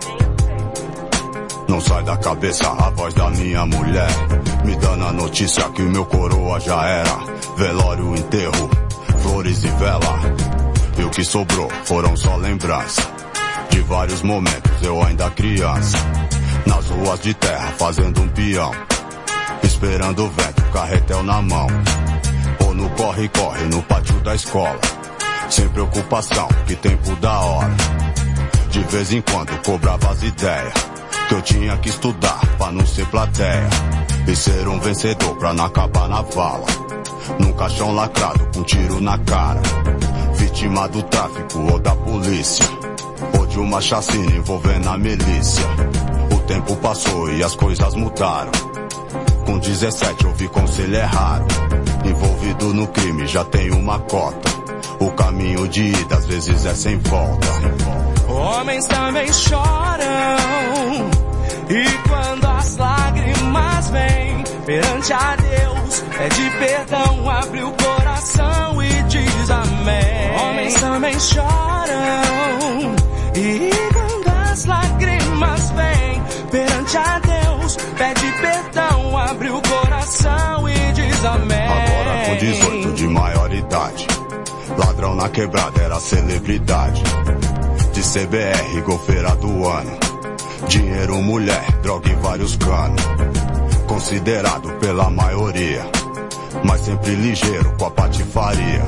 [1.68, 4.10] Não sai da cabeça a voz da minha mulher.
[4.64, 7.18] Me dando a notícia que o meu coroa já era.
[7.58, 8.70] Velório, enterro,
[9.22, 10.20] flores e vela.
[10.98, 13.08] E o que sobrou foram só lembranças.
[13.70, 15.98] De vários momentos eu ainda criança.
[16.68, 18.72] Nas ruas de terra fazendo um peão.
[19.64, 21.68] Esperando o vento, carretel na mão.
[22.66, 24.80] Ou no corre-corre no pátio da escola.
[25.50, 27.76] Sem preocupação, que tempo da hora.
[28.70, 30.74] De vez em quando cobrava as ideias.
[31.30, 33.70] Que eu tinha que estudar pra não ser plateia.
[34.28, 36.66] E ser um vencedor pra não acabar na vala.
[37.40, 39.62] Num caixão lacrado com tiro na cara.
[40.36, 42.66] Vítima do tráfico ou da polícia.
[43.38, 45.66] Ou de uma chacina envolvendo a milícia.
[46.32, 48.52] O tempo passou e as coisas mudaram.
[49.46, 51.46] Com 17 ouvi conselho errado.
[52.04, 54.55] Envolvido no crime já tenho uma cota.
[55.00, 57.48] O caminho de ida às vezes é sem volta.
[58.28, 61.10] Homens também choram.
[61.70, 69.50] E quando as lágrimas vêm perante a Deus, pede perdão, abre o coração e diz
[69.50, 70.40] amém.
[70.42, 72.96] Homens também choram.
[73.36, 81.26] E quando as lágrimas vêm perante a Deus, pede perdão, abre o coração e diz
[81.26, 81.68] amém.
[81.68, 84.15] Agora com 18 de maioridade.
[85.14, 87.04] Na quebrada era celebridade.
[87.94, 89.98] De CBR, golfeira do ano.
[90.68, 93.02] Dinheiro, mulher, droga em vários canos.
[93.88, 95.86] Considerado pela maioria.
[96.64, 98.84] Mas sempre ligeiro com a patifaria.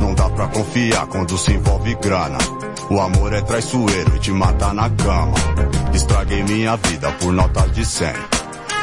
[0.00, 2.38] Não dá pra confiar quando se envolve grana.
[2.90, 5.34] O amor é traiçoeiro e te mata na cama.
[5.92, 8.12] Estraguei minha vida por notas de 100.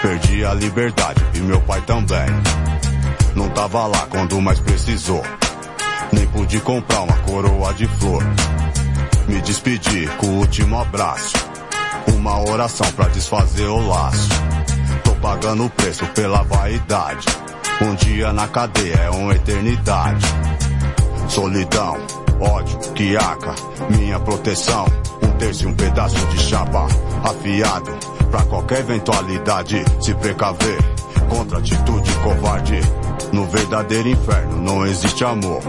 [0.01, 2.27] Perdi a liberdade e meu pai também.
[3.35, 5.23] Não tava lá quando mais precisou.
[6.11, 8.23] Nem pude comprar uma coroa de flor.
[9.27, 11.33] Me despedi com o último abraço.
[12.15, 14.29] Uma oração pra desfazer o laço.
[15.03, 17.25] Tô pagando o preço pela vaidade.
[17.81, 20.25] Um dia na cadeia é uma eternidade.
[21.27, 21.97] Solidão,
[22.39, 23.55] ódio, quiaca,
[23.89, 24.85] minha proteção.
[25.23, 26.87] Um terço e um pedaço de chapa
[27.23, 27.91] afiado.
[28.29, 30.77] Pra qualquer eventualidade se precaver.
[31.29, 32.79] Contra atitude covarde.
[33.33, 35.61] No verdadeiro inferno não existe amor.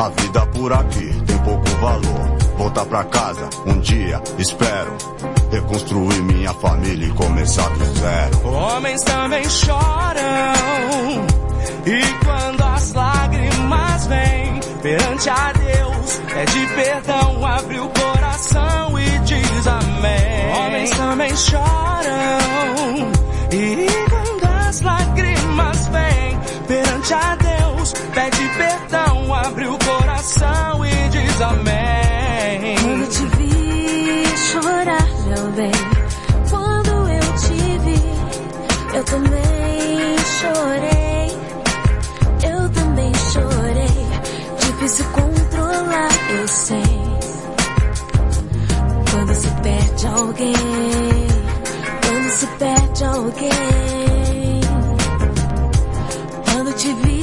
[0.00, 2.38] A vida por aqui tem pouco valor.
[2.56, 4.96] Voltar pra casa um dia, espero.
[5.50, 8.48] Reconstruir minha família e começar do zero.
[8.48, 10.54] Homens também choram.
[11.84, 19.66] E quando as lágrimas vêm perante a Deus, pede perdão, abre o coração e diz
[19.66, 20.64] amém.
[20.64, 23.12] Homens também choram.
[23.52, 29.79] E quando as lágrimas vêm perante a Deus, pede perdão, abre o
[31.42, 32.76] amém.
[32.82, 35.72] Quando te vi chorar, meu bem,
[36.50, 38.02] quando eu te vi,
[38.94, 41.38] eu também chorei,
[42.52, 44.06] eu também chorei.
[44.58, 46.08] Difícil controlar,
[46.40, 47.00] eu sei.
[49.10, 51.26] Quando se perde alguém,
[52.06, 54.60] quando se perde alguém.
[56.52, 57.19] Quando te vi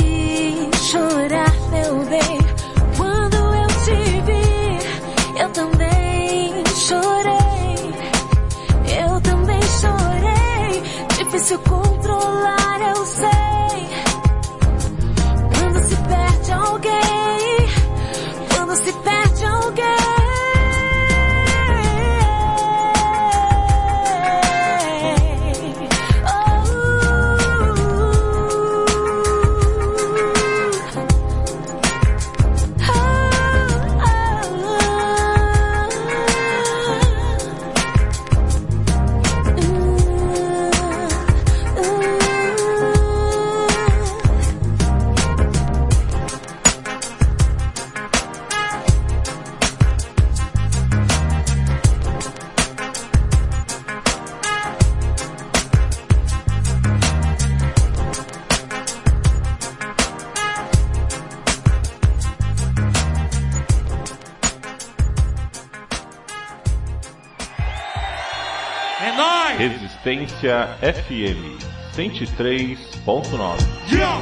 [70.38, 71.58] Resistência FM
[71.96, 73.58] 103.9.
[73.90, 74.22] Yo!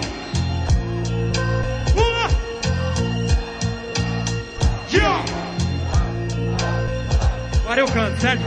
[1.94, 2.30] Uma!
[4.92, 5.12] Yo!
[7.64, 8.44] Agora eu canto, certo?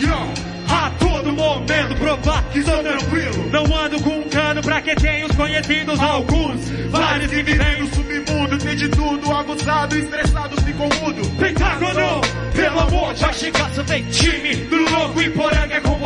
[0.00, 0.50] Yo!
[0.72, 3.50] A todo momento provar que sou tranquilo.
[3.50, 6.70] Não ando com um cano pra que tenho os conhecidos alguns.
[6.90, 11.28] Vários que vivem no submundo, tem de tudo, aguçado, estressado, ficou mudo.
[11.38, 12.20] Pentágono,
[12.54, 15.48] pelo amor de Chicaço vem time do louco e com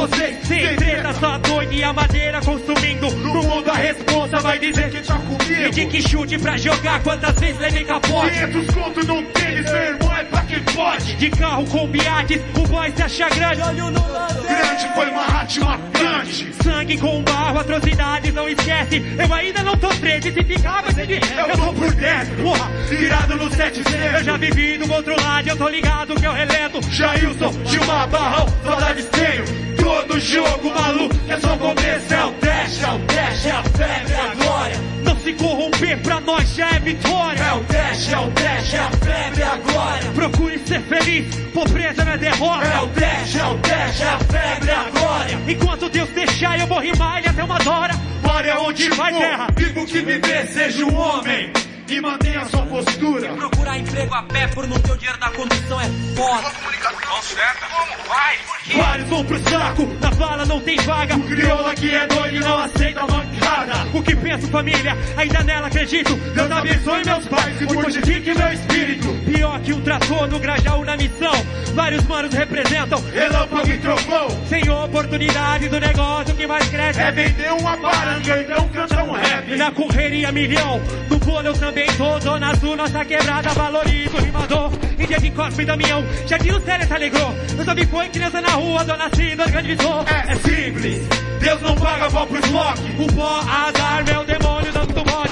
[0.07, 0.37] vocês.
[0.47, 3.11] Sem treta, só doido e a madeira consumindo.
[3.11, 5.63] No mundo a responsa vai dizer que tá comigo.
[5.63, 8.31] E de que chute pra jogar, quantas vezes levei capote?
[8.31, 11.17] 500 conto num tênis, meu irmão, é pra quem pode.
[11.17, 13.61] De carro com biates, o boy se acha grande.
[13.63, 16.55] Grande foi Mahatma Gandhi.
[16.63, 19.03] Sangue com barro, atrocidades, não esquece.
[19.19, 21.15] Eu ainda não tô preso, e se ficar vai ser de...
[21.15, 23.83] Eu tô por dentro, porra, virado no 7
[24.17, 26.83] Eu já vivi do outro lado, eu tô ligado que eu relento.
[26.91, 29.64] Jailson, Gilmar Barrão, saudades tenho.
[29.95, 34.13] Todo jogo maluco, é só começo, é o dash, é o dash, é a febre,
[34.13, 34.77] é a glória.
[35.05, 37.41] Não se corromper pra nós já é vitória.
[37.41, 40.11] É o dash, é o dash, é a febre, é a glória.
[40.11, 42.65] Procure ser feliz, pobreza não é derrota.
[42.67, 45.39] É o dash, é o dash, é a febre, é a glória.
[45.47, 47.95] Enquanto Deus deixar, eu vou rimar ele até uma hora.
[48.21, 49.47] Bora é onde vai terra.
[49.57, 51.53] Vivo que viver, seja um homem.
[51.87, 53.31] E mantenha sua postura.
[53.31, 56.51] Se procurar emprego a pé por não ter o dinheiro da condução é foda.
[56.51, 58.39] Comunicação certa, como vai?
[58.73, 61.17] Vários vão pro saco, na bala não tem vaga.
[61.17, 63.75] O crioulo aqui é doido não aceita mancada.
[63.93, 64.97] O que penso, família?
[65.17, 66.15] Ainda nela acredito.
[66.15, 69.09] Deus abençoe meus pais e fortifique meu espírito.
[69.27, 71.35] Pior que um trator no Grajaú na missão.
[71.75, 74.29] Vários manos representam relâmpago e trovão.
[74.49, 79.57] Sem oportunidade do negócio que mais cresce é vender uma baranga, então canta um rap.
[79.57, 80.81] Na correria milhão,
[81.11, 82.21] no bolo eu também tô.
[82.21, 84.71] Zona Sul, nossa quebrada, valorizo o rimador.
[84.99, 87.35] Em dia de Cosme e Damião, Jardim do Célia se alegrou.
[87.59, 90.05] Eu só me foi criança na rua, dona Cida organizou.
[90.07, 91.09] É, é simples,
[91.41, 92.83] Deus não paga pó pro estoque.
[92.99, 94.84] O pó a dar, meu demônio dando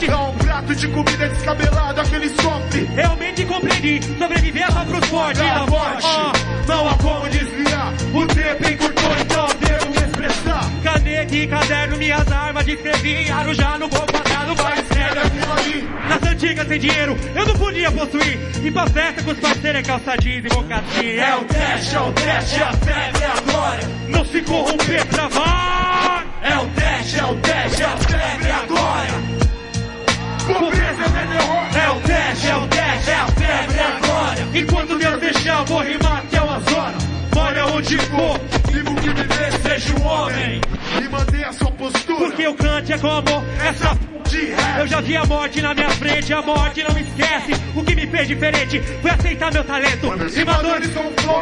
[0.07, 2.85] Dá um prato de comida descabelado, aquele sofre.
[2.95, 5.43] Realmente compreendi, sobreviver só pros fortes.
[5.43, 6.07] Da morte,
[6.67, 7.93] não há como desviar.
[8.13, 10.71] O tempo encurtou, então devo me expressar.
[10.83, 13.31] Caneta e caderno, minhas armas, descrevi.
[13.31, 15.89] Arujá no gol quadrado, vai escreve aquilo ali.
[16.09, 18.39] Nas antigas sem dinheiro, eu não podia possuir.
[18.63, 21.11] E pra festa com os parceiros é calça jeans e mocassim.
[21.11, 23.89] É o dash, é o dash, é a febre, é a glória.
[24.09, 26.27] Não se corromper, travar.
[26.43, 29.42] É o dash, é o dash, é a febre, é a glória.
[30.47, 31.79] Pobreza é derrota.
[31.79, 34.49] É o dash, é o dash, é a febre, é a glória.
[34.55, 36.95] Enquanto Deus deixar, vou rimar até uma zona.
[37.37, 38.41] Olha onde for,
[38.71, 40.61] vivo que viver, seja um homem.
[41.03, 42.19] E mantenha sua postura.
[42.19, 43.99] Porque o cante é como essa.
[44.79, 47.53] Eu já vi a morte na minha frente, a morte não esquece.
[47.75, 50.09] O que me fez diferente foi aceitar meu talento.
[50.35, 50.91] Rimadores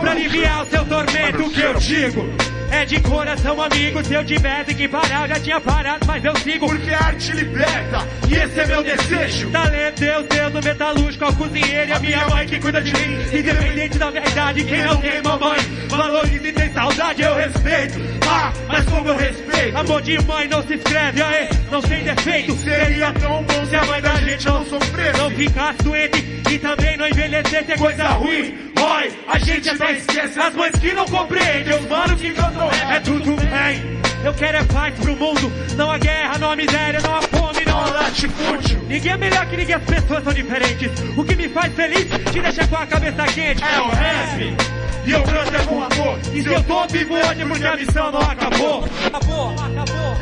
[0.00, 1.42] pra aliviar o seu tormento.
[1.44, 4.04] O que eu digo é de coração amigo.
[4.04, 6.66] Se eu tivesse que parar, eu já tinha parado, mas eu sigo.
[6.66, 9.50] Porque a arte liberta, e esse é meu desejo.
[9.50, 13.38] Talento, Deus, Deus, o metalúrgico, ao cozinheiro e a minha mãe que cuida de mim.
[13.38, 18.19] Independente da verdade, quem não tem mamãe, valoriza e tem saudade, eu respeito.
[18.32, 19.76] Ah, mas como eu respeito?
[19.76, 22.56] Amor de mãe não se escreve, aê, não tem defeito.
[22.58, 25.18] Seria tão bom se a mãe da gente não sofresse.
[25.18, 28.54] Não ficasse doente e também não envelhecesse é coisa ruim.
[28.78, 32.92] Oi, a gente até esquece as mães que não compreendem, os manos que cantam rap.
[32.92, 34.00] É tudo bem.
[34.24, 37.64] Eu quero é paz pro mundo, não há guerra, não há miséria, não há fome,
[37.66, 38.80] não há latifúndio.
[38.86, 40.90] Ninguém é melhor que ninguém, as pessoas são diferentes.
[41.16, 43.64] O que me faz feliz te deixa com a cabeça quente.
[43.64, 44.79] É o rap.
[45.04, 46.18] E eu canto é com amor.
[46.32, 48.84] E se eu tô vivo hoje porque a missão não acabou.
[49.06, 50.16] Acabou, acabou.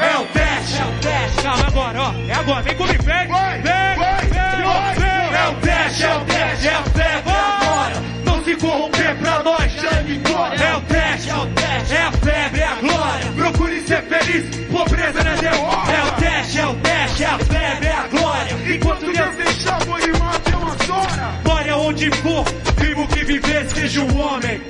[0.00, 1.42] É o dash, é o dash.
[1.42, 2.14] Calma agora, ó.
[2.28, 3.26] É agora, vem comigo, vem.
[3.26, 3.98] Vem, vem,
[4.30, 5.08] vem.
[5.34, 6.72] É o dash, é o dash, é.
[6.72, 7.57] Não se
[8.58, 9.72] corromper pra nós,
[11.28, 13.32] é o dash, é a febre, é a glória.
[13.36, 15.92] Procure ser feliz, pobreza não é derrota.
[15.92, 18.74] É o dash, é o dash, é a febre, é a glória.
[18.74, 21.18] Enquanto Deus vou rimar até umas horas.
[21.48, 22.44] Olha onde for,
[22.76, 24.60] vivo que viver, seja um homem.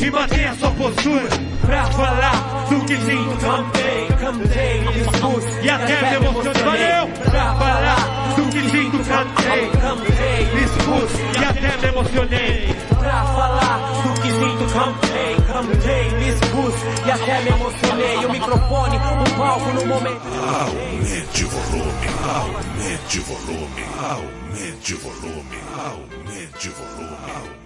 [0.00, 1.28] E mantenha sua postura
[1.60, 3.36] pra falar do que sinto.
[3.40, 6.62] Cantei, cantei, discurso e até me emocionei.
[6.62, 7.08] Valeu!
[7.30, 8.98] Pra falar do que sinto.
[9.04, 12.76] Cantei, cantei, discurso e até me emocionei.
[12.98, 18.16] Pra falar do que sinto, cantei, cantei, discurso e até me emocionei.
[18.24, 20.22] O microfone, o palco no momento.
[20.60, 27.57] Aumente o volume, aumente o volume, aumente o volume, aumente o volume,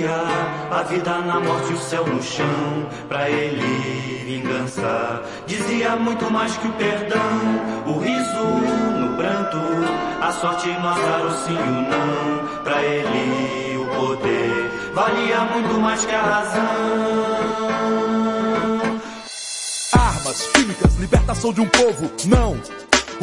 [0.00, 0.24] dia,
[0.70, 2.88] a vida na morte, o céu no chão.
[3.08, 7.18] Pra ele, vingança dizia muito mais que o perdão.
[7.86, 8.44] O riso
[8.98, 9.58] no pranto,
[10.22, 12.62] a sorte no azar, o sim e o não.
[12.64, 16.60] Pra ele, o poder valia muito mais que a razão.
[19.92, 22.10] Armas químicas, libertação de um povo.
[22.26, 22.58] Não.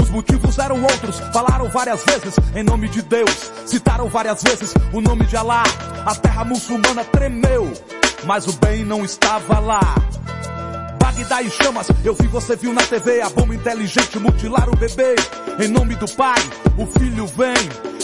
[0.02, 5.02] Os motivos eram outros, falaram várias vezes em nome de Deus, citaram várias vezes o
[5.02, 5.64] nome de Alá.
[6.06, 7.72] A terra muçulmana tremeu,
[8.26, 9.96] mas o bem não estava lá.
[11.00, 15.16] Bagdá em chamas, eu vi, você viu na TV a bomba inteligente mutilar o bebê.
[15.60, 16.40] Em nome do pai,
[16.78, 17.56] o filho vem.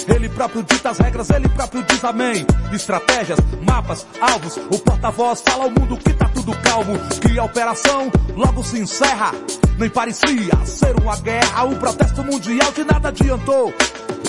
[0.07, 2.45] Ele próprio dita as regras, ele próprio diz amém.
[2.73, 6.93] Estratégias, mapas, alvos, o porta-voz fala ao mundo que tá tudo calmo.
[7.21, 9.31] Que a operação logo se encerra.
[9.77, 13.73] Nem parecia ser uma guerra, o protesto mundial de nada adiantou.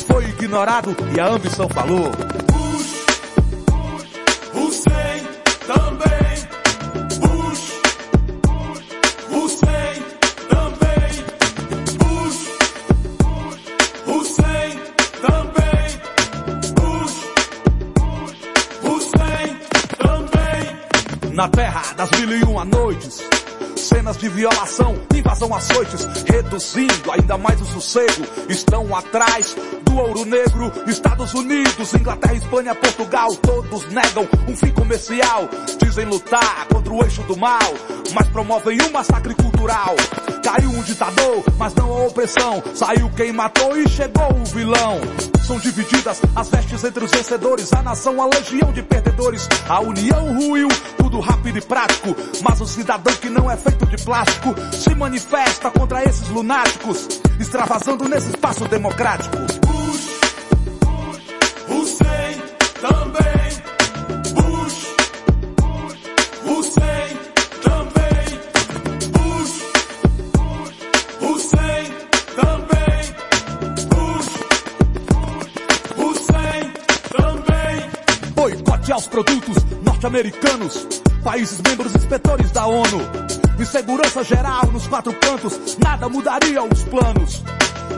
[0.07, 2.11] Foi ignorado e a ambição falou.
[21.35, 23.20] Na terra das mil e uma noites,
[23.77, 28.23] cenas de violação, invasão açoites, reduzindo ainda mais o sossego.
[28.48, 35.48] Estão atrás do ouro negro, Estados Unidos, Inglaterra, Espanha, Portugal, todos negam um fim comercial.
[35.82, 37.74] Dizem lutar contra o eixo do mal,
[38.15, 39.97] mas promovem um massacre cultural.
[40.45, 42.62] Caiu um ditador, mas não a opressão.
[42.75, 45.01] Saiu quem matou e chegou o vilão.
[45.47, 49.49] São divididas as vestes entre os vencedores, a nação, a legião de perdedores.
[49.66, 50.69] A união ruiu,
[50.99, 52.15] tudo rápido e prático.
[52.43, 57.09] Mas o cidadão que não é feito de plástico se manifesta contra esses lunáticos,
[57.41, 59.64] extravasando nesse espaço democrático.
[80.15, 80.86] Norte-americanos,
[81.24, 83.01] países membros inspetores da ONU.
[83.59, 87.43] Insegurança geral nos quatro cantos, nada mudaria os planos.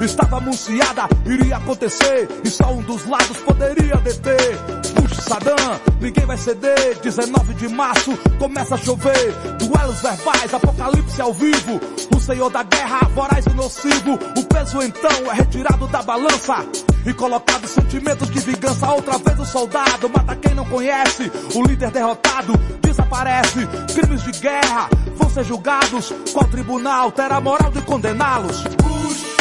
[0.01, 4.59] Estava anunciada, iria acontecer, e só um dos lados poderia deter.
[4.95, 5.57] Bush, Saddam,
[6.01, 6.99] ninguém vai ceder.
[7.03, 9.33] 19 de março, começa a chover.
[9.59, 11.81] Duelos verbais, apocalipse ao vivo.
[12.15, 14.19] O senhor da guerra, voraz e nocivo.
[14.37, 16.65] O peso então é retirado da balança.
[17.07, 18.91] E colocado sentimentos de vingança.
[18.91, 21.31] Outra vez o soldado mata quem não conhece.
[21.55, 22.53] O líder derrotado
[22.83, 23.65] desaparece.
[23.95, 26.13] Crimes de guerra vão ser julgados.
[26.33, 28.65] Qual tribunal terá moral de condená-los?
[28.65, 29.37] Bush,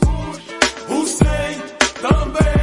[0.00, 0.42] Bush,
[0.88, 1.62] Hussein
[2.00, 2.59] também.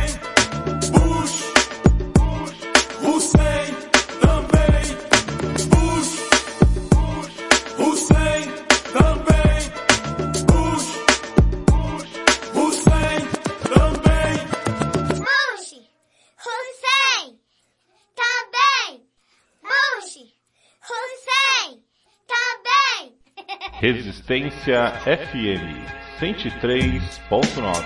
[24.17, 25.77] Resistência FM
[26.19, 27.83] 103.9.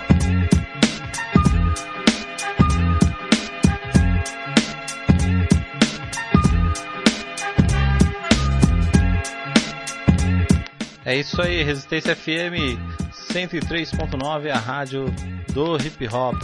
[11.04, 12.78] É isso aí, Resistência FM
[13.30, 15.04] 103.9, a rádio
[15.52, 16.42] do hip hop.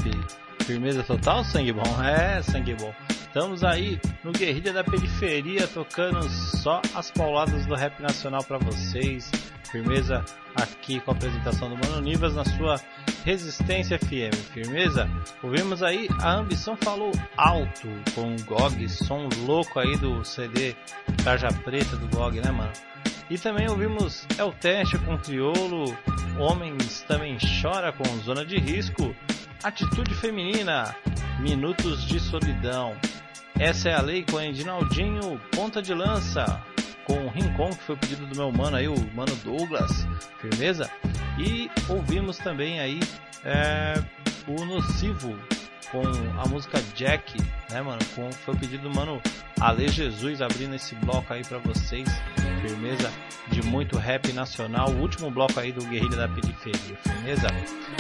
[0.65, 2.03] Firmeza total, sangue bom?
[2.05, 2.93] É, sangue bom.
[3.29, 9.31] Estamos aí no Guerrilha da Periferia, tocando só as pauladas do rap nacional para vocês.
[9.71, 10.25] Firmeza
[10.55, 12.81] aqui com a apresentação do Mano Nivas na sua
[13.27, 14.35] Resistência FM.
[14.55, 15.07] Firmeza?
[15.43, 20.75] Ouvimos aí a Ambição Falou Alto com o GOG, som louco aí do CD
[21.23, 22.73] Tarja Preta do GOG, né, mano?
[23.29, 25.95] E também ouvimos El Teste com Triolo,
[26.39, 29.15] Homens Também Chora com Zona de Risco,
[29.63, 30.95] Atitude Feminina,
[31.41, 32.97] Minutos de Solidão.
[33.59, 36.63] Essa é a lei com Edinaldinho, Ponta de Lança,
[37.05, 40.07] com o Rincon, que foi o pedido do meu mano aí, o mano Douglas,
[40.41, 40.89] firmeza?
[41.39, 43.01] E ouvimos também aí
[43.45, 43.95] é,
[44.47, 45.37] o Nocivo
[45.91, 46.03] com
[46.41, 47.37] a música Jack,
[47.71, 48.01] né, mano?
[48.15, 49.21] Com, foi o pedido do mano
[49.61, 52.09] Ale Jesus abrindo esse bloco aí pra vocês,
[52.61, 53.11] firmeza?
[53.49, 57.49] De muito rap nacional, o último bloco aí do Guerrilha da Periferia, firmeza?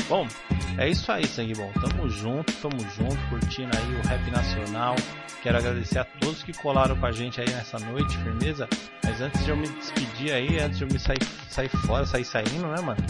[0.08, 0.28] Bom,
[0.76, 1.72] é isso aí, sangue bom.
[1.72, 4.94] Tamo junto, tamo junto, curtindo aí o rap nacional.
[5.42, 8.68] Quero agradecer a todos que colaram com a gente aí nessa noite, firmeza?
[9.02, 12.24] Mas antes de eu me despedir aí, antes de eu me sair, sair fora, sair
[12.24, 13.00] saindo, né, mano?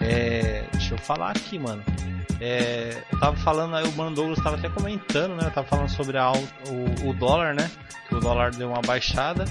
[0.00, 1.82] É, deixa eu falar aqui, mano.
[2.40, 5.46] É, eu tava falando aí, o Mano Douglas tava até comentando, né?
[5.46, 7.68] Eu tava falando sobre a, o, o dólar, né?
[8.08, 9.44] Que o dólar deu uma baixada,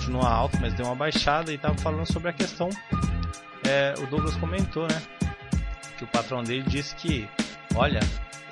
[0.00, 2.70] continua alto, mas deu uma baixada e tava falando sobre a questão.
[3.68, 5.02] É, o Douglas comentou, né?
[5.98, 7.28] Que o patrão dele disse que,
[7.74, 8.00] olha,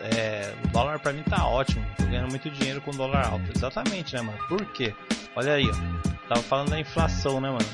[0.01, 3.51] é, o dólar pra mim tá ótimo, tô ganhando muito dinheiro com o dólar alto.
[3.57, 4.39] Exatamente, né, mano?
[4.47, 4.95] Por quê?
[5.35, 6.29] Olha aí, ó.
[6.29, 7.69] Tava falando da inflação, né, mano?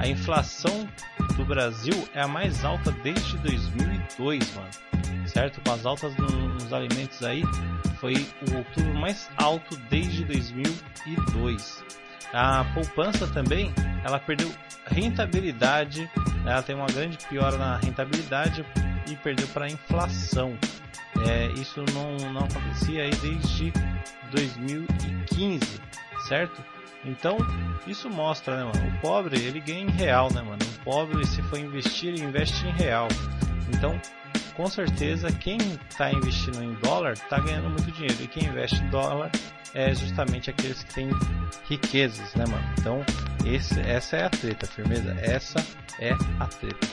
[0.00, 0.88] A inflação
[1.36, 4.70] do Brasil é a mais alta desde 2002, mano.
[5.26, 5.60] Certo?
[5.60, 7.44] Com as altas nos alimentos aí,
[8.00, 8.14] foi
[8.50, 11.84] o outubro mais alto desde 2002.
[12.32, 13.72] A poupança também,
[14.04, 14.50] ela perdeu
[14.86, 16.08] rentabilidade,
[16.46, 18.64] ela tem uma grande piora na rentabilidade
[19.10, 20.56] e perdeu para a inflação.
[21.26, 23.72] É, isso não, não acontecia aí desde
[24.30, 25.80] 2015,
[26.28, 26.64] certo?
[27.04, 27.38] Então,
[27.86, 28.96] isso mostra, né, mano?
[28.96, 30.58] O pobre, ele ganha em real, né, mano?
[30.62, 33.08] O pobre, se for investir, ele investe em real.
[33.74, 34.00] Então,
[34.54, 35.56] com certeza, quem
[35.88, 38.22] está investindo em dólar está ganhando muito dinheiro.
[38.22, 39.30] E quem investe em dólar
[39.74, 41.10] é justamente aqueles que têm
[41.68, 42.64] riquezas, né, mano?
[42.78, 43.04] Então,
[43.44, 45.16] esse, essa é a treta, firmeza?
[45.20, 45.64] Essa
[45.98, 46.86] é a treta.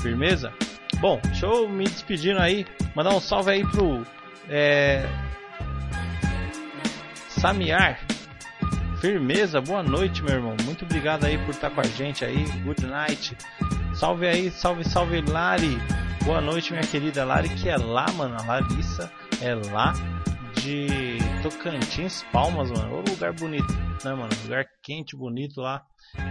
[0.00, 0.52] Firmeza?
[1.00, 4.06] Bom, deixa eu me despedindo aí, mandar um salve aí pro
[4.48, 5.06] é,
[7.28, 8.00] Samiar.
[9.00, 10.56] Firmeza, boa noite, meu irmão.
[10.64, 12.46] Muito obrigado aí por estar com a gente aí.
[12.62, 13.36] Good night.
[13.94, 15.78] Salve aí, salve, salve, Lari.
[16.24, 18.34] Boa noite, minha querida Lari, que é lá, mano.
[18.40, 19.92] A Larissa é lá
[20.64, 22.96] de Tocantins, Palmas, mano.
[22.96, 23.70] Ô lugar bonito,
[24.02, 24.30] né, mano?
[24.44, 25.82] Lugar quente, bonito lá.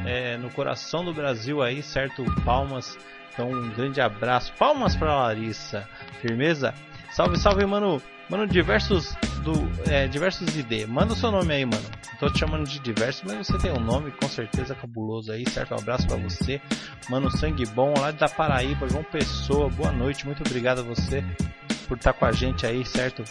[0.06, 2.26] É, no coração do Brasil aí, certo?
[2.44, 2.98] Palmas.
[3.32, 4.52] Então, um grande abraço.
[4.58, 5.88] Palmas pra Larissa.
[6.20, 6.74] Firmeza?
[7.12, 8.02] Salve, salve, mano.
[8.28, 9.54] Mano, diversos do
[9.92, 10.88] é, diversos ID.
[10.88, 11.84] Manda o seu nome aí, mano.
[12.20, 15.76] Tô te chamando de diversos, mas você tem um nome com certeza cabuloso aí, certo?
[15.76, 16.60] Um abraço para você.
[17.08, 19.70] Mano, sangue bom lá da Paraíba, João Pessoa.
[19.70, 21.24] Boa noite, muito obrigado a você
[21.88, 23.24] por estar com a gente aí, certo?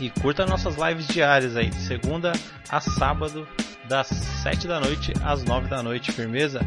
[0.00, 2.32] E curta nossas lives diárias aí, de segunda
[2.68, 3.48] a sábado,
[3.88, 6.60] das 7 da noite às 9 da noite, firmeza?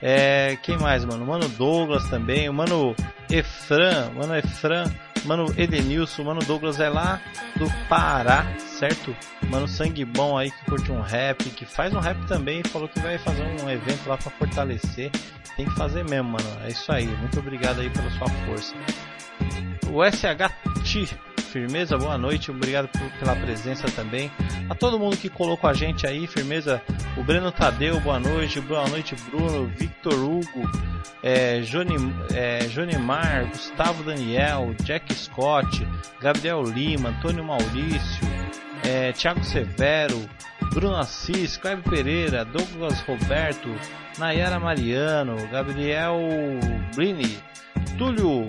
[0.00, 1.24] É, quem mais, mano?
[1.24, 2.96] Mano Douglas também, mano
[3.30, 4.90] Efran, mano Efran,
[5.24, 7.20] mano Edenilson, mano Douglas é lá
[7.56, 9.14] do Pará, certo?
[9.48, 12.98] Mano Sangue Bom aí que curte um rap, que faz um rap também, falou que
[12.98, 15.10] vai fazer um evento lá para fortalecer.
[15.56, 16.48] Tem que fazer mesmo, mano.
[16.64, 17.06] É isso aí.
[17.06, 18.74] Muito obrigado aí pela sua força.
[19.92, 21.14] O SHT
[21.52, 24.32] Firmeza, boa noite, obrigado por, pela presença também.
[24.70, 26.80] A todo mundo que colocou a gente aí, firmeza.
[27.14, 28.58] O Breno Tadeu, boa noite.
[28.58, 29.70] Boa noite, Bruno.
[29.76, 30.70] Victor Hugo,
[31.22, 31.94] é, Joni,
[32.32, 32.60] é,
[33.50, 35.86] Gustavo Daniel, Jack Scott,
[36.22, 38.26] Gabriel Lima, Antônio Maurício,
[38.82, 40.26] é, Thiago Severo,
[40.72, 43.68] Bruno Assis, Cleber Pereira, Douglas Roberto,
[44.18, 46.16] Nayara Mariano, Gabriel
[46.96, 47.38] Brini,
[47.98, 48.46] Túlio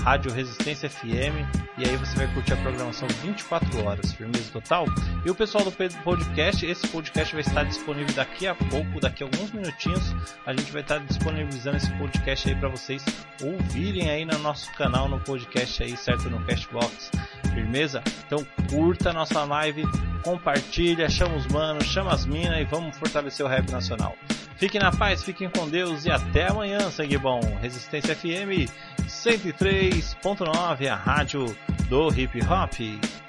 [0.03, 1.47] Rádio Resistência FM,
[1.79, 4.87] e aí você vai curtir a programação 24 horas, firmeza total.
[5.25, 9.27] E o pessoal do podcast, esse podcast vai estar disponível daqui a pouco, daqui a
[9.27, 13.05] alguns minutinhos, a gente vai estar disponibilizando esse podcast aí para vocês
[13.43, 16.31] ouvirem aí no nosso canal, no podcast aí, certo?
[16.31, 17.11] No Castbox,
[17.53, 18.03] firmeza?
[18.27, 19.85] Então curta a nossa live,
[20.23, 24.17] compartilha, chama os manos, chama as minas e vamos fortalecer o rap nacional.
[24.57, 27.41] Fiquem na paz, fiquem com Deus e até amanhã, sangue bom.
[27.61, 28.71] Resistência FM
[29.07, 31.45] 103.9, a rádio
[31.89, 33.24] do hip hop.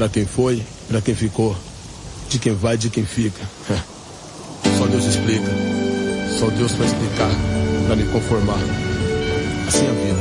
[0.00, 1.54] Pra quem foi, pra quem ficou,
[2.30, 3.42] de quem vai, de quem fica.
[4.78, 5.44] Só Deus explica,
[6.38, 7.30] só Deus vai explicar,
[7.86, 8.56] pra me conformar
[9.68, 10.18] assim a vida.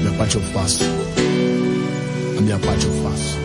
[0.00, 0.82] Minha parte eu faço.
[2.38, 3.38] A minha parte eu faço.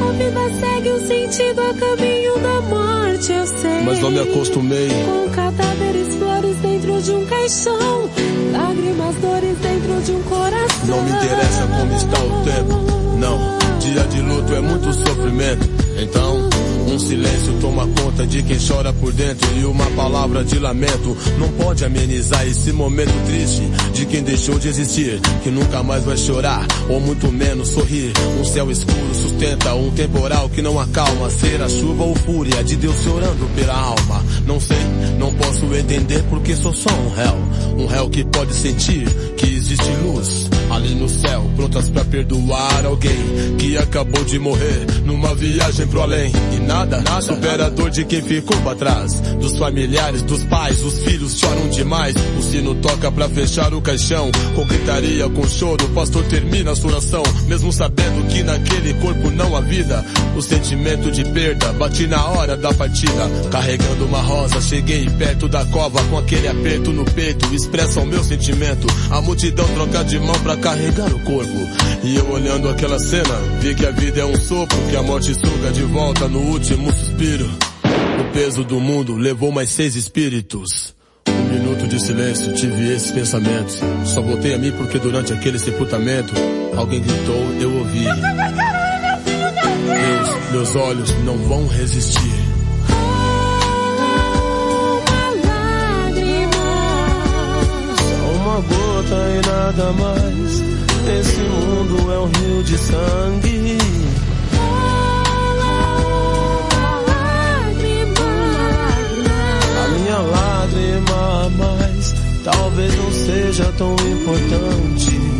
[0.00, 3.82] A vida segue o sentido a caminho da morte, eu sei.
[3.84, 4.88] Mas não me acostumei.
[5.04, 8.08] Com cadáveres, flores dentro de um caixão.
[8.50, 10.86] Lágrimas, dores dentro de um coração.
[10.86, 13.38] Não me interessa como está o tempo, não.
[13.78, 15.68] Dia de luto é muito sofrimento.
[15.96, 16.50] Então,
[16.88, 21.48] um silêncio toma conta de quem chora por dentro e uma palavra de lamento não
[21.52, 23.62] pode amenizar esse momento triste
[23.94, 28.12] de quem deixou de existir, que nunca mais vai chorar ou muito menos sorrir.
[28.40, 32.76] Um céu escuro sustenta um temporal que não acalma, ser a chuva ou fúria de
[32.76, 34.24] Deus chorando pela alma.
[34.46, 34.76] Não sei,
[35.18, 37.36] não posso entender porque sou só um réu,
[37.78, 39.06] um réu que pode sentir
[39.36, 43.16] que existe luz ali no céu, prontas para perdoar alguém
[43.58, 46.32] que acabou de morrer numa viagem pro além.
[46.54, 49.20] E nada, nada supera a dor de quem ficou pra trás.
[49.40, 52.14] Dos familiares, dos pais, os filhos choram demais.
[52.38, 54.30] O sino toca pra fechar o caixão.
[54.54, 57.22] Com gritaria, com choro, o pastor termina a sua oração.
[57.46, 58.01] Mesmo sabendo
[58.32, 60.04] que naquele corpo não há vida.
[60.34, 63.28] O sentimento de perda bate na hora da partida.
[63.50, 67.54] Carregando uma rosa, cheguei perto da cova com aquele aperto no peito.
[67.54, 68.86] Expressa o meu sentimento.
[69.10, 71.68] A multidão troca de mão pra carregar o corpo.
[72.02, 75.34] E eu olhando aquela cena, vi que a vida é um sopro, que a morte
[75.34, 77.48] suga de volta no último suspiro.
[78.20, 80.94] O peso do mundo levou mais seis espíritos.
[81.28, 83.78] Um minuto de silêncio, tive esses pensamentos.
[84.04, 86.32] Só voltei a mim porque durante aquele sepultamento,
[86.76, 88.04] alguém gritou, eu ouvi.
[89.84, 92.32] Meus, meus olhos não vão resistir.
[97.98, 100.62] Só uma gota e nada mais.
[101.20, 103.78] Esse mundo é um rio de sangue.
[109.78, 115.31] A minha lágrima a mais talvez não seja tão importante.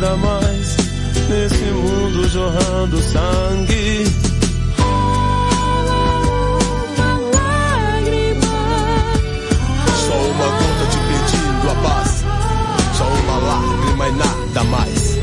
[0.00, 0.76] Nada mais
[1.28, 4.04] nesse mundo jorrando sangue.
[10.06, 12.24] Só uma gota te pedindo a paz.
[12.96, 15.18] Só uma lágrima e nada mais.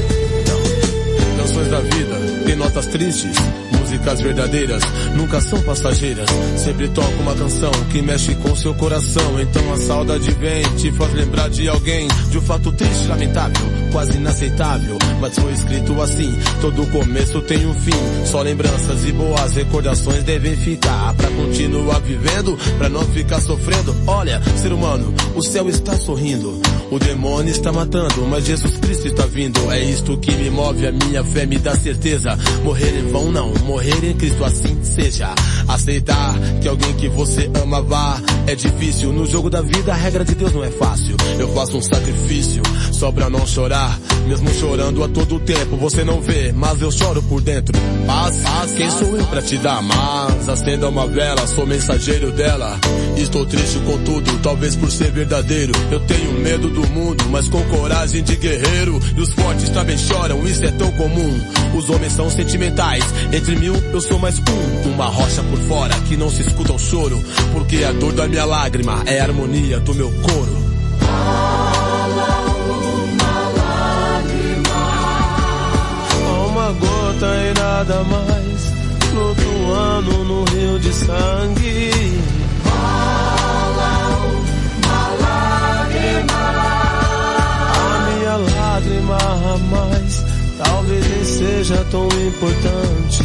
[0.48, 1.38] Não.
[1.38, 3.36] Canções da vida tem notas tristes.
[3.72, 4.84] Músicas verdadeiras
[5.16, 6.30] nunca são passageiras.
[6.58, 9.40] Sempre toca uma canção que mexe com seu coração.
[9.40, 12.08] Então a saudade vem, te faz lembrar de alguém.
[12.30, 14.98] De um fato triste, lamentável, quase inaceitável.
[15.20, 18.26] Mas foi escrito assim: todo começo tem um fim.
[18.26, 21.14] Só lembranças e boas recordações devem ficar.
[21.16, 23.96] Pra continuar vivendo, pra não ficar sofrendo.
[24.06, 26.60] Olha, ser humano, o céu está sorrindo.
[26.90, 29.72] O demônio está matando, mas Jesus Cristo está vindo.
[29.72, 32.38] É isto que me move, a minha fé me dá certeza.
[32.64, 35.34] Morrer em vão não, morrer em Cristo assim seja.
[35.68, 39.12] Aceitar que alguém que você ama vá é difícil.
[39.12, 41.16] No jogo da vida a regra de Deus não é fácil.
[41.38, 42.62] Eu faço um sacrifício
[42.92, 43.77] só pra não chorar.
[44.28, 47.74] Mesmo chorando a todo tempo, você não vê, mas eu choro por dentro.
[48.06, 49.82] Paz, paz quem sou eu pra te dar?
[49.82, 52.78] Mas acenda uma vela, sou mensageiro dela.
[53.16, 55.72] Estou triste com tudo, talvez por ser verdadeiro.
[55.90, 59.00] Eu tenho medo do mundo, mas com coragem de guerreiro.
[59.16, 61.40] E os fortes também choram, isso é tão comum.
[61.74, 64.90] Os homens são sentimentais, entre mil eu sou mais um.
[64.90, 67.24] Uma rocha por fora que não se escuta o choro.
[67.54, 70.68] Porque a dor da minha lágrima é a harmonia do meu coro.
[77.88, 78.74] Nada mais,
[79.10, 81.92] flutuando no rio de sangue.
[87.86, 90.26] A minha lágrima a mais,
[90.58, 93.24] talvez nem seja tão importante.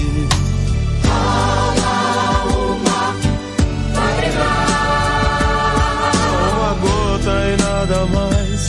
[6.22, 8.66] Só uma gota e nada mais,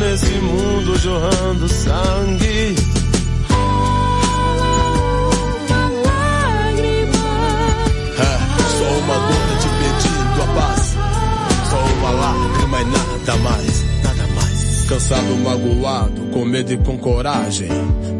[0.00, 3.03] nesse mundo jorrando sangue.
[12.04, 14.84] Só uma lágrima e nada mais, nada mais.
[14.86, 17.68] Cansado, magoado, com medo e com coragem.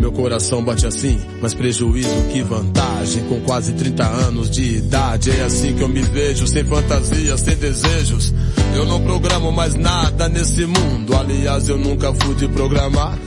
[0.01, 3.25] Meu coração bate assim, mas prejuízo que vantagem.
[3.25, 7.57] Com quase 30 anos de idade, é assim que eu me vejo, sem fantasias, sem
[7.57, 8.33] desejos.
[8.75, 11.15] Eu não programo mais nada nesse mundo.
[11.15, 13.19] Aliás, eu nunca fui de programar.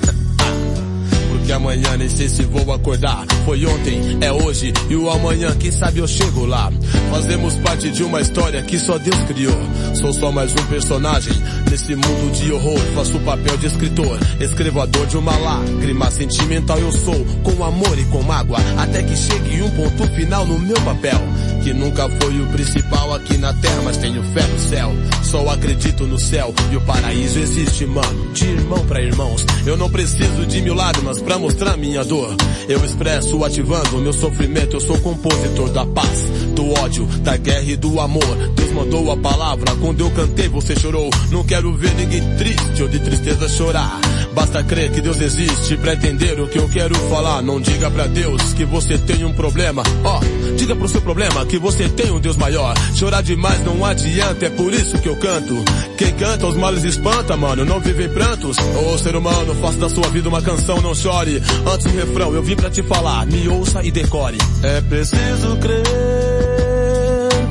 [1.47, 3.25] Porque amanhã nem sei se vou acordar.
[3.45, 6.69] Foi ontem, é hoje e o amanhã, quem sabe eu chego lá.
[7.09, 9.57] Fazemos parte de uma história que só Deus criou.
[9.95, 11.31] Sou só mais um personagem
[11.71, 12.77] nesse mundo de horror.
[12.93, 16.11] Faço o papel de escritor, escrevo a dor de uma lágrima.
[16.11, 18.59] Sentimental eu sou, com amor e com mágoa.
[18.77, 21.21] Até que chegue um ponto final no meu papel.
[21.63, 24.91] Que nunca foi o principal aqui na terra, mas tenho fé no céu.
[25.23, 28.33] Só acredito no céu e o paraíso existe, mano.
[28.33, 29.45] De irmão pra irmãos.
[29.65, 32.35] Eu não preciso de mil lágrimas pra mostrar minha dor.
[32.67, 36.23] Eu expresso ativando meu sofrimento, eu sou compositor da paz,
[36.55, 38.37] do ódio, da guerra e do amor.
[38.55, 41.09] Deus mandou a palavra, quando eu cantei você chorou.
[41.31, 43.99] Não quero ver ninguém triste ou de tristeza chorar.
[44.33, 47.41] Basta crer que Deus existe pra entender o que eu quero falar.
[47.41, 49.83] Não diga pra Deus que você tem um problema.
[50.03, 52.73] Ó, oh, diga pro seu problema que você tem um Deus maior.
[52.95, 55.63] Chorar demais não adianta, é por isso que eu canto.
[55.97, 58.57] Quem canta os males espanta, mano, não vive prantos.
[58.57, 61.41] Ô oh, ser humano, faça da sua vida uma canção, não chore.
[61.71, 64.37] Antes do refrão, eu vim pra te falar, me ouça e decore.
[64.63, 65.83] É preciso crer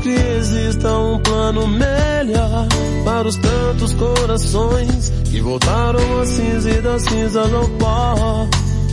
[0.03, 2.67] que exista um plano melhor
[3.05, 8.49] para os tantos corações que voltaram a cinza e da cinza no pó.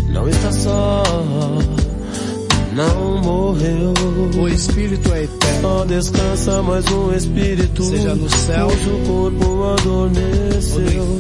[0.09, 1.03] Não está só,
[2.75, 3.93] não morreu.
[4.37, 5.61] O espírito é eterno.
[5.61, 11.19] Só descansa mais um espírito, seja no céu, cujo corpo adormeceu.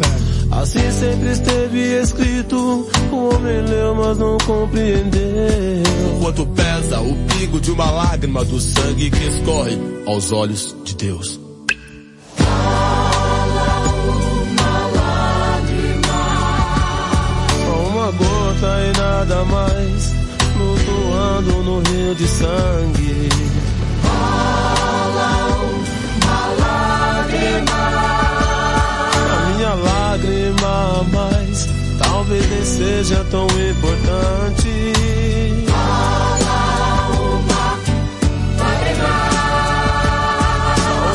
[0.51, 5.83] Assim sempre esteve escrito, o homem leu, mas não compreendeu.
[6.21, 11.39] Quanto pesa o pingo de uma lágrima do sangue que escorre aos olhos de Deus.
[17.65, 20.13] Só uma gota e nada mais,
[21.43, 23.29] no rio de sangue.
[26.59, 27.83] Lágrima
[29.55, 31.67] minha lágrima a mais
[31.99, 34.93] talvez nem seja tão importante.
[35.67, 37.77] Fala uma
[38.63, 39.13] lágrima.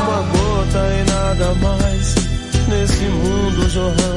[0.03, 2.15] Uma gota e nada mais
[2.69, 4.08] nesse mundo jorrando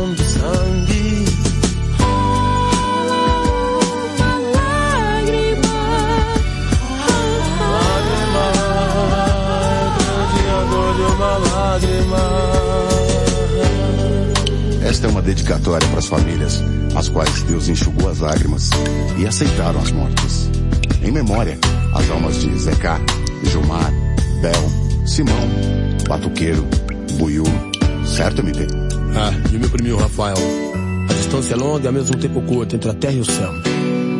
[14.91, 16.61] esta é uma dedicatória para as famílias,
[16.97, 18.69] as quais Deus enxugou as lágrimas
[19.17, 20.49] e aceitaram as mortes.
[21.01, 21.57] Em memória,
[21.93, 22.99] as almas de Zeca,
[23.45, 23.89] Gilmar,
[24.41, 25.47] Bel, Simão,
[26.09, 26.67] Batuqueiro,
[27.17, 27.45] Buiu,
[28.05, 28.67] certo, MP?
[29.15, 30.35] Ah, e meu primo Rafael.
[31.09, 33.51] A distância é longa e ao mesmo tempo curta entre a terra e o céu.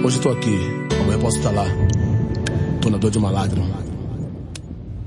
[0.06, 0.58] Hoje estou aqui,
[1.02, 1.66] amanhã posso estar lá.
[2.80, 3.91] Tô na dor de uma lágrima.